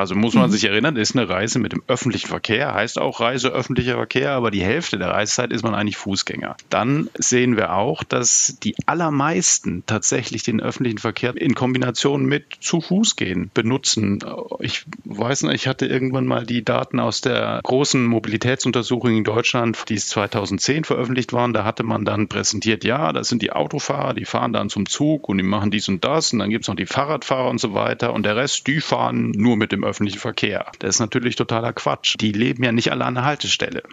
Also 0.00 0.14
muss 0.14 0.32
man 0.32 0.46
mhm. 0.46 0.52
sich 0.52 0.64
erinnern, 0.64 0.96
ist 0.96 1.14
eine 1.14 1.28
Reise 1.28 1.58
mit 1.58 1.72
dem 1.72 1.82
öffentlichen 1.86 2.28
Verkehr, 2.28 2.72
heißt 2.72 2.98
auch 2.98 3.20
Reise 3.20 3.48
öffentlicher 3.48 3.96
Verkehr, 3.96 4.32
aber 4.32 4.50
die 4.50 4.62
Hälfte 4.62 4.96
der 4.96 5.08
Reisezeit 5.08 5.52
ist 5.52 5.62
man 5.62 5.74
eigentlich 5.74 5.98
Fußgänger. 5.98 6.56
Dann 6.70 7.10
sehen 7.18 7.58
wir 7.58 7.74
auch, 7.74 8.02
dass 8.02 8.56
die 8.62 8.74
allermeisten 8.86 9.82
tatsächlich 9.84 10.42
den 10.42 10.62
öffentlichen 10.62 10.96
Verkehr 10.96 11.36
in 11.36 11.54
Kombination 11.54 12.24
mit 12.24 12.46
zu 12.60 12.80
Fuß 12.80 13.16
gehen 13.16 13.50
benutzen. 13.52 14.20
Ich 14.60 14.86
weiß 15.04 15.42
nicht, 15.42 15.54
ich 15.54 15.68
hatte 15.68 15.84
irgendwann 15.84 16.24
mal 16.24 16.46
die 16.46 16.64
Daten 16.64 16.98
aus 16.98 17.20
der 17.20 17.60
großen 17.62 18.02
Mobilitätsuntersuchung 18.06 19.18
in 19.18 19.24
Deutschland, 19.24 19.84
die 19.90 19.98
2010 19.98 20.84
veröffentlicht 20.84 21.34
waren. 21.34 21.52
Da 21.52 21.64
hatte 21.64 21.82
man 21.82 22.06
dann 22.06 22.26
präsentiert, 22.28 22.84
ja, 22.84 23.12
das 23.12 23.28
sind 23.28 23.42
die 23.42 23.52
Autofahrer, 23.52 24.14
die 24.14 24.24
fahren 24.24 24.54
dann 24.54 24.70
zum 24.70 24.86
Zug 24.86 25.28
und 25.28 25.36
die 25.36 25.44
machen 25.44 25.70
dies 25.70 25.90
und 25.90 26.06
das 26.06 26.32
und 26.32 26.38
dann 26.38 26.48
gibt 26.48 26.64
es 26.64 26.68
noch 26.68 26.76
die 26.76 26.86
Fahrradfahrer 26.86 27.50
und 27.50 27.60
so 27.60 27.74
weiter 27.74 28.14
und 28.14 28.24
der 28.24 28.36
Rest, 28.36 28.66
die 28.66 28.80
fahren 28.80 29.32
nur 29.32 29.58
mit 29.58 29.72
dem 29.72 29.84
öffentlichen 29.90 30.18
Verkehr. 30.18 30.66
Das 30.78 30.96
ist 30.96 31.00
natürlich 31.00 31.36
totaler 31.36 31.72
Quatsch. 31.72 32.16
Die 32.20 32.32
leben 32.32 32.64
ja 32.64 32.72
nicht 32.72 32.92
alle 32.92 33.04
an 33.04 33.14
der 33.14 33.24
Haltestelle. 33.24 33.82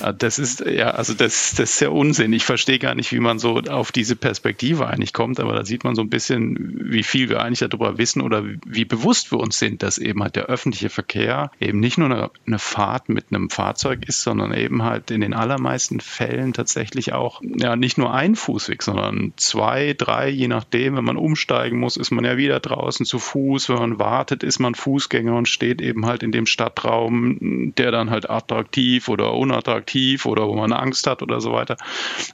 Äh, 0.00 0.12
das 0.18 0.38
ist 0.38 0.60
ja, 0.60 0.90
also 0.90 1.14
das, 1.14 1.54
das 1.56 1.70
ist 1.74 1.80
ja 1.80 1.88
Unsinn. 1.88 2.32
Ich 2.32 2.44
verstehe 2.44 2.78
gar 2.78 2.94
nicht, 2.94 3.12
wie 3.12 3.20
man 3.20 3.38
so 3.38 3.60
auf 3.60 3.92
diese 3.92 4.16
Perspektive 4.16 4.86
eigentlich 4.88 5.12
kommt, 5.12 5.40
aber 5.40 5.54
da 5.54 5.64
sieht 5.64 5.84
man 5.84 5.94
so 5.94 6.02
ein 6.02 6.10
bisschen, 6.10 6.74
wie 6.90 7.02
viel 7.02 7.28
wir 7.28 7.42
eigentlich 7.42 7.60
darüber 7.60 7.96
wissen 7.96 8.20
oder 8.20 8.44
wie 8.66 8.84
bewusst 8.84 9.32
wir 9.32 9.38
uns 9.38 9.58
sind, 9.58 9.82
dass 9.82 9.98
eben 9.98 10.22
halt 10.22 10.36
der 10.36 10.46
öffentliche 10.46 10.90
Verkehr 10.90 11.50
eben 11.60 11.80
nicht 11.80 11.98
nur 11.98 12.10
eine, 12.10 12.30
eine 12.46 12.58
Fahrt 12.58 13.08
mit 13.08 13.26
einem 13.30 13.48
Fahrzeug 13.48 14.06
ist, 14.08 14.22
sondern 14.22 14.52
eben 14.52 14.82
halt 14.82 15.10
in 15.10 15.20
den 15.20 15.34
allermeisten 15.34 16.00
Fällen 16.00 16.52
tatsächlich 16.52 17.12
auch 17.12 17.40
ja 17.42 17.76
nicht 17.76 17.98
nur 17.98 18.12
ein 18.12 18.34
Fußweg, 18.34 18.82
sondern 18.82 19.32
zwei, 19.36 19.94
drei, 19.96 20.28
je 20.28 20.48
nachdem. 20.48 20.96
Wenn 20.96 21.04
man 21.04 21.16
umsteigen 21.16 21.78
muss, 21.78 21.96
ist 21.96 22.10
man 22.10 22.24
ja 22.24 22.36
wieder 22.36 22.60
draußen 22.60 23.06
zu 23.06 23.18
Fuß. 23.18 23.68
Wenn 23.68 23.78
man 23.78 23.98
wartet, 23.98 24.42
ist 24.42 24.58
man 24.58 24.74
Fußgänger 24.74 25.15
Fußgänger 25.16 25.34
und 25.34 25.48
steht 25.48 25.80
eben 25.80 26.06
halt 26.06 26.22
in 26.22 26.32
dem 26.32 26.46
Stadtraum, 26.46 27.72
der 27.76 27.90
dann 27.90 28.10
halt 28.10 28.28
attraktiv 28.28 29.08
oder 29.08 29.32
unattraktiv 29.32 30.26
oder 30.26 30.46
wo 30.48 30.54
man 30.54 30.72
Angst 30.72 31.06
hat 31.06 31.22
oder 31.22 31.40
so 31.40 31.52
weiter. 31.52 31.76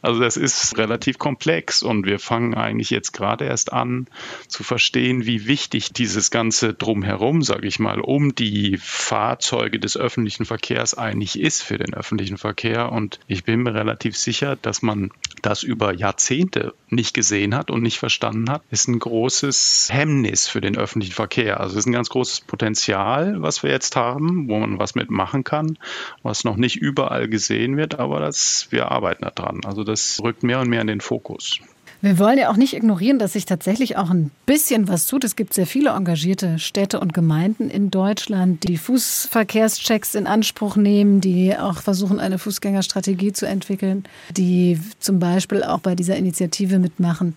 Also 0.03 0.21
das 0.21 0.37
ist 0.37 0.77
relativ 0.79 1.19
komplex 1.19 1.83
und 1.83 2.07
wir 2.07 2.19
fangen 2.19 2.55
eigentlich 2.55 2.91
jetzt 2.91 3.13
gerade 3.13 3.45
erst 3.45 3.73
an 3.73 4.07
zu 4.49 4.65
verstehen, 4.65 5.27
wie 5.27 5.47
wichtig 5.47 5.93
dieses 5.93 6.31
ganze 6.31 6.75
drumherum, 6.75 7.43
sage 7.43 7.69
ich 7.69 7.79
mal, 7.79 8.01
um 8.01 8.35
die 8.35 8.79
Fahrzeuge 8.81 9.79
des 9.79 9.97
öffentlichen 9.97 10.45
Verkehrs 10.45 10.97
eigentlich 10.97 11.39
ist 11.39 11.63
für 11.63 11.79
den 11.79 11.95
öffentlichen 11.95 12.39
Verkehr. 12.39 12.91
Und 12.91 13.21
ich 13.29 13.45
bin 13.45 13.63
mir 13.63 13.75
relativ 13.75 14.17
sicher, 14.17 14.57
dass 14.57 14.83
man 14.83 15.11
das 15.43 15.63
über 15.63 15.95
Jahrzehnte 15.95 16.75
nicht 16.89 17.15
gesehen 17.15 17.55
hat 17.55 17.71
und 17.71 17.83
nicht 17.83 17.99
verstanden 17.99 18.51
hat, 18.51 18.63
ist 18.71 18.89
ein 18.89 18.99
großes 18.99 19.89
Hemmnis 19.91 20.49
für 20.49 20.61
den 20.61 20.77
öffentlichen 20.77 21.15
Verkehr. 21.15 21.61
Also 21.61 21.73
es 21.75 21.81
ist 21.81 21.87
ein 21.87 21.93
ganz 21.93 22.09
großes 22.11 22.43
Potenzial 22.43 22.72
Potenzial, 22.73 23.43
was 23.43 23.63
wir 23.63 23.71
jetzt 23.71 23.97
haben, 23.97 24.49
wo 24.49 24.59
man 24.59 24.79
was 24.79 24.95
mitmachen 24.95 25.45
kann, 25.45 25.77
was 26.23 26.43
noch 26.43 26.57
nicht 26.57 26.77
überall 26.77 27.29
gesehen 27.29 27.77
wird, 27.77 27.99
aber 27.99 28.19
das, 28.19 28.69
wir 28.71 28.91
arbeiten 28.91 29.27
daran. 29.35 29.61
Also 29.67 29.85
das 29.85 30.19
rückt 30.23 30.43
mehr 30.43 30.59
und 30.61 30.71
mehr 30.71 30.81
in 30.81 30.87
den 30.87 31.03
Fokus. 31.03 31.59
Wir 32.01 32.19
wollen 32.19 32.39
ja 32.39 32.51
auch 32.51 32.57
nicht 32.57 32.75
ignorieren, 32.75 33.19
dass 33.19 33.35
sich 33.35 33.45
tatsächlich 33.45 33.99
auch 33.99 34.09
ein 34.09 34.31
bisschen 34.47 34.89
was 34.89 35.07
tut. 35.07 35.23
Es 35.23 35.37
gibt 35.37 35.53
sehr 35.53 35.67
viele 35.67 35.91
engagierte 35.91 36.59
Städte 36.59 36.99
und 36.99 37.13
Gemeinden 37.13 37.69
in 37.69 37.91
Deutschland, 37.91 38.67
die 38.67 38.79
Fußverkehrschecks 38.79 40.15
in 40.15 40.27
Anspruch 40.27 40.77
nehmen, 40.77 41.21
die 41.21 41.55
auch 41.55 41.83
versuchen, 41.83 42.21
eine 42.21 42.39
Fußgängerstrategie 42.39 43.35
zu 43.35 43.47
entwickeln, 43.47 44.05
die 44.31 44.81
zum 44.99 45.19
Beispiel 45.19 45.63
auch 45.63 45.81
bei 45.81 45.95
dieser 45.95 46.17
Initiative 46.17 46.79
mitmachen 46.79 47.37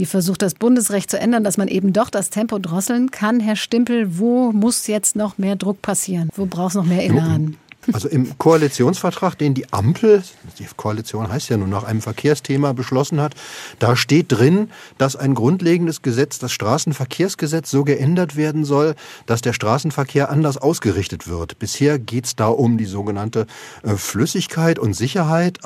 die 0.00 0.06
versucht, 0.06 0.42
das 0.42 0.54
Bundesrecht 0.54 1.10
zu 1.10 1.20
ändern, 1.20 1.44
dass 1.44 1.58
man 1.58 1.68
eben 1.68 1.92
doch 1.92 2.10
das 2.10 2.30
Tempo 2.30 2.58
drosseln 2.58 3.10
kann. 3.10 3.38
Herr 3.38 3.56
Stimpel, 3.56 4.18
wo 4.18 4.50
muss 4.50 4.86
jetzt 4.86 5.14
noch 5.14 5.38
mehr 5.38 5.56
Druck 5.56 5.82
passieren? 5.82 6.30
Wo 6.34 6.46
braucht 6.46 6.70
es 6.70 6.74
noch 6.74 6.86
mehr 6.86 7.04
Elan? 7.04 7.56
Also 7.92 8.08
im 8.08 8.36
Koalitionsvertrag, 8.36 9.38
den 9.38 9.54
die 9.54 9.72
Ampel, 9.72 10.22
die 10.58 10.66
Koalition 10.76 11.30
heißt 11.30 11.48
ja 11.48 11.56
nur 11.56 11.66
nach 11.66 11.84
einem 11.84 12.02
Verkehrsthema 12.02 12.72
beschlossen 12.72 13.20
hat, 13.20 13.34
da 13.78 13.96
steht 13.96 14.26
drin, 14.28 14.70
dass 14.98 15.16
ein 15.16 15.34
grundlegendes 15.34 16.02
Gesetz, 16.02 16.38
das 16.38 16.52
Straßenverkehrsgesetz, 16.52 17.70
so 17.70 17.84
geändert 17.84 18.36
werden 18.36 18.64
soll, 18.64 18.94
dass 19.26 19.40
der 19.40 19.54
Straßenverkehr 19.54 20.30
anders 20.30 20.58
ausgerichtet 20.58 21.26
wird. 21.26 21.58
Bisher 21.58 21.98
geht 21.98 22.26
es 22.26 22.36
da 22.36 22.48
um 22.48 22.76
die 22.76 22.84
sogenannte 22.84 23.46
äh, 23.82 23.96
Flüssigkeit 23.96 24.78
und 24.78 24.94
Sicherheit. 24.94 25.64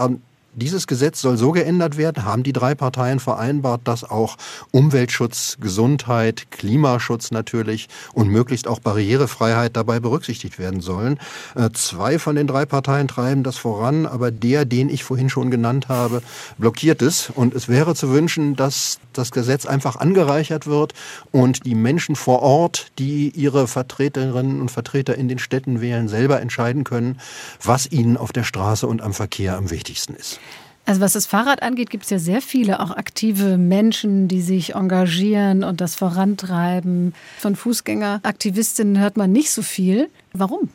Dieses 0.57 0.87
Gesetz 0.87 1.21
soll 1.21 1.37
so 1.37 1.51
geändert 1.51 1.97
werden, 1.97 2.25
haben 2.25 2.45
die 2.45 2.53
drei 2.53 2.77
Parteien 2.77 3.19
vereinbart, 3.19 3.81
dass 3.85 4.05
auch 4.05 4.37
Umweltschutz, 4.71 5.57
Gesundheit, 5.61 6.53
Klimaschutz 6.53 7.33
natürlich 7.33 7.89
und 8.13 8.29
möglichst 8.29 8.69
auch 8.69 8.79
Barrierefreiheit 8.79 9.77
dabei 9.77 9.99
berücksichtigt 9.99 10.61
werden 10.61 10.81
sollen. 10.81 11.19
Äh, 11.57 11.71
zwei 11.73 12.21
von 12.21 12.37
den 12.37 12.47
drei 12.47 12.67
Parteien 12.67 13.09
treiben 13.09 13.43
das 13.43 13.57
voran, 13.57 14.07
aber 14.07 14.31
der, 14.31 14.65
den 14.65 14.91
ich 14.91 15.03
vorhin 15.03 15.29
schon 15.29 15.51
genannt 15.51 15.89
habe, 15.89 16.23
blockiert 16.57 17.03
es. 17.03 17.31
Und 17.31 17.53
es 17.55 17.69
wäre 17.69 17.97
zu 17.97 18.11
wünschen, 18.11 18.55
dass 18.55 19.01
das 19.19 19.31
Gesetz 19.31 19.67
einfach 19.67 19.97
angereichert 19.97 20.67
wird 20.67 20.95
und 21.33 21.67
die 21.67 21.75
Menschen 21.75 22.17
vor 22.17 22.43
Ort, 22.43 22.89
die 22.99 23.31
ihre 23.31 23.67
Vertreterinnen 23.67 24.61
und 24.61 24.71
Vertreter 24.71 25.17
in 25.17 25.29
den 25.29 25.39
Städten 25.39 25.81
wählen, 25.81 26.09
selber 26.09 26.41
entscheiden 26.41 26.85
können, 26.85 27.19
was 27.63 27.91
ihnen 27.91 28.17
auf 28.17 28.33
der 28.33 28.45
Straße 28.45 28.87
und 28.87 29.03
am 29.03 29.13
Verkehr 29.13 29.57
am 29.57 29.71
wichtigsten 29.71 30.15
ist. 30.15 30.41
Also 30.87 31.01
was 31.01 31.15
das 31.15 31.25
Fahrrad 31.25 31.63
angeht, 31.63 31.89
gibt 31.89 32.05
es 32.05 32.11
ja 32.11 32.19
sehr 32.19 32.43
viele 32.43 32.81
auch 32.81 32.91
aktive 32.91 33.57
Menschen, 33.57 34.29
die 34.29 34.43
sich 34.43 34.75
engagieren 34.75 35.65
und 35.65 35.81
das 35.81 35.95
vorantreiben. 35.95 37.15
Von 37.39 37.57
Fußgängeraktivistinnen 37.57 38.99
hört 38.99 39.17
man 39.17 39.33
nicht 39.33 39.51
so 39.51 39.63
viel. 39.63 40.11
Warum? 40.35 40.69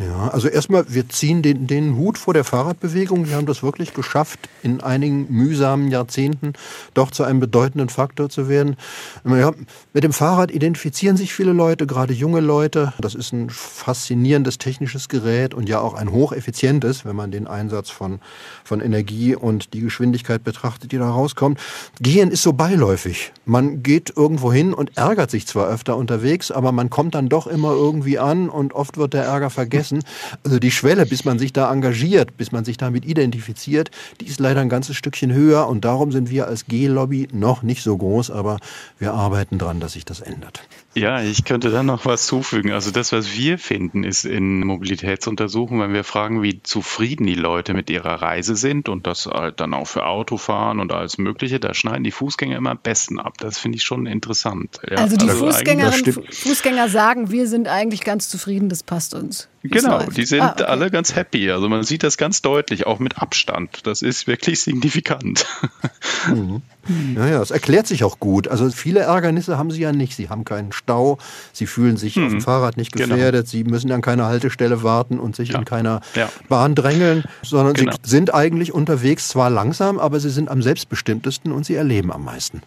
Ja, 0.00 0.28
also 0.28 0.46
erstmal, 0.46 0.84
wir 0.94 1.08
ziehen 1.08 1.42
den, 1.42 1.66
den 1.66 1.96
Hut 1.96 2.18
vor 2.18 2.32
der 2.32 2.44
Fahrradbewegung. 2.44 3.24
Die 3.24 3.34
haben 3.34 3.46
das 3.46 3.64
wirklich 3.64 3.94
geschafft, 3.94 4.38
in 4.62 4.80
einigen 4.80 5.26
mühsamen 5.28 5.90
Jahrzehnten 5.90 6.52
doch 6.94 7.10
zu 7.10 7.24
einem 7.24 7.40
bedeutenden 7.40 7.88
Faktor 7.88 8.30
zu 8.30 8.48
werden. 8.48 8.76
Ja, 9.24 9.50
mit 9.92 10.04
dem 10.04 10.12
Fahrrad 10.12 10.52
identifizieren 10.52 11.16
sich 11.16 11.34
viele 11.34 11.52
Leute, 11.52 11.84
gerade 11.88 12.12
junge 12.12 12.38
Leute. 12.38 12.92
Das 13.00 13.16
ist 13.16 13.32
ein 13.32 13.50
faszinierendes 13.50 14.58
technisches 14.58 15.08
Gerät 15.08 15.52
und 15.52 15.68
ja 15.68 15.80
auch 15.80 15.94
ein 15.94 16.12
hocheffizientes, 16.12 17.04
wenn 17.04 17.16
man 17.16 17.32
den 17.32 17.48
Einsatz 17.48 17.90
von, 17.90 18.20
von 18.62 18.80
Energie 18.80 19.34
und 19.34 19.74
die 19.74 19.80
Geschwindigkeit 19.80 20.44
betrachtet, 20.44 20.92
die 20.92 20.98
da 20.98 21.10
rauskommt. 21.10 21.58
Gehen 22.00 22.30
ist 22.30 22.44
so 22.44 22.52
beiläufig. 22.52 23.32
Man 23.46 23.82
geht 23.82 24.16
irgendwo 24.16 24.52
hin 24.52 24.74
und 24.74 24.96
ärgert 24.96 25.32
sich 25.32 25.48
zwar 25.48 25.68
öfter 25.68 25.96
unterwegs, 25.96 26.52
aber 26.52 26.70
man 26.70 26.88
kommt 26.88 27.16
dann 27.16 27.28
doch 27.28 27.48
immer 27.48 27.72
irgendwie 27.72 28.20
an 28.20 28.48
und 28.48 28.74
oft 28.74 28.96
wird 28.96 29.12
der 29.12 29.24
Ärger 29.24 29.50
vergessen 29.50 29.87
vergessen. 29.88 30.02
Also 30.44 30.58
die 30.58 30.70
Schwelle, 30.70 31.06
bis 31.06 31.24
man 31.24 31.38
sich 31.38 31.52
da 31.52 31.72
engagiert, 31.72 32.36
bis 32.36 32.52
man 32.52 32.64
sich 32.64 32.76
damit 32.76 33.04
identifiziert, 33.04 33.90
die 34.20 34.26
ist 34.26 34.40
leider 34.40 34.60
ein 34.60 34.68
ganzes 34.68 34.96
Stückchen 34.96 35.32
höher 35.32 35.68
und 35.68 35.84
darum 35.84 36.12
sind 36.12 36.30
wir 36.30 36.46
als 36.46 36.66
G-Lobby 36.66 37.28
noch 37.32 37.62
nicht 37.62 37.82
so 37.82 37.96
groß, 37.96 38.30
aber 38.30 38.58
wir 38.98 39.14
arbeiten 39.14 39.58
dran, 39.58 39.80
dass 39.80 39.92
sich 39.92 40.04
das 40.04 40.20
ändert. 40.20 40.62
Ja, 40.98 41.22
ich 41.22 41.44
könnte 41.44 41.70
da 41.70 41.82
noch 41.82 42.06
was 42.06 42.26
zufügen. 42.26 42.72
Also 42.72 42.90
das, 42.90 43.12
was 43.12 43.32
wir 43.32 43.58
finden, 43.58 44.04
ist 44.04 44.24
in 44.24 44.60
Mobilitätsuntersuchungen, 44.60 45.82
wenn 45.82 45.94
wir 45.94 46.04
fragen, 46.04 46.42
wie 46.42 46.62
zufrieden 46.62 47.26
die 47.26 47.34
Leute 47.34 47.72
mit 47.72 47.88
ihrer 47.88 48.20
Reise 48.20 48.56
sind 48.56 48.88
und 48.88 49.06
das 49.06 49.26
halt 49.26 49.60
dann 49.60 49.74
auch 49.74 49.86
für 49.86 50.06
Autofahren 50.06 50.80
und 50.80 50.92
alles 50.92 51.18
Mögliche, 51.18 51.60
da 51.60 51.72
schneiden 51.74 52.04
die 52.04 52.10
Fußgänger 52.10 52.56
immer 52.56 52.70
am 52.70 52.80
besten 52.82 53.20
ab. 53.20 53.34
Das 53.38 53.58
finde 53.58 53.76
ich 53.76 53.84
schon 53.84 54.06
interessant. 54.06 54.80
Ja, 54.88 54.96
also 54.98 55.16
die 55.16 55.28
also 55.28 55.46
Fußgängerinnen, 55.46 56.26
Fußgänger 56.30 56.88
sagen, 56.88 57.30
wir 57.30 57.46
sind 57.46 57.68
eigentlich 57.68 58.02
ganz 58.02 58.28
zufrieden, 58.28 58.68
das 58.68 58.82
passt 58.82 59.14
uns. 59.14 59.48
Genau, 59.62 60.02
die 60.04 60.24
sind 60.24 60.40
ah, 60.40 60.52
okay. 60.52 60.64
alle 60.64 60.90
ganz 60.90 61.14
happy. 61.14 61.50
Also 61.50 61.68
man 61.68 61.82
sieht 61.82 62.02
das 62.02 62.16
ganz 62.16 62.42
deutlich, 62.42 62.86
auch 62.86 62.98
mit 62.98 63.18
Abstand. 63.18 63.86
Das 63.86 64.02
ist 64.02 64.26
wirklich 64.26 64.60
signifikant. 64.62 65.46
Mhm. 66.28 66.62
Ja, 67.16 67.26
ja, 67.26 67.42
es 67.42 67.50
erklärt 67.50 67.86
sich 67.86 68.04
auch 68.04 68.18
gut. 68.18 68.48
Also 68.48 68.70
viele 68.70 69.00
Ärgernisse 69.00 69.58
haben 69.58 69.70
sie 69.70 69.80
ja 69.80 69.92
nicht. 69.92 70.16
Sie 70.16 70.28
haben 70.28 70.44
keinen 70.44 70.72
Stau, 70.72 71.18
sie 71.52 71.66
fühlen 71.66 71.96
sich 71.96 72.16
mhm. 72.16 72.24
auf 72.24 72.30
dem 72.30 72.40
Fahrrad 72.40 72.76
nicht 72.76 72.92
genau. 72.92 73.14
gefährdet, 73.14 73.46
genau. 73.46 73.50
sie 73.50 73.64
müssen 73.64 73.92
an 73.92 74.00
keiner 74.00 74.26
Haltestelle 74.26 74.82
warten 74.82 75.18
und 75.18 75.36
sich 75.36 75.50
ja. 75.50 75.58
in 75.58 75.64
keiner 75.64 76.00
ja. 76.14 76.28
Bahn 76.48 76.74
drängeln, 76.74 77.24
sondern 77.42 77.74
genau. 77.74 77.92
sie 77.92 78.10
sind 78.10 78.34
eigentlich 78.34 78.72
unterwegs 78.72 79.28
zwar 79.28 79.50
langsam, 79.50 79.98
aber 79.98 80.20
sie 80.20 80.30
sind 80.30 80.50
am 80.50 80.62
selbstbestimmtesten 80.62 81.52
und 81.52 81.66
sie 81.66 81.74
erleben 81.74 82.12
am 82.12 82.24
meisten. 82.24 82.62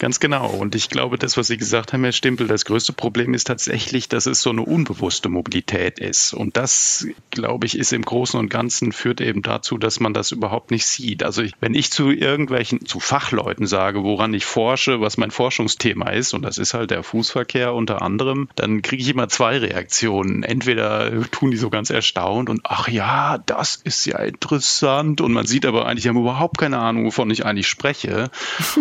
Ganz 0.00 0.18
genau. 0.18 0.46
Und 0.46 0.74
ich 0.74 0.88
glaube, 0.88 1.18
das, 1.18 1.36
was 1.36 1.48
Sie 1.48 1.58
gesagt 1.58 1.92
haben, 1.92 2.02
Herr 2.04 2.12
Stimpel, 2.12 2.46
das 2.46 2.64
größte 2.64 2.94
Problem 2.94 3.34
ist 3.34 3.46
tatsächlich, 3.46 4.08
dass 4.08 4.24
es 4.24 4.40
so 4.40 4.48
eine 4.48 4.62
unbewusste 4.62 5.28
Mobilität 5.28 5.98
ist. 5.98 6.32
Und 6.32 6.56
das, 6.56 7.06
glaube 7.28 7.66
ich, 7.66 7.76
ist 7.76 7.92
im 7.92 8.00
Großen 8.00 8.40
und 8.40 8.48
Ganzen 8.48 8.92
führt 8.92 9.20
eben 9.20 9.42
dazu, 9.42 9.76
dass 9.76 10.00
man 10.00 10.14
das 10.14 10.32
überhaupt 10.32 10.70
nicht 10.70 10.86
sieht. 10.86 11.22
Also 11.22 11.42
ich, 11.42 11.52
wenn 11.60 11.74
ich 11.74 11.92
zu 11.92 12.10
irgendwelchen, 12.10 12.86
zu 12.86 12.98
Fachleuten 12.98 13.66
sage, 13.66 14.02
woran 14.02 14.32
ich 14.32 14.46
forsche, 14.46 15.02
was 15.02 15.18
mein 15.18 15.30
Forschungsthema 15.30 16.08
ist, 16.08 16.32
und 16.32 16.40
das 16.46 16.56
ist 16.56 16.72
halt 16.72 16.90
der 16.90 17.02
Fußverkehr 17.02 17.74
unter 17.74 18.00
anderem, 18.00 18.48
dann 18.56 18.80
kriege 18.80 19.02
ich 19.02 19.10
immer 19.10 19.28
zwei 19.28 19.58
Reaktionen. 19.58 20.44
Entweder 20.44 21.30
tun 21.30 21.50
die 21.50 21.58
so 21.58 21.68
ganz 21.68 21.90
erstaunt 21.90 22.48
und 22.48 22.62
ach 22.64 22.88
ja, 22.88 23.36
das 23.36 23.76
ist 23.76 24.06
ja 24.06 24.20
interessant. 24.20 25.20
Und 25.20 25.32
man 25.32 25.46
sieht 25.46 25.66
aber 25.66 25.84
eigentlich, 25.84 26.04
die 26.04 26.08
haben 26.08 26.16
überhaupt 26.16 26.56
keine 26.56 26.78
Ahnung, 26.78 27.04
wovon 27.04 27.30
ich 27.30 27.44
eigentlich 27.44 27.68
spreche. 27.68 28.30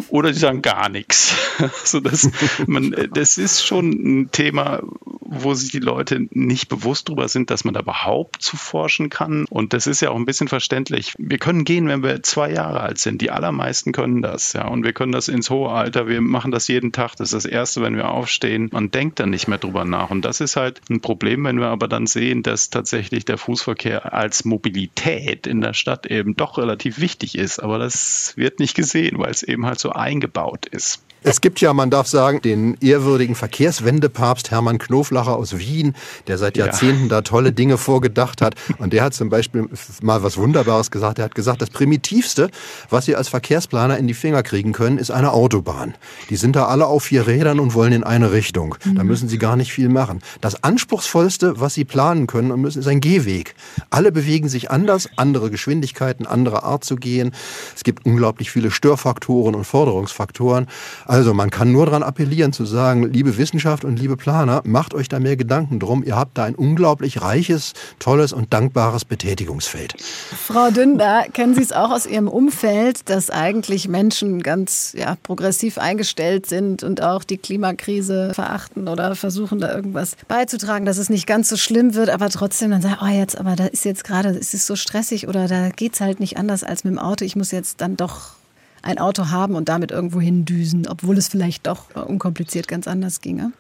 Oder 0.08 0.32
die 0.32 0.40
sagen 0.40 0.62
gar 0.62 0.88
nichts 0.88 1.09
nichts. 1.10 1.36
Also 1.82 2.00
das, 2.00 2.30
man, 2.68 2.96
das 3.14 3.38
ist 3.38 3.66
schon 3.66 3.90
ein 3.90 4.32
Thema, 4.32 4.82
wo 5.30 5.54
sich 5.54 5.72
die 5.72 5.80
Leute 5.80 6.28
nicht 6.32 6.70
bewusst 6.70 7.10
darüber 7.10 7.28
sind, 7.28 7.50
dass 7.50 7.66
man 7.66 7.74
da 7.74 7.82
überhaupt 7.82 8.42
zu 8.42 8.56
forschen 8.56 9.10
kann. 9.10 9.46
Und 9.50 9.74
das 9.74 9.86
ist 9.86 10.02
ja 10.02 10.10
auch 10.12 10.16
ein 10.16 10.26
bisschen 10.26 10.48
verständlich. 10.48 11.14
Wir 11.18 11.38
können 11.38 11.66
gehen, 11.66 11.90
wenn 11.90 12.02
wir 12.02 12.24
zwei 12.24 12.52
Jahre 12.52 12.80
alt 12.80 12.98
sind. 12.98 13.22
Die 13.22 13.30
allermeisten 13.30 13.92
können 13.92 14.22
das. 14.22 14.54
Ja, 14.54 14.68
und 14.68 14.86
wir 14.86 14.94
können 14.94 15.12
das 15.12 15.28
ins 15.28 15.50
hohe 15.50 15.70
Alter. 15.70 16.08
Wir 16.08 16.22
machen 16.22 16.52
das 16.52 16.70
jeden 16.70 16.94
Tag. 16.94 17.18
Das 17.18 17.34
ist 17.34 17.44
das 17.44 17.52
Erste, 17.52 17.82
wenn 17.82 17.98
wir 17.98 18.10
aufstehen. 18.10 18.70
Man 18.72 18.90
denkt 18.90 19.20
dann 19.20 19.30
nicht 19.30 19.50
mehr 19.50 19.58
drüber 19.58 19.84
nach. 19.84 20.12
Und 20.12 20.24
das 20.24 20.40
ist 20.40 20.56
halt 20.56 20.82
ein 20.90 21.02
Problem, 21.02 21.44
wenn 21.44 21.60
wir 21.60 21.68
aber 21.68 21.90
dann 21.90 22.08
sehen, 22.08 22.42
dass 22.42 22.70
tatsächlich 22.70 23.26
der 23.26 23.38
Fußverkehr 23.38 24.14
als 24.14 24.46
Mobilität 24.46 25.46
in 25.46 25.60
der 25.60 25.74
Stadt 25.74 26.06
eben 26.06 26.38
doch 26.38 26.58
relativ 26.58 27.02
wichtig 27.02 27.38
ist. 27.38 27.60
Aber 27.60 27.80
das 27.80 28.34
wird 28.38 28.60
nicht 28.60 28.76
gesehen, 28.76 29.20
weil 29.20 29.32
es 29.32 29.44
eben 29.44 29.66
halt 29.66 29.80
so 29.80 29.92
eingebaut 29.92 30.66
ist. 30.66 30.99
Es 31.22 31.42
gibt 31.42 31.60
ja, 31.60 31.74
man 31.74 31.90
darf 31.90 32.08
sagen, 32.08 32.42
den 32.42 32.78
ehrwürdigen 32.80 33.36
Verkehrswendepapst 33.36 34.52
Hermann 34.52 34.78
Knoflacher 34.78 35.36
aus 35.36 35.58
Wien, 35.58 35.94
der 36.28 36.38
seit 36.38 36.56
Jahrzehnten 36.56 37.04
ja. 37.04 37.10
da 37.10 37.22
tolle 37.22 37.52
Dinge 37.52 37.78
vorgedacht 37.78 38.42
hat. 38.42 38.56
Und 38.78 38.94
der 38.94 39.04
hat 39.04 39.14
zum 39.14 39.30
Beispiel 39.30 39.68
mal 40.02 40.24
was 40.24 40.38
Wunderbares 40.38 40.92
gesagt. 40.92 41.20
Er 41.20 41.26
hat 41.26 41.36
gesagt, 41.36 41.62
das 41.62 41.70
Primitivste, 41.72 42.50
was 42.90 43.06
Sie 43.06 43.16
als 43.16 43.28
Verkehrsplaner 43.28 43.98
in 43.98 44.08
die 44.08 44.14
Finger 44.14 44.44
kriegen 44.44 44.72
können, 44.72 44.98
ist 44.98 45.12
eine 45.12 45.34
Autobahn. 45.34 45.96
Die 46.30 46.38
sind 46.38 46.56
da 46.56 46.68
alle 46.68 46.88
auf 46.88 47.04
vier 47.04 47.28
Rädern 47.28 47.60
und 47.60 47.74
wollen 47.74 47.92
in 47.92 48.04
eine 48.04 48.32
Richtung. 48.32 48.76
Da 48.86 49.04
mhm. 49.04 49.10
müssen 49.10 49.28
Sie 49.28 49.38
gar 49.38 49.58
nicht 49.58 49.74
viel 49.74 49.90
machen. 49.90 50.22
Das 50.40 50.64
Anspruchsvollste, 50.64 51.60
was 51.60 51.74
Sie 51.74 51.84
planen 51.84 52.28
können 52.28 52.52
und 52.52 52.62
müssen, 52.62 52.80
ist 52.80 52.88
ein 52.88 53.02
Gehweg. 53.02 53.56
Alle 53.90 54.12
bewegen 54.12 54.48
sich 54.48 54.72
anders, 54.72 55.10
andere 55.18 55.50
Geschwindigkeiten, 55.50 56.26
andere 56.26 56.64
Art 56.64 56.86
zu 56.86 56.96
gehen. 56.96 57.32
Es 57.76 57.84
gibt 57.84 58.06
unglaublich 58.06 58.52
viele 58.52 58.72
Störfaktoren 58.72 59.56
und 59.56 59.66
Forderungsfaktoren. 59.66 60.68
Also 61.10 61.34
man 61.34 61.50
kann 61.50 61.72
nur 61.72 61.88
daran 61.88 62.04
appellieren 62.04 62.54
zu 62.54 62.66
sagen, 62.66 63.12
liebe 63.12 63.36
Wissenschaft 63.40 63.84
und 63.84 63.98
liebe 63.98 64.16
Planer, 64.16 64.62
macht 64.64 64.94
euch 64.94 65.10
da 65.10 65.20
mehr 65.20 65.38
Gedanken 65.38 65.80
drum. 65.80 66.04
Ihr 66.04 66.16
habt 66.16 66.38
da 66.38 66.44
ein 66.44 66.54
unglaublich 66.54 67.24
reiches, 67.24 67.74
tolles 67.98 68.32
und 68.32 68.54
dankbares 68.54 69.06
Betätigungsfeld. 69.06 69.96
Frau 70.00 70.70
Dünder, 70.70 71.24
kennen 71.34 71.56
Sie 71.56 71.64
es 71.64 71.72
auch 71.72 71.90
aus 71.90 72.06
Ihrem 72.06 72.28
Umfeld, 72.28 73.10
dass 73.10 73.32
eigentlich 73.32 73.88
Menschen 73.88 74.44
ganz 74.44 74.94
ja, 74.96 75.18
progressiv 75.24 75.80
eingestellt 75.80 76.46
sind 76.46 76.84
und 76.84 77.02
auch 77.02 77.24
die 77.24 77.38
Klimakrise 77.38 78.32
verachten 78.36 78.88
oder 78.88 79.16
versuchen 79.16 79.60
da 79.60 79.74
irgendwas 79.74 80.16
beizutragen, 80.28 80.86
dass 80.86 81.00
es 81.00 81.10
nicht 81.10 81.26
ganz 81.26 81.50
so 81.50 81.58
schlimm 81.58 81.96
wird, 81.96 82.12
aber 82.12 82.30
trotzdem 82.30 82.70
dann 82.70 82.84
sagen, 82.84 82.98
oh 83.02 83.08
jetzt, 83.08 83.36
aber 83.36 83.56
da 83.56 83.66
ist 83.66 83.84
jetzt 83.84 84.04
gerade, 84.04 84.30
es 84.30 84.54
ist 84.54 84.68
so 84.68 84.76
stressig 84.76 85.28
oder 85.28 85.48
da 85.48 85.70
geht 85.70 85.96
es 85.96 86.02
halt 86.02 86.20
nicht 86.20 86.38
anders 86.38 86.64
als 86.64 86.84
mit 86.84 86.94
dem 86.94 87.00
Auto. 87.00 87.26
Ich 87.26 87.36
muss 87.36 87.50
jetzt 87.50 87.82
dann 87.82 87.98
doch 87.98 88.39
ein 88.82 88.98
Auto 88.98 89.30
haben 89.30 89.56
und 89.56 89.70
damit 89.70 89.92
irgendwo 89.92 90.20
hindüsen, 90.22 90.88
obwohl 90.88 91.18
es 91.18 91.28
vielleicht 91.28 91.68
doch 91.68 91.96
unkompliziert 91.96 92.68
ganz 92.68 92.88
anders 92.88 93.22
ginge? 93.22 93.52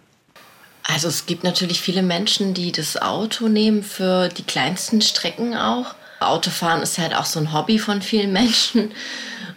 Also 0.83 1.07
es 1.07 1.25
gibt 1.25 1.43
natürlich 1.43 1.81
viele 1.81 2.01
Menschen, 2.01 2.53
die 2.53 2.71
das 2.71 2.99
Auto 2.99 3.47
nehmen 3.47 3.83
für 3.83 4.29
die 4.29 4.43
kleinsten 4.43 5.01
Strecken 5.01 5.55
auch. 5.55 5.93
Autofahren 6.19 6.81
ist 6.81 6.97
halt 6.97 7.15
auch 7.15 7.25
so 7.25 7.39
ein 7.39 7.53
Hobby 7.53 7.79
von 7.79 8.01
vielen 8.01 8.33
Menschen. 8.33 8.91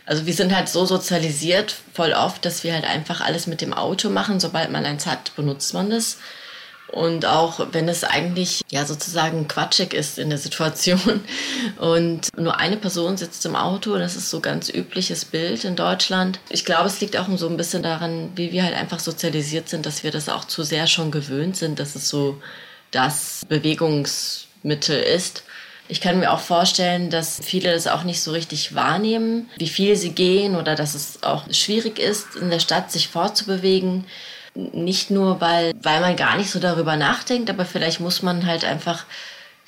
Also 0.05 0.27
wir 0.27 0.35
sind 0.35 0.55
halt 0.55 0.68
so 0.68 0.85
sozialisiert 0.85 1.75
voll 1.94 2.12
oft, 2.12 2.44
dass 2.44 2.64
wir 2.64 2.75
halt 2.75 2.85
einfach 2.85 3.20
alles 3.20 3.46
mit 3.46 3.61
dem 3.61 3.72
Auto 3.72 4.11
machen. 4.11 4.40
Sobald 4.40 4.70
man 4.70 4.85
eins 4.85 5.07
hat, 5.07 5.35
benutzt 5.37 5.75
man 5.75 5.90
das. 5.90 6.18
Und 6.92 7.24
auch 7.24 7.68
wenn 7.72 7.88
es 7.88 8.05
eigentlich 8.05 8.61
ja 8.70 8.85
sozusagen 8.85 9.48
quatschig 9.48 9.94
ist 9.94 10.18
in 10.18 10.28
der 10.28 10.38
Situation 10.38 11.24
und 11.78 12.28
nur 12.37 12.59
eine 12.59 12.76
Person 12.76 13.16
sitzt 13.16 13.46
im 13.46 13.57
Auto, 13.57 13.96
das 13.96 14.14
ist 14.14 14.28
so 14.28 14.40
ganz 14.40 14.68
übliches 14.68 15.24
Bild 15.24 15.64
in 15.64 15.74
Deutschland. 15.74 16.38
Ich 16.50 16.66
glaube, 16.66 16.88
es 16.88 17.00
liegt 17.00 17.16
auch 17.16 17.26
so 17.37 17.48
ein 17.48 17.57
bisschen 17.57 17.83
daran, 17.83 18.31
wie 18.37 18.52
wir 18.52 18.62
halt 18.64 18.76
einfach 18.76 19.00
sozialisiert 19.00 19.70
sind, 19.70 19.87
dass 19.87 20.05
wir 20.05 20.11
das 20.11 20.28
auch 20.28 20.44
zu 20.44 20.62
sehr 20.64 20.87
schon 20.87 21.11
gewöhnt 21.11 21.57
sind, 21.57 21.78
dass 21.78 21.94
es 21.94 22.11
so 22.11 22.40
das 22.90 23.46
Bewegungsmittel 23.48 25.00
ist. 25.00 25.44
Ich 25.88 26.00
kann 26.00 26.20
mir 26.20 26.31
auch 26.31 26.40
vorstellen, 26.40 27.09
dass 27.09 27.40
viele 27.42 27.72
das 27.72 27.87
auch 27.87 28.05
nicht 28.05 28.20
so 28.20 28.33
richtig 28.33 28.74
wahrnehmen, 28.74 29.48
wie 29.57 29.68
viel 29.68 29.96
sie 29.96 30.12
gehen 30.12 30.57
oder 30.57 30.74
dass 30.74 30.94
es 30.94 31.22
auch 31.22 31.44
schwierig 31.52 31.98
ist, 31.98 32.37
in 32.37 32.50
der 32.50 32.61
Stadt 32.61 32.92
sich 32.92 33.09
fortzubewegen. 33.09 34.05
Nicht 34.55 35.11
nur, 35.11 35.41
weil, 35.41 35.73
weil 35.83 36.01
man 36.01 36.17
gar 36.17 36.37
nicht 36.37 36.51
so 36.51 36.61
darüber 36.61 36.97
nachdenkt, 36.97 37.49
aber 37.49 37.65
vielleicht 37.65 38.01
muss 38.01 38.23
man 38.23 38.47
halt 38.47 38.65
einfach 38.65 39.05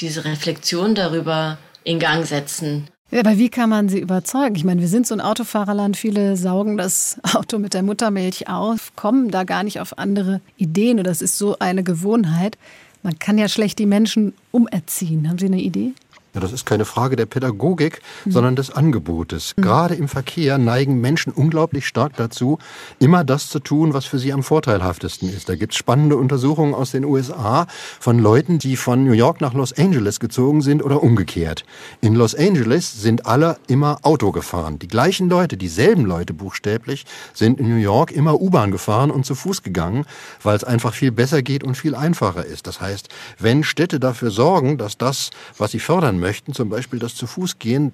diese 0.00 0.24
Reflexion 0.24 0.94
darüber 0.94 1.58
in 1.84 1.98
Gang 1.98 2.26
setzen. 2.26 2.88
Aber 3.12 3.38
wie 3.38 3.48
kann 3.48 3.70
man 3.70 3.88
sie 3.88 4.00
überzeugen? 4.00 4.56
Ich 4.56 4.64
meine, 4.64 4.80
wir 4.80 4.88
sind 4.88 5.06
so 5.06 5.14
ein 5.14 5.20
Autofahrerland, 5.20 5.96
viele 5.96 6.36
saugen 6.36 6.76
das 6.76 7.18
Auto 7.34 7.58
mit 7.58 7.74
der 7.74 7.82
Muttermilch 7.82 8.48
auf, 8.48 8.94
kommen 8.96 9.30
da 9.30 9.44
gar 9.44 9.62
nicht 9.62 9.80
auf 9.80 9.98
andere 9.98 10.40
Ideen 10.56 10.98
oder 10.98 11.10
es 11.10 11.22
ist 11.22 11.38
so 11.38 11.56
eine 11.58 11.84
Gewohnheit. 11.84 12.58
Man 13.02 13.18
kann 13.18 13.38
ja 13.38 13.48
schlecht 13.48 13.78
die 13.78 13.86
Menschen 13.86 14.32
umerziehen. 14.50 15.28
Haben 15.28 15.38
Sie 15.38 15.46
eine 15.46 15.60
Idee? 15.60 15.92
Ja, 16.34 16.40
das 16.40 16.52
ist 16.52 16.66
keine 16.66 16.84
Frage 16.84 17.14
der 17.14 17.26
Pädagogik, 17.26 18.02
mhm. 18.24 18.30
sondern 18.32 18.56
des 18.56 18.70
Angebotes. 18.70 19.54
Mhm. 19.56 19.62
Gerade 19.62 19.94
im 19.94 20.08
Verkehr 20.08 20.58
neigen 20.58 21.00
Menschen 21.00 21.32
unglaublich 21.32 21.86
stark 21.86 22.16
dazu, 22.16 22.58
immer 22.98 23.22
das 23.22 23.48
zu 23.48 23.60
tun, 23.60 23.94
was 23.94 24.04
für 24.04 24.18
sie 24.18 24.32
am 24.32 24.42
vorteilhaftesten 24.42 25.32
ist. 25.32 25.48
Da 25.48 25.54
gibt 25.54 25.72
es 25.72 25.78
spannende 25.78 26.16
Untersuchungen 26.16 26.74
aus 26.74 26.90
den 26.90 27.04
USA 27.04 27.68
von 28.00 28.18
Leuten, 28.18 28.58
die 28.58 28.76
von 28.76 29.04
New 29.04 29.12
York 29.12 29.40
nach 29.40 29.54
Los 29.54 29.72
Angeles 29.72 30.18
gezogen 30.18 30.60
sind 30.60 30.82
oder 30.82 31.04
umgekehrt. 31.04 31.64
In 32.00 32.16
Los 32.16 32.34
Angeles 32.34 33.00
sind 33.00 33.26
alle 33.26 33.56
immer 33.68 33.98
Auto 34.02 34.32
gefahren. 34.32 34.80
Die 34.80 34.88
gleichen 34.88 35.28
Leute, 35.28 35.56
dieselben 35.56 36.04
Leute 36.04 36.34
buchstäblich, 36.34 37.04
sind 37.32 37.60
in 37.60 37.68
New 37.68 37.80
York 37.80 38.10
immer 38.10 38.40
U-Bahn 38.40 38.72
gefahren 38.72 39.12
und 39.12 39.24
zu 39.24 39.36
Fuß 39.36 39.62
gegangen, 39.62 40.04
weil 40.42 40.56
es 40.56 40.64
einfach 40.64 40.94
viel 40.94 41.12
besser 41.12 41.42
geht 41.42 41.62
und 41.62 41.76
viel 41.76 41.94
einfacher 41.94 42.44
ist. 42.44 42.66
Das 42.66 42.80
heißt, 42.80 43.08
wenn 43.38 43.62
Städte 43.62 44.00
dafür 44.00 44.32
sorgen, 44.32 44.78
dass 44.78 44.98
das, 44.98 45.30
was 45.56 45.70
sie 45.70 45.78
fördern 45.78 46.23
möchten, 46.24 46.54
zum 46.54 46.70
Beispiel 46.70 46.98
das 46.98 47.14
zu 47.14 47.26
Fuß 47.26 47.58
gehen, 47.58 47.92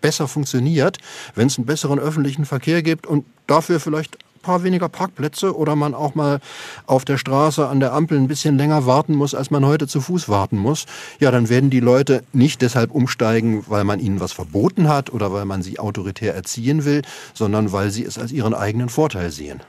besser 0.00 0.28
funktioniert, 0.28 0.98
wenn 1.34 1.48
es 1.48 1.58
einen 1.58 1.66
besseren 1.66 1.98
öffentlichen 1.98 2.44
Verkehr 2.44 2.80
gibt 2.82 3.08
und 3.08 3.24
dafür 3.48 3.80
vielleicht 3.80 4.18
ein 4.36 4.42
paar 4.42 4.62
weniger 4.62 4.88
Parkplätze 4.88 5.56
oder 5.56 5.74
man 5.74 5.92
auch 5.92 6.14
mal 6.14 6.38
auf 6.86 7.04
der 7.04 7.18
Straße 7.18 7.66
an 7.66 7.80
der 7.80 7.92
Ampel 7.92 8.18
ein 8.18 8.28
bisschen 8.28 8.56
länger 8.56 8.86
warten 8.86 9.16
muss, 9.16 9.34
als 9.34 9.50
man 9.50 9.66
heute 9.66 9.88
zu 9.88 10.00
Fuß 10.00 10.28
warten 10.28 10.58
muss, 10.58 10.86
ja, 11.18 11.32
dann 11.32 11.48
werden 11.48 11.70
die 11.70 11.80
Leute 11.80 12.22
nicht 12.32 12.62
deshalb 12.62 12.92
umsteigen, 12.92 13.64
weil 13.66 13.82
man 13.82 13.98
ihnen 13.98 14.20
was 14.20 14.32
verboten 14.32 14.88
hat 14.88 15.12
oder 15.12 15.32
weil 15.32 15.44
man 15.44 15.62
sie 15.62 15.80
autoritär 15.80 16.36
erziehen 16.36 16.84
will, 16.84 17.02
sondern 17.34 17.72
weil 17.72 17.90
sie 17.90 18.04
es 18.04 18.16
als 18.16 18.30
ihren 18.30 18.54
eigenen 18.54 18.90
Vorteil 18.90 19.32
sehen. 19.32 19.60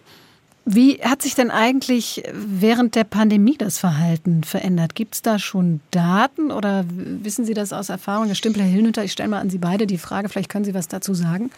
Wie 0.65 1.01
hat 1.01 1.21
sich 1.21 1.35
denn 1.35 1.51
eigentlich 1.51 2.23
während 2.31 2.95
der 2.95 3.03
Pandemie 3.03 3.57
das 3.57 3.79
Verhalten 3.79 4.45
verändert? 4.45 4.95
Gibt 4.95 5.15
es 5.15 5.21
da 5.21 5.37
schon 5.37 5.81
Daten 5.91 6.51
oder 6.51 6.85
wissen 6.87 7.43
Sie 7.43 7.53
das 7.53 7.73
aus 7.73 7.89
Erfahrung? 7.89 8.27
Herr 8.27 8.35
Stimpler, 8.35 8.63
Herr 8.63 8.71
Hilnütter, 8.71 9.03
ich 9.03 9.11
stelle 9.11 9.29
mal 9.29 9.39
an 9.39 9.49
Sie 9.49 9.57
beide 9.57 9.87
die 9.87 9.97
Frage, 9.97 10.29
vielleicht 10.29 10.49
können 10.49 10.63
Sie 10.63 10.73
was 10.73 10.87
dazu 10.87 11.13
sagen. 11.13 11.51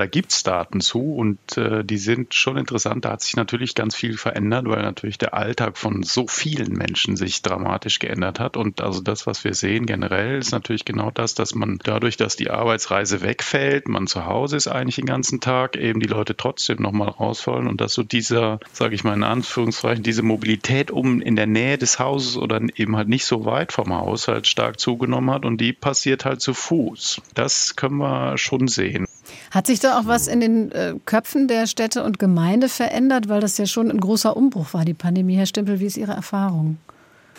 Da 0.00 0.06
gibt 0.06 0.32
es 0.32 0.42
Daten 0.42 0.80
zu 0.80 1.12
und 1.12 1.58
äh, 1.58 1.84
die 1.84 1.98
sind 1.98 2.32
schon 2.32 2.56
interessant. 2.56 3.04
Da 3.04 3.10
hat 3.10 3.20
sich 3.20 3.36
natürlich 3.36 3.74
ganz 3.74 3.94
viel 3.94 4.16
verändert, 4.16 4.64
weil 4.66 4.80
natürlich 4.80 5.18
der 5.18 5.34
Alltag 5.34 5.76
von 5.76 6.02
so 6.02 6.26
vielen 6.26 6.72
Menschen 6.72 7.16
sich 7.16 7.42
dramatisch 7.42 7.98
geändert 7.98 8.40
hat. 8.40 8.56
Und 8.56 8.80
also 8.80 9.02
das, 9.02 9.26
was 9.26 9.44
wir 9.44 9.52
sehen 9.52 9.84
generell, 9.84 10.38
ist 10.38 10.52
natürlich 10.52 10.86
genau 10.86 11.10
das, 11.10 11.34
dass 11.34 11.54
man 11.54 11.78
dadurch, 11.84 12.16
dass 12.16 12.34
die 12.34 12.48
Arbeitsreise 12.48 13.20
wegfällt, 13.20 13.88
man 13.88 14.06
zu 14.06 14.24
Hause 14.24 14.56
ist 14.56 14.68
eigentlich 14.68 14.96
den 14.96 15.04
ganzen 15.04 15.40
Tag, 15.40 15.76
eben 15.76 16.00
die 16.00 16.08
Leute 16.08 16.34
trotzdem 16.34 16.80
nochmal 16.80 17.10
raus 17.10 17.46
wollen 17.46 17.66
und 17.66 17.82
dass 17.82 17.92
so 17.92 18.02
dieser, 18.02 18.58
sage 18.72 18.94
ich 18.94 19.04
mal 19.04 19.12
in 19.12 19.22
Anführungszeichen, 19.22 20.02
diese 20.02 20.22
Mobilität 20.22 20.90
um 20.90 21.20
in 21.20 21.36
der 21.36 21.46
Nähe 21.46 21.76
des 21.76 21.98
Hauses 21.98 22.38
oder 22.38 22.58
eben 22.74 22.96
halt 22.96 23.10
nicht 23.10 23.26
so 23.26 23.44
weit 23.44 23.70
vom 23.70 23.92
Haus 23.92 24.28
halt 24.28 24.46
stark 24.46 24.80
zugenommen 24.80 25.30
hat 25.30 25.44
und 25.44 25.60
die 25.60 25.74
passiert 25.74 26.24
halt 26.24 26.40
zu 26.40 26.54
Fuß. 26.54 27.20
Das 27.34 27.76
können 27.76 27.98
wir 27.98 28.38
schon 28.38 28.66
sehen. 28.66 29.06
Hat 29.50 29.66
sich 29.66 29.80
da 29.80 29.98
auch 29.98 30.06
was 30.06 30.26
in 30.26 30.40
den 30.40 30.72
äh, 30.72 30.94
Köpfen 31.04 31.48
der 31.48 31.66
Städte 31.66 32.04
und 32.04 32.18
Gemeinde 32.18 32.68
verändert, 32.68 33.28
weil 33.28 33.40
das 33.40 33.58
ja 33.58 33.66
schon 33.66 33.90
ein 33.90 34.00
großer 34.00 34.36
Umbruch 34.36 34.74
war, 34.74 34.84
die 34.84 34.94
Pandemie? 34.94 35.36
Herr 35.36 35.46
Stempel, 35.46 35.80
wie 35.80 35.86
ist 35.86 35.96
Ihre 35.96 36.12
Erfahrung? 36.12 36.78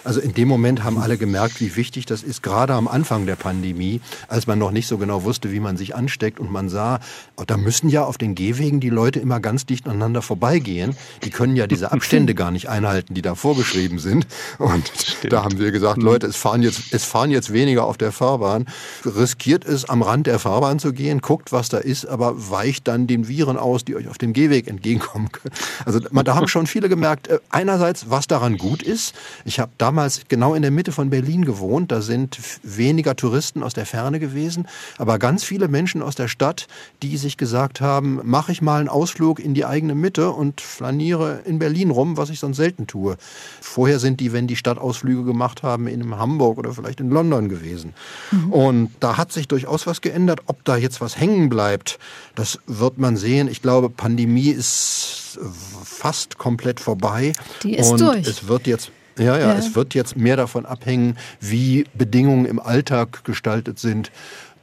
Also 0.03 0.19
in 0.19 0.33
dem 0.33 0.47
Moment 0.47 0.83
haben 0.83 0.97
alle 0.97 1.17
gemerkt, 1.17 1.61
wie 1.61 1.75
wichtig 1.75 2.05
das 2.05 2.23
ist, 2.23 2.41
gerade 2.41 2.73
am 2.73 2.87
Anfang 2.87 3.25
der 3.25 3.35
Pandemie, 3.35 4.01
als 4.27 4.47
man 4.47 4.57
noch 4.57 4.71
nicht 4.71 4.87
so 4.87 4.97
genau 4.97 5.23
wusste, 5.23 5.51
wie 5.51 5.59
man 5.59 5.77
sich 5.77 5.95
ansteckt 5.95 6.39
und 6.39 6.51
man 6.51 6.69
sah, 6.69 6.99
oh, 7.37 7.43
da 7.45 7.57
müssen 7.57 7.89
ja 7.89 8.03
auf 8.03 8.17
den 8.17 8.35
Gehwegen 8.35 8.79
die 8.79 8.89
Leute 8.89 9.19
immer 9.19 9.39
ganz 9.39 9.65
dicht 9.65 9.87
aneinander 9.87 10.21
vorbeigehen. 10.21 10.95
Die 11.23 11.29
können 11.29 11.55
ja 11.55 11.67
diese 11.67 11.91
Abstände 11.91 12.33
gar 12.33 12.51
nicht 12.51 12.69
einhalten, 12.69 13.13
die 13.13 13.21
da 13.21 13.35
vorgeschrieben 13.35 13.99
sind. 13.99 14.25
Und 14.57 14.91
da 15.29 15.43
haben 15.43 15.59
wir 15.59 15.71
gesagt, 15.71 16.01
Leute, 16.01 16.27
es 16.27 16.35
fahren 16.35 16.63
jetzt, 16.63 16.93
es 16.93 17.03
fahren 17.03 17.29
jetzt 17.29 17.53
weniger 17.53 17.85
auf 17.85 17.97
der 17.97 18.11
Fahrbahn. 18.11 18.65
Riskiert 19.05 19.65
es, 19.65 19.87
am 19.87 20.01
Rand 20.01 20.27
der 20.27 20.39
Fahrbahn 20.39 20.79
zu 20.79 20.93
gehen, 20.93 21.21
guckt, 21.21 21.51
was 21.51 21.69
da 21.69 21.77
ist, 21.77 22.05
aber 22.05 22.49
weicht 22.49 22.87
dann 22.87 23.07
den 23.07 23.27
Viren 23.27 23.57
aus, 23.57 23.85
die 23.85 23.95
euch 23.95 24.07
auf 24.07 24.17
dem 24.17 24.33
Gehweg 24.33 24.67
entgegenkommen 24.67 25.31
können. 25.31 25.53
Also 25.85 25.99
da 25.99 26.35
haben 26.35 26.47
schon 26.47 26.67
viele 26.67 26.89
gemerkt, 26.89 27.27
äh, 27.27 27.39
einerseits, 27.49 28.09
was 28.09 28.27
daran 28.27 28.57
gut 28.57 28.81
ist. 28.81 29.13
Ich 29.45 29.59
habe 29.59 29.71
da 29.77 29.90
damals 29.91 30.21
genau 30.29 30.55
in 30.55 30.61
der 30.61 30.71
Mitte 30.71 30.93
von 30.93 31.09
Berlin 31.09 31.43
gewohnt. 31.43 31.91
Da 31.91 32.01
sind 32.01 32.39
weniger 32.63 33.17
Touristen 33.17 33.61
aus 33.61 33.73
der 33.73 33.85
Ferne 33.85 34.21
gewesen, 34.21 34.69
aber 34.97 35.19
ganz 35.19 35.43
viele 35.43 35.67
Menschen 35.67 36.01
aus 36.01 36.15
der 36.15 36.29
Stadt, 36.29 36.67
die 37.03 37.17
sich 37.17 37.35
gesagt 37.35 37.81
haben, 37.81 38.21
mache 38.23 38.53
ich 38.53 38.61
mal 38.61 38.79
einen 38.79 38.87
Ausflug 38.87 39.41
in 39.41 39.53
die 39.53 39.65
eigene 39.65 39.93
Mitte 39.93 40.31
und 40.31 40.61
flaniere 40.61 41.41
in 41.43 41.59
Berlin 41.59 41.91
rum, 41.91 42.15
was 42.15 42.29
ich 42.29 42.39
sonst 42.39 42.55
selten 42.55 42.87
tue. 42.87 43.17
Vorher 43.59 43.99
sind 43.99 44.21
die, 44.21 44.31
wenn 44.31 44.47
die 44.47 44.55
Stadtausflüge 44.55 45.25
gemacht 45.25 45.61
haben, 45.61 45.87
in 45.87 46.17
Hamburg 46.17 46.57
oder 46.57 46.71
vielleicht 46.71 47.01
in 47.01 47.09
London 47.09 47.49
gewesen. 47.49 47.93
Mhm. 48.31 48.53
Und 48.53 48.91
da 49.01 49.17
hat 49.17 49.33
sich 49.33 49.49
durchaus 49.49 49.87
was 49.87 49.99
geändert. 49.99 50.39
Ob 50.45 50.63
da 50.63 50.77
jetzt 50.77 51.01
was 51.01 51.19
hängen 51.19 51.49
bleibt, 51.49 51.99
das 52.35 52.59
wird 52.65 52.97
man 52.97 53.17
sehen. 53.17 53.49
Ich 53.49 53.61
glaube, 53.61 53.89
Pandemie 53.89 54.51
ist 54.51 55.37
fast 55.83 56.37
komplett 56.37 56.79
vorbei. 56.79 57.33
Die 57.63 57.75
ist 57.75 57.91
und 57.91 57.99
durch. 57.99 58.25
Es 58.25 58.47
wird 58.47 58.67
jetzt 58.67 58.89
ja, 59.17 59.37
ja, 59.37 59.39
ja, 59.39 59.53
es 59.55 59.75
wird 59.75 59.93
jetzt 59.93 60.17
mehr 60.17 60.35
davon 60.35 60.65
abhängen, 60.65 61.17
wie 61.39 61.85
Bedingungen 61.93 62.45
im 62.45 62.59
Alltag 62.59 63.23
gestaltet 63.23 63.79
sind. 63.79 64.11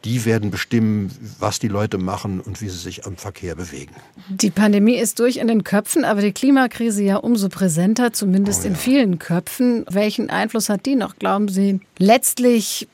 Die 0.05 0.25
werden 0.25 0.51
bestimmen, 0.51 1.11
was 1.41 1.59
die 1.59 1.67
Leute 1.67 1.99
machen 1.99 2.41
und 2.41 2.61
wie 2.61 2.69
sie 2.69 2.79
sich 2.79 3.05
am 3.05 3.17
Verkehr 3.17 3.57
bewegen. 3.57 3.95
Die 4.29 4.51
Pandemie 4.51 4.95
ist 4.95 5.19
durch 5.19 5.39
in 5.39 5.49
den 5.49 5.65
Köpfen, 5.65 6.05
aber 6.05 6.21
die 6.21 6.33
Klimakrise 6.33 7.03
ja 7.03 7.17
umso 7.17 7.49
präsenter, 7.49 8.13
zumindest 8.13 8.61
oh, 8.61 8.65
ja. 8.65 8.71
in 8.71 8.77
vielen 8.77 9.19
Köpfen. 9.19 9.85
Welchen 9.91 10.31
Einfluss 10.31 10.69
hat 10.69 10.87
die 10.87 10.95
noch, 10.95 11.17
glauben 11.17 11.49
Sie? 11.49 11.81
Letztlich 11.99 12.87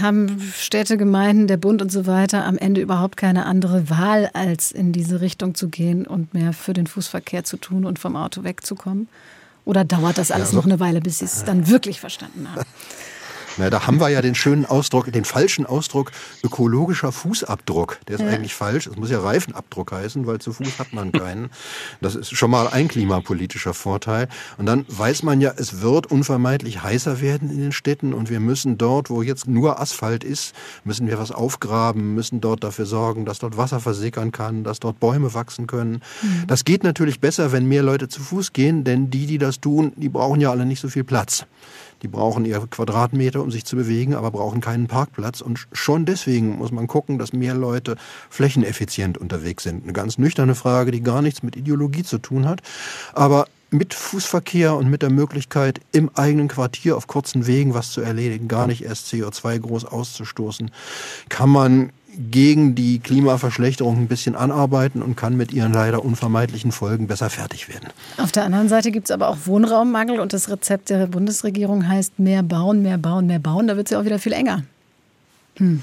haben 0.00 0.40
Städte, 0.56 0.96
Gemeinden, 0.96 1.46
der 1.46 1.56
Bund 1.56 1.82
und 1.82 1.92
so 1.92 2.06
weiter 2.06 2.46
am 2.46 2.56
Ende 2.56 2.80
überhaupt 2.80 3.16
keine 3.16 3.44
andere 3.46 3.90
Wahl, 3.90 4.30
als 4.32 4.72
in 4.72 4.92
diese 4.92 5.20
Richtung 5.20 5.54
zu 5.54 5.68
gehen 5.68 6.06
und 6.06 6.32
mehr 6.32 6.52
für 6.52 6.72
den 6.72 6.86
Fußverkehr 6.86 7.44
zu 7.44 7.58
tun 7.58 7.84
und 7.84 7.98
vom 7.98 8.16
Auto 8.16 8.44
wegzukommen? 8.44 9.08
Oder 9.64 9.84
dauert 9.84 10.18
das 10.18 10.30
alles 10.30 10.48
ja, 10.48 10.52
so 10.52 10.56
noch 10.56 10.64
eine 10.64 10.80
Weile, 10.80 11.00
bis 11.00 11.18
Sie 11.18 11.24
es 11.24 11.44
dann 11.44 11.68
wirklich 11.68 12.00
verstanden 12.00 12.50
haben? 12.50 12.62
Na, 13.60 13.68
da 13.68 13.86
haben 13.86 14.00
wir 14.00 14.08
ja 14.08 14.22
den 14.22 14.34
schönen 14.34 14.64
Ausdruck, 14.64 15.12
den 15.12 15.26
falschen 15.26 15.66
Ausdruck 15.66 16.12
ökologischer 16.42 17.12
Fußabdruck. 17.12 17.98
Der 18.08 18.14
ist 18.14 18.22
ja. 18.22 18.28
eigentlich 18.28 18.54
falsch. 18.54 18.86
Es 18.86 18.96
muss 18.96 19.10
ja 19.10 19.20
Reifenabdruck 19.20 19.92
heißen, 19.92 20.26
weil 20.26 20.38
zu 20.38 20.54
Fuß 20.54 20.78
hat 20.78 20.94
man 20.94 21.12
keinen. 21.12 21.50
Das 22.00 22.14
ist 22.14 22.34
schon 22.34 22.50
mal 22.50 22.68
ein 22.68 22.88
klimapolitischer 22.88 23.74
Vorteil. 23.74 24.28
Und 24.56 24.64
dann 24.64 24.86
weiß 24.88 25.24
man 25.24 25.42
ja, 25.42 25.52
es 25.54 25.82
wird 25.82 26.06
unvermeidlich 26.06 26.82
heißer 26.82 27.20
werden 27.20 27.50
in 27.50 27.60
den 27.60 27.72
Städten 27.72 28.14
und 28.14 28.30
wir 28.30 28.40
müssen 28.40 28.78
dort, 28.78 29.10
wo 29.10 29.20
jetzt 29.20 29.46
nur 29.46 29.78
Asphalt 29.78 30.24
ist, 30.24 30.54
müssen 30.84 31.06
wir 31.06 31.18
was 31.18 31.30
aufgraben, 31.30 32.14
müssen 32.14 32.40
dort 32.40 32.64
dafür 32.64 32.86
sorgen, 32.86 33.26
dass 33.26 33.40
dort 33.40 33.58
Wasser 33.58 33.80
versickern 33.80 34.32
kann, 34.32 34.64
dass 34.64 34.80
dort 34.80 35.00
Bäume 35.00 35.34
wachsen 35.34 35.66
können. 35.66 36.00
Mhm. 36.22 36.46
Das 36.46 36.64
geht 36.64 36.82
natürlich 36.82 37.20
besser, 37.20 37.52
wenn 37.52 37.66
mehr 37.66 37.82
Leute 37.82 38.08
zu 38.08 38.22
Fuß 38.22 38.54
gehen, 38.54 38.84
denn 38.84 39.10
die, 39.10 39.26
die 39.26 39.36
das 39.36 39.60
tun, 39.60 39.92
die 39.96 40.08
brauchen 40.08 40.40
ja 40.40 40.50
alle 40.50 40.64
nicht 40.64 40.80
so 40.80 40.88
viel 40.88 41.04
Platz. 41.04 41.44
Die 42.02 42.08
brauchen 42.08 42.44
ihre 42.44 42.66
Quadratmeter, 42.66 43.42
um 43.42 43.50
sich 43.50 43.64
zu 43.64 43.76
bewegen, 43.76 44.14
aber 44.14 44.30
brauchen 44.30 44.60
keinen 44.60 44.86
Parkplatz. 44.86 45.40
Und 45.40 45.66
schon 45.72 46.04
deswegen 46.06 46.58
muss 46.58 46.72
man 46.72 46.86
gucken, 46.86 47.18
dass 47.18 47.32
mehr 47.32 47.54
Leute 47.54 47.96
flächeneffizient 48.28 49.18
unterwegs 49.18 49.64
sind. 49.64 49.84
Eine 49.84 49.92
ganz 49.92 50.18
nüchterne 50.18 50.54
Frage, 50.54 50.90
die 50.90 51.02
gar 51.02 51.22
nichts 51.22 51.42
mit 51.42 51.56
Ideologie 51.56 52.02
zu 52.02 52.18
tun 52.18 52.48
hat. 52.48 52.62
Aber 53.12 53.46
mit 53.70 53.94
Fußverkehr 53.94 54.74
und 54.74 54.90
mit 54.90 55.02
der 55.02 55.10
Möglichkeit, 55.10 55.80
im 55.92 56.10
eigenen 56.14 56.48
Quartier 56.48 56.96
auf 56.96 57.06
kurzen 57.06 57.46
Wegen 57.46 57.72
was 57.74 57.92
zu 57.92 58.00
erledigen, 58.00 58.48
gar 58.48 58.66
nicht 58.66 58.82
erst 58.82 59.06
CO2 59.08 59.60
groß 59.60 59.84
auszustoßen, 59.84 60.70
kann 61.28 61.50
man 61.50 61.92
gegen 62.18 62.74
die 62.74 62.98
Klimaverschlechterung 62.98 63.96
ein 63.98 64.08
bisschen 64.08 64.34
anarbeiten 64.34 65.02
und 65.02 65.16
kann 65.16 65.36
mit 65.36 65.52
ihren 65.52 65.72
leider 65.72 66.04
unvermeidlichen 66.04 66.72
Folgen 66.72 67.06
besser 67.06 67.30
fertig 67.30 67.68
werden. 67.68 67.88
Auf 68.18 68.32
der 68.32 68.44
anderen 68.44 68.68
Seite 68.68 68.90
gibt 68.90 69.06
es 69.06 69.10
aber 69.10 69.28
auch 69.28 69.38
Wohnraummangel 69.44 70.20
und 70.20 70.32
das 70.32 70.48
Rezept 70.48 70.90
der 70.90 71.06
Bundesregierung 71.06 71.88
heißt 71.88 72.18
mehr 72.18 72.42
bauen, 72.42 72.82
mehr 72.82 72.98
bauen, 72.98 73.26
mehr 73.26 73.38
bauen. 73.38 73.66
Da 73.66 73.76
wird 73.76 73.86
es 73.86 73.92
ja 73.92 74.00
auch 74.00 74.04
wieder 74.04 74.18
viel 74.18 74.32
enger. 74.32 74.64
Hm. 75.56 75.82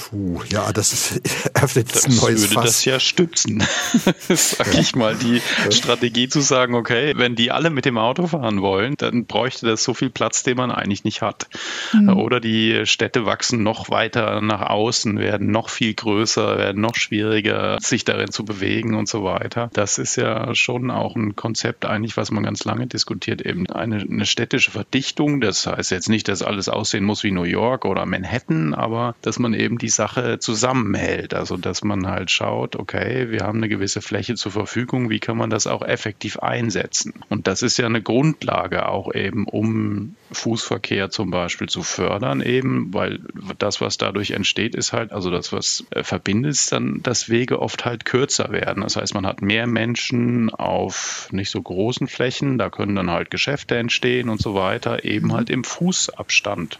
Puh, 0.00 0.40
ja, 0.48 0.72
das 0.72 0.94
ist, 0.94 1.20
öffnet 1.54 1.94
das 1.94 2.06
ein 2.06 2.16
neues 2.16 2.42
würde 2.42 2.54
Fass. 2.54 2.64
das 2.64 2.84
ja 2.86 2.98
stützen, 2.98 3.62
sag 4.28 4.74
ich 4.78 4.96
mal, 4.96 5.14
die 5.14 5.42
Strategie 5.70 6.28
zu 6.28 6.40
sagen, 6.40 6.74
okay, 6.74 7.12
wenn 7.16 7.36
die 7.36 7.50
alle 7.50 7.68
mit 7.68 7.84
dem 7.84 7.98
Auto 7.98 8.26
fahren 8.26 8.62
wollen, 8.62 8.94
dann 8.96 9.26
bräuchte 9.26 9.66
das 9.66 9.84
so 9.84 9.92
viel 9.92 10.08
Platz, 10.08 10.42
den 10.42 10.56
man 10.56 10.70
eigentlich 10.70 11.04
nicht 11.04 11.20
hat. 11.20 11.48
Mhm. 11.92 12.16
Oder 12.16 12.40
die 12.40 12.86
Städte 12.86 13.26
wachsen 13.26 13.62
noch 13.62 13.90
weiter 13.90 14.40
nach 14.40 14.62
außen, 14.62 15.18
werden 15.18 15.50
noch 15.50 15.68
viel 15.68 15.92
größer, 15.92 16.56
werden 16.56 16.80
noch 16.80 16.94
schwieriger, 16.94 17.76
sich 17.82 18.04
darin 18.04 18.30
zu 18.30 18.46
bewegen 18.46 18.94
und 18.94 19.06
so 19.06 19.22
weiter. 19.22 19.68
Das 19.74 19.98
ist 19.98 20.16
ja 20.16 20.54
schon 20.54 20.90
auch 20.90 21.14
ein 21.14 21.36
Konzept 21.36 21.84
eigentlich, 21.84 22.16
was 22.16 22.30
man 22.30 22.42
ganz 22.42 22.64
lange 22.64 22.86
diskutiert, 22.86 23.42
eben 23.42 23.66
eine, 23.66 23.96
eine 23.96 24.24
städtische 24.24 24.70
Verdichtung. 24.70 25.42
Das 25.42 25.66
heißt 25.66 25.90
jetzt 25.90 26.08
nicht, 26.08 26.28
dass 26.28 26.40
alles 26.42 26.70
aussehen 26.70 27.04
muss 27.04 27.22
wie 27.22 27.32
New 27.32 27.42
York 27.42 27.84
oder 27.84 28.06
Manhattan, 28.06 28.72
aber 28.72 29.14
dass 29.20 29.38
man 29.38 29.52
eben 29.52 29.76
die 29.76 29.89
Sache 29.90 30.38
zusammenhält. 30.38 31.34
Also 31.34 31.56
dass 31.56 31.84
man 31.84 32.06
halt 32.06 32.30
schaut, 32.30 32.76
okay, 32.76 33.30
wir 33.30 33.40
haben 33.40 33.58
eine 33.58 33.68
gewisse 33.68 34.00
Fläche 34.00 34.34
zur 34.34 34.52
Verfügung, 34.52 35.10
wie 35.10 35.20
kann 35.20 35.36
man 35.36 35.50
das 35.50 35.66
auch 35.66 35.82
effektiv 35.82 36.38
einsetzen? 36.38 37.14
Und 37.28 37.46
das 37.46 37.62
ist 37.62 37.76
ja 37.76 37.86
eine 37.86 38.02
Grundlage 38.02 38.88
auch 38.88 39.14
eben, 39.14 39.46
um 39.46 40.16
Fußverkehr 40.32 41.10
zum 41.10 41.30
Beispiel 41.30 41.68
zu 41.68 41.82
fördern, 41.82 42.40
eben, 42.40 42.94
weil 42.94 43.20
das, 43.58 43.80
was 43.80 43.98
dadurch 43.98 44.30
entsteht, 44.30 44.74
ist 44.74 44.92
halt, 44.92 45.12
also 45.12 45.30
das, 45.30 45.52
was 45.52 45.84
äh, 45.90 46.02
verbindet, 46.04 46.52
ist 46.52 46.72
dann, 46.72 47.02
dass 47.02 47.28
Wege 47.28 47.60
oft 47.60 47.84
halt 47.84 48.04
kürzer 48.04 48.52
werden. 48.52 48.82
Das 48.82 48.96
heißt, 48.96 49.14
man 49.14 49.26
hat 49.26 49.42
mehr 49.42 49.66
Menschen 49.66 50.50
auf 50.50 51.28
nicht 51.32 51.50
so 51.50 51.60
großen 51.60 52.06
Flächen, 52.06 52.58
da 52.58 52.70
können 52.70 52.94
dann 52.94 53.10
halt 53.10 53.30
Geschäfte 53.30 53.76
entstehen 53.76 54.28
und 54.28 54.40
so 54.40 54.54
weiter, 54.54 55.04
eben 55.04 55.28
mhm. 55.28 55.32
halt 55.32 55.50
im 55.50 55.64
Fußabstand. 55.64 56.78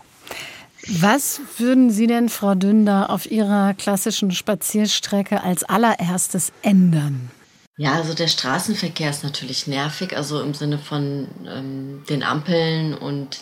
Was 0.87 1.41
würden 1.59 1.91
Sie 1.91 2.07
denn, 2.07 2.29
Frau 2.29 2.55
Dünder, 2.55 3.11
auf 3.11 3.31
Ihrer 3.31 3.75
klassischen 3.75 4.31
Spazierstrecke 4.31 5.43
als 5.43 5.65
allererstes 5.65 6.53
ändern? 6.63 7.31
Ja, 7.77 7.95
also 7.95 8.15
der 8.15 8.29
Straßenverkehr 8.29 9.11
ist 9.11 9.25
natürlich 9.25 9.67
nervig, 9.67 10.17
also 10.17 10.43
im 10.43 10.53
Sinne 10.53 10.79
von 10.79 11.29
ähm, 11.47 12.03
den 12.09 12.23
Ampeln 12.23 12.95
und 12.95 13.41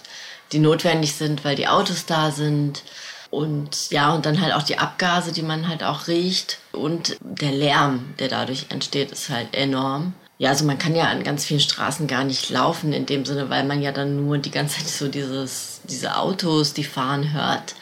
die 0.53 0.61
notwendig 0.61 1.15
sind, 1.15 1.45
weil 1.45 1.57
die 1.57 1.69
Autos 1.69 2.07
da 2.07 2.31
sind. 2.31 2.85
Und 3.31 3.91
ja, 3.91 4.15
und 4.15 4.27
dann 4.27 4.41
halt 4.41 4.55
auch 4.55 4.63
die 4.63 4.79
Abgase, 4.79 5.33
die 5.33 5.43
man 5.43 5.69
halt 5.69 5.83
auch 5.83 6.07
riecht. 6.07 6.59
Und 6.73 7.17
der 7.21 7.53
Lärm, 7.53 8.15
der 8.19 8.29
dadurch 8.29 8.67
entsteht, 8.71 9.11
ist 9.11 9.29
halt 9.29 9.55
enorm. 9.55 10.15
Ja, 10.39 10.51
also 10.51 10.65
man 10.65 10.79
kann 10.79 10.95
ja 10.95 11.09
an 11.09 11.25
ganz 11.25 11.45
vielen 11.45 11.61
Straßen 11.61 12.07
gar 12.07 12.23
nicht 12.23 12.49
laufen 12.49 12.93
in 12.93 13.07
dem 13.07 13.25
Sinne, 13.25 13.51
weil 13.51 13.65
man 13.65 13.83
ja 13.83 13.91
dann 13.91 14.25
nur 14.25 14.39
die 14.39 14.53
ganze 14.53 14.79
Zeit 14.79 14.87
so 14.87 15.09
dieses, 15.09 15.81
diese 15.85 16.17
Autos, 16.17 16.75
die 16.75 16.85
fahren 16.85 17.33
hört. 17.33 17.75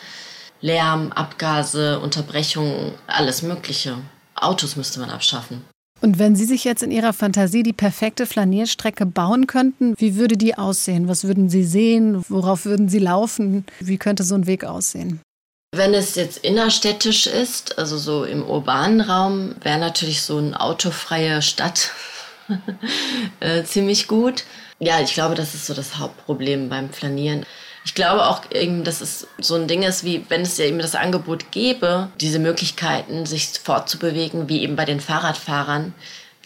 Lärm, 0.62 1.12
Abgase, 1.12 2.00
Unterbrechungen, 2.00 2.94
alles 3.06 3.42
Mögliche. 3.42 3.98
Autos 4.34 4.76
müsste 4.76 5.00
man 5.00 5.10
abschaffen. 5.10 5.64
Und 6.00 6.18
wenn 6.18 6.34
Sie 6.34 6.44
sich 6.44 6.64
jetzt 6.64 6.82
in 6.82 6.90
Ihrer 6.90 7.12
Fantasie 7.12 7.62
die 7.62 7.72
perfekte 7.72 8.26
Flanierstrecke 8.26 9.04
bauen 9.04 9.46
könnten, 9.46 9.94
wie 9.98 10.16
würde 10.16 10.36
die 10.36 10.56
aussehen? 10.56 11.08
Was 11.08 11.24
würden 11.24 11.48
Sie 11.50 11.64
sehen? 11.64 12.24
Worauf 12.28 12.64
würden 12.64 12.88
Sie 12.88 12.98
laufen? 12.98 13.66
Wie 13.80 13.98
könnte 13.98 14.22
so 14.22 14.34
ein 14.34 14.46
Weg 14.46 14.64
aussehen? 14.64 15.20
Wenn 15.74 15.94
es 15.94 16.14
jetzt 16.14 16.38
innerstädtisch 16.38 17.26
ist, 17.26 17.78
also 17.78 17.98
so 17.98 18.24
im 18.24 18.42
urbanen 18.42 19.00
Raum, 19.02 19.56
wäre 19.62 19.78
natürlich 19.78 20.22
so 20.22 20.38
eine 20.38 20.58
autofreie 20.58 21.42
Stadt 21.42 21.90
äh, 23.40 23.62
ziemlich 23.64 24.08
gut. 24.08 24.44
Ja, 24.78 25.00
ich 25.00 25.14
glaube, 25.14 25.34
das 25.34 25.54
ist 25.54 25.66
so 25.66 25.74
das 25.74 25.98
Hauptproblem 25.98 26.68
beim 26.68 26.90
Flanieren. 26.90 27.46
Ich 27.84 27.94
glaube 27.94 28.26
auch 28.26 28.42
dass 28.82 29.00
es 29.00 29.28
so 29.38 29.54
ein 29.54 29.68
Ding 29.68 29.84
ist, 29.84 30.02
wie 30.02 30.24
wenn 30.28 30.40
es 30.42 30.58
ja 30.58 30.64
eben 30.64 30.80
das 30.80 30.96
Angebot 30.96 31.52
gäbe, 31.52 32.08
diese 32.20 32.40
Möglichkeiten, 32.40 33.26
sich 33.26 33.60
fortzubewegen, 33.62 34.48
wie 34.48 34.62
eben 34.62 34.74
bei 34.74 34.84
den 34.84 35.00
Fahrradfahrern, 35.00 35.94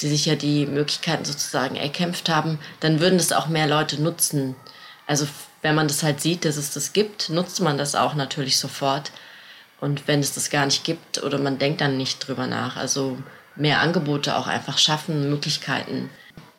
die 0.00 0.08
sich 0.08 0.26
ja 0.26 0.34
die 0.34 0.66
Möglichkeiten 0.66 1.24
sozusagen 1.24 1.76
erkämpft 1.76 2.28
haben, 2.28 2.58
dann 2.80 3.00
würden 3.00 3.18
das 3.18 3.32
auch 3.32 3.46
mehr 3.46 3.66
Leute 3.66 4.00
nutzen. 4.00 4.54
Also 5.06 5.26
wenn 5.62 5.74
man 5.74 5.88
das 5.88 6.02
halt 6.02 6.20
sieht, 6.20 6.44
dass 6.44 6.56
es 6.56 6.72
das 6.72 6.92
gibt, 6.92 7.30
nutzt 7.30 7.60
man 7.60 7.78
das 7.78 7.94
auch 7.94 8.14
natürlich 8.14 8.58
sofort. 8.58 9.10
Und 9.80 10.06
wenn 10.08 10.20
es 10.20 10.34
das 10.34 10.50
gar 10.50 10.66
nicht 10.66 10.84
gibt 10.84 11.22
oder 11.22 11.38
man 11.38 11.58
denkt 11.58 11.80
dann 11.80 11.96
nicht 11.96 12.26
drüber 12.26 12.46
nach. 12.46 12.76
Also 12.76 13.18
mehr 13.60 13.80
Angebote 13.80 14.36
auch 14.36 14.46
einfach 14.46 14.78
schaffen, 14.78 15.30
Möglichkeiten. 15.30 16.10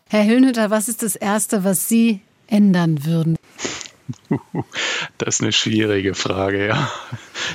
Herr 0.10 0.26
Hüllnütter, 0.26 0.70
was 0.70 0.89
ist 0.89 1.04
das 1.04 1.16
Erste, 1.16 1.64
was 1.64 1.88
Sie 1.88 2.22
ändern 2.47 3.06
würden? 3.06 3.38
Das 5.18 5.36
ist 5.36 5.42
eine 5.42 5.52
schwierige 5.52 6.14
Frage, 6.14 6.68
ja. 6.68 6.92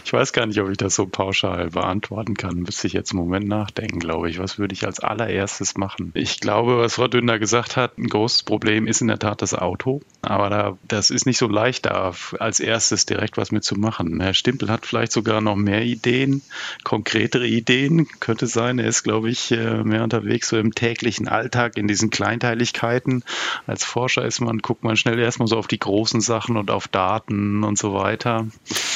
Ich 0.05 0.12
weiß 0.12 0.33
gar 0.33 0.47
nicht, 0.47 0.61
ob 0.61 0.70
ich 0.70 0.77
das 0.77 0.95
so 0.95 1.07
pauschal 1.07 1.70
beantworten 1.70 2.35
kann. 2.35 2.57
Müsste 2.57 2.87
ich 2.87 2.93
jetzt 2.93 3.12
einen 3.12 3.20
Moment 3.20 3.49
nachdenken, 3.49 3.99
glaube 3.99 4.29
ich. 4.29 4.39
Was 4.39 4.59
würde 4.59 4.74
ich 4.74 4.87
als 4.87 5.01
allererstes 5.01 5.77
machen? 5.77 6.12
Ich 6.14 6.41
glaube, 6.41 6.79
was 6.79 6.95
Frau 6.95 7.09
Dünder 7.09 7.39
gesagt 7.39 7.77
hat, 7.77 7.99
ein 7.99 8.09
großes 8.09 8.43
Problem 8.43 8.87
ist 8.87 9.01
in 9.01 9.09
der 9.09 9.18
Tat 9.18 9.43
das 9.43 9.55
Auto. 9.55 10.01
Aber 10.22 10.51
da, 10.51 10.79
das 10.87 11.11
ist 11.11 11.27
nicht 11.27 11.39
so 11.39 11.49
leicht, 11.49 11.87
da 11.87 12.12
als 12.39 12.61
erstes 12.61 13.07
direkt 13.07 13.37
was 13.37 13.53
mitzumachen. 13.53 14.20
Herr 14.20 14.35
Stimpel 14.35 14.70
hat 14.70 14.87
vielleicht 14.87 15.12
sogar 15.12 15.41
noch 15.41 15.57
mehr 15.57 15.83
Ideen, 15.83 16.43
konkretere 16.85 17.47
Ideen. 17.47 18.07
Könnte 18.20 18.47
sein, 18.47 18.79
er 18.79 18.87
ist, 18.87 19.03
glaube 19.03 19.31
ich, 19.31 19.51
äh, 19.53 19.83
mehr 19.83 20.05
unterwegs 20.05 20.49
so 20.49 20.59
im 20.59 20.74
täglichen 20.74 21.29
Alltag, 21.29 21.77
in 21.77 21.89
diesen 21.89 22.11
Kleinteiligkeiten. 22.11 23.24
Als 23.66 23.85
Forscher 23.85 24.24
ist 24.24 24.41
man, 24.41 24.59
guckt 24.59 24.85
man 24.85 24.97
schnell 24.97 25.18
erstmal 25.18 25.49
so 25.49 25.57
auf 25.57 25.68
die 25.68 25.79
großen 25.79 26.20
Sachen 26.20 26.57
und 26.57 26.66
auf 26.71 26.89
Daten 26.89 27.64
und 27.64 27.79
so 27.79 27.95
weiter. 27.95 28.47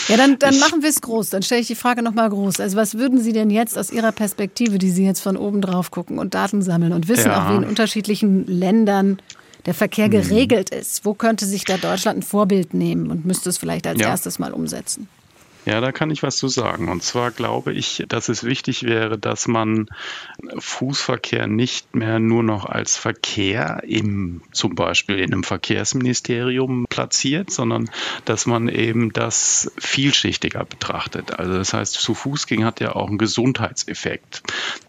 Ja, 0.08 0.16
dann, 0.16 0.38
dann 0.38 0.58
machen 0.58 0.82
wir 0.82 0.88
es 0.88 1.00
groß. 1.00 1.30
Dann 1.30 1.42
stelle 1.42 1.60
ich 1.60 1.66
die 1.66 1.74
Frage 1.74 2.02
nochmal 2.02 2.28
groß. 2.30 2.60
Also 2.60 2.76
was 2.76 2.96
würden 2.96 3.20
Sie 3.20 3.32
denn 3.32 3.50
jetzt 3.50 3.78
aus 3.78 3.90
Ihrer 3.90 4.12
Perspektive, 4.12 4.78
die 4.78 4.90
Sie 4.90 5.04
jetzt 5.04 5.20
von 5.20 5.36
oben 5.36 5.60
drauf 5.60 5.90
gucken 5.90 6.18
und 6.18 6.34
Daten 6.34 6.62
sammeln 6.62 6.92
und 6.92 7.08
wissen 7.08 7.30
ja. 7.30 7.46
auch, 7.46 7.50
wie 7.50 7.56
in 7.56 7.64
unterschiedlichen 7.64 8.46
Ländern 8.46 9.20
der 9.66 9.74
Verkehr 9.74 10.06
hm. 10.06 10.12
geregelt 10.12 10.70
ist. 10.70 11.04
Wo 11.04 11.14
könnte 11.14 11.46
sich 11.46 11.64
da 11.64 11.76
Deutschland 11.76 12.20
ein 12.20 12.22
Vorbild 12.22 12.74
nehmen 12.74 13.10
und 13.10 13.24
müsste 13.24 13.50
es 13.50 13.58
vielleicht 13.58 13.86
als 13.86 14.00
ja. 14.00 14.08
erstes 14.08 14.38
mal 14.38 14.52
umsetzen? 14.52 15.08
Ja, 15.66 15.80
da 15.80 15.92
kann 15.92 16.10
ich 16.10 16.22
was 16.22 16.38
zu 16.38 16.48
sagen. 16.48 16.88
Und 16.88 17.02
zwar 17.02 17.30
glaube 17.30 17.72
ich, 17.74 18.04
dass 18.08 18.28
es 18.30 18.44
wichtig 18.44 18.84
wäre, 18.84 19.18
dass 19.18 19.46
man 19.46 19.88
Fußverkehr 20.58 21.46
nicht 21.46 21.94
mehr 21.94 22.18
nur 22.18 22.42
noch 22.42 22.64
als 22.64 22.96
Verkehr 22.96 23.82
im, 23.86 24.40
zum 24.52 24.74
Beispiel 24.74 25.18
in 25.18 25.32
einem 25.32 25.44
Verkehrsministerium 25.44 26.86
platziert, 26.88 27.50
sondern 27.50 27.90
dass 28.24 28.46
man 28.46 28.68
eben 28.68 29.12
das 29.12 29.70
vielschichtiger 29.78 30.64
betrachtet. 30.64 31.38
Also 31.38 31.52
das 31.52 31.74
heißt, 31.74 31.92
zu 31.92 32.14
Fuß 32.14 32.46
gehen 32.46 32.64
hat 32.64 32.80
ja 32.80 32.96
auch 32.96 33.08
einen 33.08 33.18
Gesundheitseffekt. 33.18 34.42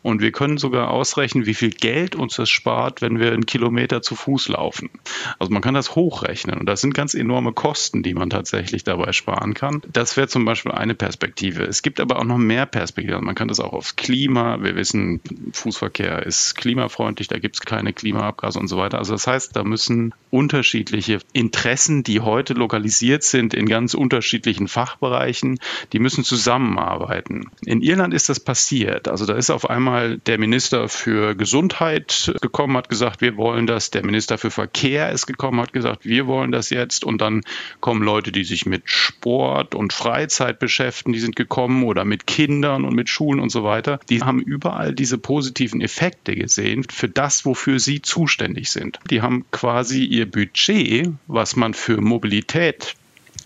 Und 0.03 0.22
wir 0.22 0.32
können 0.32 0.57
sogar 0.57 0.89
ausrechnen, 0.91 1.45
wie 1.45 1.53
viel 1.53 1.72
Geld 1.72 2.15
uns 2.15 2.36
das 2.36 2.49
spart, 2.49 3.01
wenn 3.01 3.19
wir 3.19 3.34
einen 3.34 3.45
Kilometer 3.45 4.01
zu 4.01 4.15
Fuß 4.15 4.47
laufen. 4.47 4.89
Also 5.38 5.51
man 5.51 5.61
kann 5.61 5.74
das 5.74 5.95
hochrechnen. 5.95 6.59
Und 6.59 6.65
das 6.65 6.80
sind 6.80 6.93
ganz 6.93 7.13
enorme 7.13 7.51
Kosten, 7.51 8.03
die 8.03 8.13
man 8.13 8.30
tatsächlich 8.30 8.86
dabei 8.86 9.11
sparen 9.11 9.53
kann. 9.53 9.82
Das 9.91 10.15
wäre 10.15 10.30
zum 10.30 10.45
Beispiel 10.45 10.61
Beispiel 10.62 10.80
eine 10.80 10.95
Perspektive. 10.95 11.64
Es 11.64 11.82
gibt 11.82 11.99
aber 11.99 12.20
auch 12.20 12.24
noch 12.24 12.38
mehr 12.38 12.66
Perspektiven. 12.66 13.24
Man 13.24 13.36
kann 13.36 13.47
das 13.47 13.59
auch 13.59 13.74
aufs 13.74 13.95
Klima. 13.95 14.62
Wir 14.62 14.76
wissen, 14.76 15.22
Fußverkehr 15.53 16.26
ist 16.26 16.55
klimafreundlich, 16.55 17.28
da 17.28 17.39
gibt 17.39 17.55
es 17.55 17.62
keine 17.62 17.93
Klimaabgase 17.93 18.59
und 18.59 18.68
so 18.68 18.78
weiter. 18.78 18.99
Also 18.99 19.14
das 19.14 19.26
heißt, 19.26 19.55
da 19.55 19.64
müssen 19.64 20.14
unterschiedliche 20.30 21.20
Interessen, 21.34 22.03
die 22.03 22.20
heute 22.20 22.53
lokalisiert 22.53 23.24
sind 23.24 23.53
in 23.53 23.66
ganz 23.66 23.93
unterschiedlichen 23.93 24.68
Fachbereichen, 24.68 25.59
die 25.93 25.99
müssen 25.99 26.24
zusammenarbeiten. 26.24 27.49
In 27.66 27.82
Irland 27.82 28.14
ist 28.14 28.30
das 28.30 28.39
passiert. 28.39 29.07
Also 29.07 29.26
da 29.26 29.34
ist 29.34 29.49
auf 29.49 29.70
einmal 29.70 30.20
der 30.20 30.38
Minister 30.38 30.88
für 30.89 31.36
Gesundheit 31.36 32.34
gekommen, 32.41 32.78
hat 32.78 32.89
gesagt, 32.89 33.22
wir 33.22 33.36
wollen 33.38 33.68
das. 33.68 33.89
Der 33.89 34.05
Minister 34.05 34.38
für 34.38 34.51
Verkehr 34.51 35.12
ist 35.12 35.26
gekommen, 35.26 35.59
hat 35.59 35.74
gesagt, 35.74 36.05
wir 36.05 36.28
wollen 36.28 36.51
das 36.51 36.70
jetzt. 36.70 37.03
Und 37.03 37.20
dann 37.20 37.41
kommen 37.80 38.03
Leute, 38.03 38.32
die 38.32 38.43
sich 38.43 38.66
mit 38.66 38.84
Sport 38.86 39.76
und 39.76 39.91
Freizeit 39.91 40.51
Teilzeit 40.52 40.60
beschäftigen, 40.60 41.14
die 41.14 41.20
sind 41.20 41.36
gekommen 41.36 41.84
oder 41.84 42.06
mit 42.06 42.28
Kindern 42.28 42.86
und 42.86 42.95
mit 42.95 43.10
Schulen 43.10 43.39
und 43.39 43.49
so 43.49 43.64
weiter. 43.64 43.99
Die 44.10 44.22
haben 44.22 44.41
überall 44.41 44.93
diese 44.93 45.18
positiven 45.18 45.82
Effekte 45.82 46.36
gesehen 46.36 46.86
für 46.89 47.10
das, 47.10 47.45
wofür 47.45 47.80
sie 47.80 48.02
zuständig 48.02 48.72
sind. 48.72 48.99
Die 49.10 49.22
haben 49.22 49.45
quasi 49.52 50.04
ihr 50.04 50.30
Budget, 50.30 51.10
was 51.28 51.56
man 51.56 51.74
für 51.74 52.02
Mobilität 52.02 52.95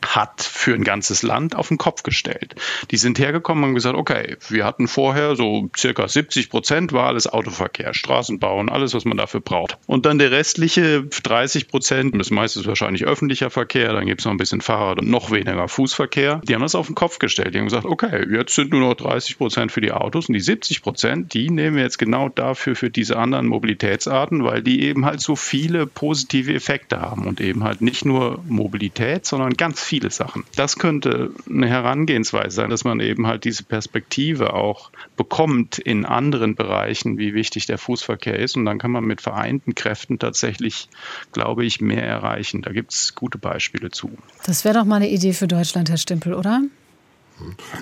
hat 0.05 0.41
für 0.41 0.73
ein 0.73 0.83
ganzes 0.83 1.23
Land 1.23 1.55
auf 1.55 1.69
den 1.69 1.77
Kopf 1.77 2.03
gestellt. 2.03 2.55
Die 2.91 2.97
sind 2.97 3.19
hergekommen 3.19 3.63
und 3.63 3.75
gesagt, 3.75 3.95
okay, 3.95 4.37
wir 4.49 4.65
hatten 4.65 4.87
vorher 4.87 5.35
so 5.35 5.69
circa 5.77 6.07
70 6.07 6.49
Prozent 6.49 6.93
war 6.93 7.07
alles 7.07 7.27
Autoverkehr, 7.27 7.93
Straßenbau 7.93 8.59
und 8.59 8.69
alles, 8.69 8.93
was 8.93 9.05
man 9.05 9.17
dafür 9.17 9.41
braucht. 9.41 9.77
Und 9.87 10.05
dann 10.05 10.19
der 10.19 10.31
restliche 10.31 11.03
30 11.03 11.67
Prozent, 11.67 12.19
das 12.19 12.31
meiste 12.31 12.59
ist 12.59 12.67
wahrscheinlich 12.67 13.05
öffentlicher 13.05 13.49
Verkehr, 13.49 13.93
dann 13.93 14.05
gibt 14.05 14.21
es 14.21 14.25
noch 14.25 14.31
ein 14.31 14.37
bisschen 14.37 14.61
Fahrrad 14.61 14.99
und 14.99 15.09
noch 15.09 15.31
weniger 15.31 15.67
Fußverkehr. 15.67 16.41
Die 16.47 16.53
haben 16.53 16.61
das 16.61 16.75
auf 16.75 16.87
den 16.87 16.95
Kopf 16.95 17.19
gestellt. 17.19 17.53
Die 17.53 17.59
haben 17.59 17.65
gesagt, 17.65 17.85
okay, 17.85 18.25
jetzt 18.31 18.55
sind 18.55 18.71
nur 18.71 18.81
noch 18.81 18.95
30 18.95 19.37
Prozent 19.37 19.71
für 19.71 19.81
die 19.81 19.91
Autos 19.91 20.27
und 20.27 20.33
die 20.33 20.39
70 20.39 20.81
Prozent, 20.81 21.33
die 21.33 21.49
nehmen 21.49 21.77
wir 21.77 21.83
jetzt 21.83 21.97
genau 21.97 22.29
dafür 22.29 22.75
für 22.75 22.89
diese 22.89 23.17
anderen 23.17 23.47
Mobilitätsarten, 23.47 24.43
weil 24.43 24.61
die 24.61 24.83
eben 24.83 25.05
halt 25.05 25.21
so 25.21 25.35
viele 25.35 25.87
positive 25.87 26.53
Effekte 26.53 27.01
haben 27.01 27.25
und 27.25 27.41
eben 27.41 27.63
halt 27.63 27.81
nicht 27.81 28.05
nur 28.05 28.43
Mobilität, 28.47 29.25
sondern 29.25 29.53
ganz 29.53 29.81
viele 29.81 29.94
viele 29.95 30.11
Sachen. 30.11 30.43
Das 30.57 30.75
könnte 30.75 31.31
eine 31.49 31.69
Herangehensweise 31.69 32.53
sein, 32.53 32.69
dass 32.69 32.83
man 32.83 32.99
eben 32.99 33.27
halt 33.27 33.45
diese 33.45 33.63
Perspektive 33.63 34.53
auch 34.53 34.91
bekommt 35.15 35.79
in 35.79 36.05
anderen 36.05 36.55
Bereichen, 36.55 37.17
wie 37.17 37.33
wichtig 37.33 37.65
der 37.65 37.77
Fußverkehr 37.77 38.37
ist. 38.37 38.57
Und 38.57 38.65
dann 38.65 38.77
kann 38.77 38.91
man 38.91 39.05
mit 39.05 39.21
vereinten 39.21 39.73
Kräften 39.73 40.19
tatsächlich, 40.19 40.89
glaube 41.31 41.63
ich, 41.63 41.79
mehr 41.79 42.05
erreichen. 42.05 42.61
Da 42.61 42.73
gibt 42.73 42.91
es 42.91 43.15
gute 43.15 43.37
Beispiele 43.37 43.89
zu. 43.89 44.11
Das 44.45 44.65
wäre 44.65 44.79
doch 44.79 44.85
mal 44.85 44.97
eine 44.97 45.09
Idee 45.09 45.31
für 45.31 45.47
Deutschland, 45.47 45.89
Herr 45.89 45.97
Stimpel, 45.97 46.33
oder? 46.33 46.61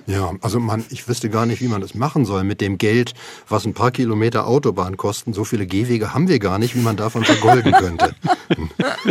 Ja, 0.07 0.33
also 0.41 0.59
man, 0.59 0.83
ich 0.89 1.07
wüsste 1.07 1.29
gar 1.29 1.45
nicht, 1.45 1.61
wie 1.61 1.67
man 1.67 1.79
das 1.79 1.93
machen 1.93 2.25
soll 2.25 2.43
mit 2.43 2.59
dem 2.59 2.77
Geld, 2.79 3.13
was 3.47 3.65
ein 3.65 3.73
paar 3.73 3.91
Kilometer 3.91 4.47
Autobahn 4.47 4.97
kosten. 4.97 5.33
So 5.33 5.43
viele 5.43 5.67
Gehwege 5.67 6.13
haben 6.13 6.27
wir 6.27 6.39
gar 6.39 6.57
nicht, 6.57 6.75
wie 6.75 6.81
man 6.81 6.97
davon 6.97 7.23
vergolden 7.23 7.71
könnte. 7.71 8.15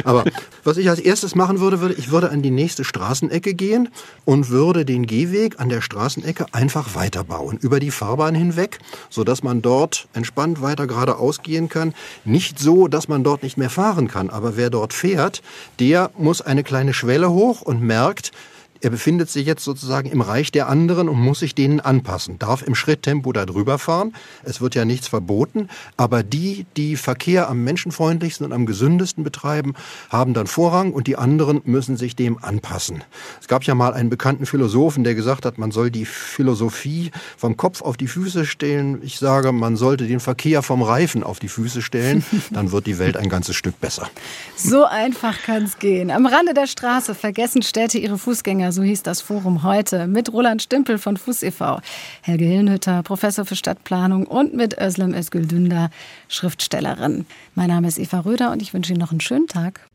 Aber 0.04 0.24
was 0.64 0.78
ich 0.78 0.90
als 0.90 0.98
erstes 0.98 1.34
machen 1.34 1.60
würde, 1.60 1.80
würde, 1.80 1.94
ich 1.94 2.10
würde 2.10 2.30
an 2.30 2.42
die 2.42 2.50
nächste 2.50 2.82
Straßenecke 2.84 3.54
gehen 3.54 3.88
und 4.24 4.48
würde 4.48 4.84
den 4.84 5.06
Gehweg 5.06 5.60
an 5.60 5.68
der 5.68 5.80
Straßenecke 5.80 6.46
einfach 6.52 6.94
weiterbauen, 6.96 7.58
über 7.58 7.78
die 7.78 7.92
Fahrbahn 7.92 8.34
hinweg, 8.34 8.80
sodass 9.10 9.42
man 9.42 9.62
dort 9.62 10.08
entspannt 10.12 10.60
weiter 10.60 10.88
geradeaus 10.88 11.42
gehen 11.42 11.68
kann. 11.68 11.94
Nicht 12.24 12.58
so, 12.58 12.88
dass 12.88 13.06
man 13.06 13.22
dort 13.22 13.44
nicht 13.44 13.56
mehr 13.56 13.70
fahren 13.70 14.08
kann, 14.08 14.28
aber 14.28 14.56
wer 14.56 14.70
dort 14.70 14.92
fährt, 14.92 15.42
der 15.78 16.10
muss 16.18 16.40
eine 16.40 16.64
kleine 16.64 16.94
Schwelle 16.94 17.30
hoch 17.30 17.62
und 17.62 17.80
merkt, 17.80 18.32
er 18.82 18.90
befindet 18.90 19.30
sich 19.30 19.46
jetzt 19.46 19.64
sozusagen 19.64 20.10
im 20.10 20.20
Reich 20.20 20.50
der 20.50 20.68
anderen 20.68 21.08
und 21.08 21.18
muss 21.18 21.38
sich 21.38 21.54
denen 21.54 21.78
anpassen, 21.78 22.38
darf 22.40 22.62
im 22.62 22.74
Schritttempo 22.74 23.32
da 23.32 23.46
drüber 23.46 23.78
fahren. 23.78 24.12
Es 24.42 24.60
wird 24.60 24.74
ja 24.74 24.84
nichts 24.84 25.06
verboten, 25.06 25.68
aber 25.96 26.24
die, 26.24 26.66
die 26.76 26.96
Verkehr 26.96 27.48
am 27.48 27.62
menschenfreundlichsten 27.62 28.44
und 28.44 28.52
am 28.52 28.66
gesündesten 28.66 29.22
betreiben, 29.22 29.74
haben 30.10 30.34
dann 30.34 30.48
Vorrang 30.48 30.92
und 30.92 31.06
die 31.06 31.16
anderen 31.16 31.60
müssen 31.64 31.96
sich 31.96 32.16
dem 32.16 32.42
anpassen. 32.42 33.04
Es 33.40 33.46
gab 33.46 33.62
ja 33.62 33.76
mal 33.76 33.94
einen 33.94 34.10
bekannten 34.10 34.46
Philosophen, 34.46 35.04
der 35.04 35.14
gesagt 35.14 35.46
hat, 35.46 35.58
man 35.58 35.70
soll 35.70 35.92
die 35.92 36.04
Philosophie 36.04 37.12
vom 37.36 37.56
Kopf 37.56 37.82
auf 37.82 37.96
die 37.96 38.08
Füße 38.08 38.46
stellen. 38.46 39.00
Ich 39.04 39.18
sage, 39.18 39.52
man 39.52 39.76
sollte 39.76 40.08
den 40.08 40.18
Verkehr 40.18 40.62
vom 40.62 40.82
Reifen 40.82 41.22
auf 41.22 41.38
die 41.38 41.48
Füße 41.48 41.82
stellen, 41.82 42.24
dann 42.50 42.72
wird 42.72 42.86
die 42.86 42.98
Welt 42.98 43.16
ein 43.16 43.28
ganzes 43.28 43.54
Stück 43.54 43.80
besser. 43.80 44.10
So 44.56 44.84
einfach 44.84 45.40
kann 45.42 45.62
es 45.62 45.78
gehen. 45.78 46.10
Am 46.10 46.26
Rande 46.26 46.52
der 46.52 46.66
Straße 46.66 47.14
vergessen 47.14 47.62
Städte 47.62 47.98
ihre 47.98 48.18
Fußgänger 48.18 48.71
so 48.72 48.82
hieß 48.82 49.02
das 49.02 49.20
Forum 49.20 49.62
heute, 49.62 50.06
mit 50.06 50.32
Roland 50.32 50.62
Stimpel 50.62 50.98
von 50.98 51.16
Fuß 51.16 51.42
e.V., 51.44 51.80
Helge 52.22 52.44
Hillenhütter, 52.44 53.02
Professor 53.02 53.44
für 53.44 53.56
Stadtplanung 53.56 54.26
und 54.26 54.54
mit 54.54 54.78
Özlem 54.80 55.14
Özgül 55.14 55.46
Dündar, 55.46 55.90
Schriftstellerin. 56.28 57.26
Mein 57.54 57.68
Name 57.68 57.88
ist 57.88 57.98
Eva 57.98 58.20
Röder 58.20 58.50
und 58.50 58.62
ich 58.62 58.74
wünsche 58.74 58.92
Ihnen 58.92 59.00
noch 59.00 59.12
einen 59.12 59.20
schönen 59.20 59.46
Tag. 59.46 59.88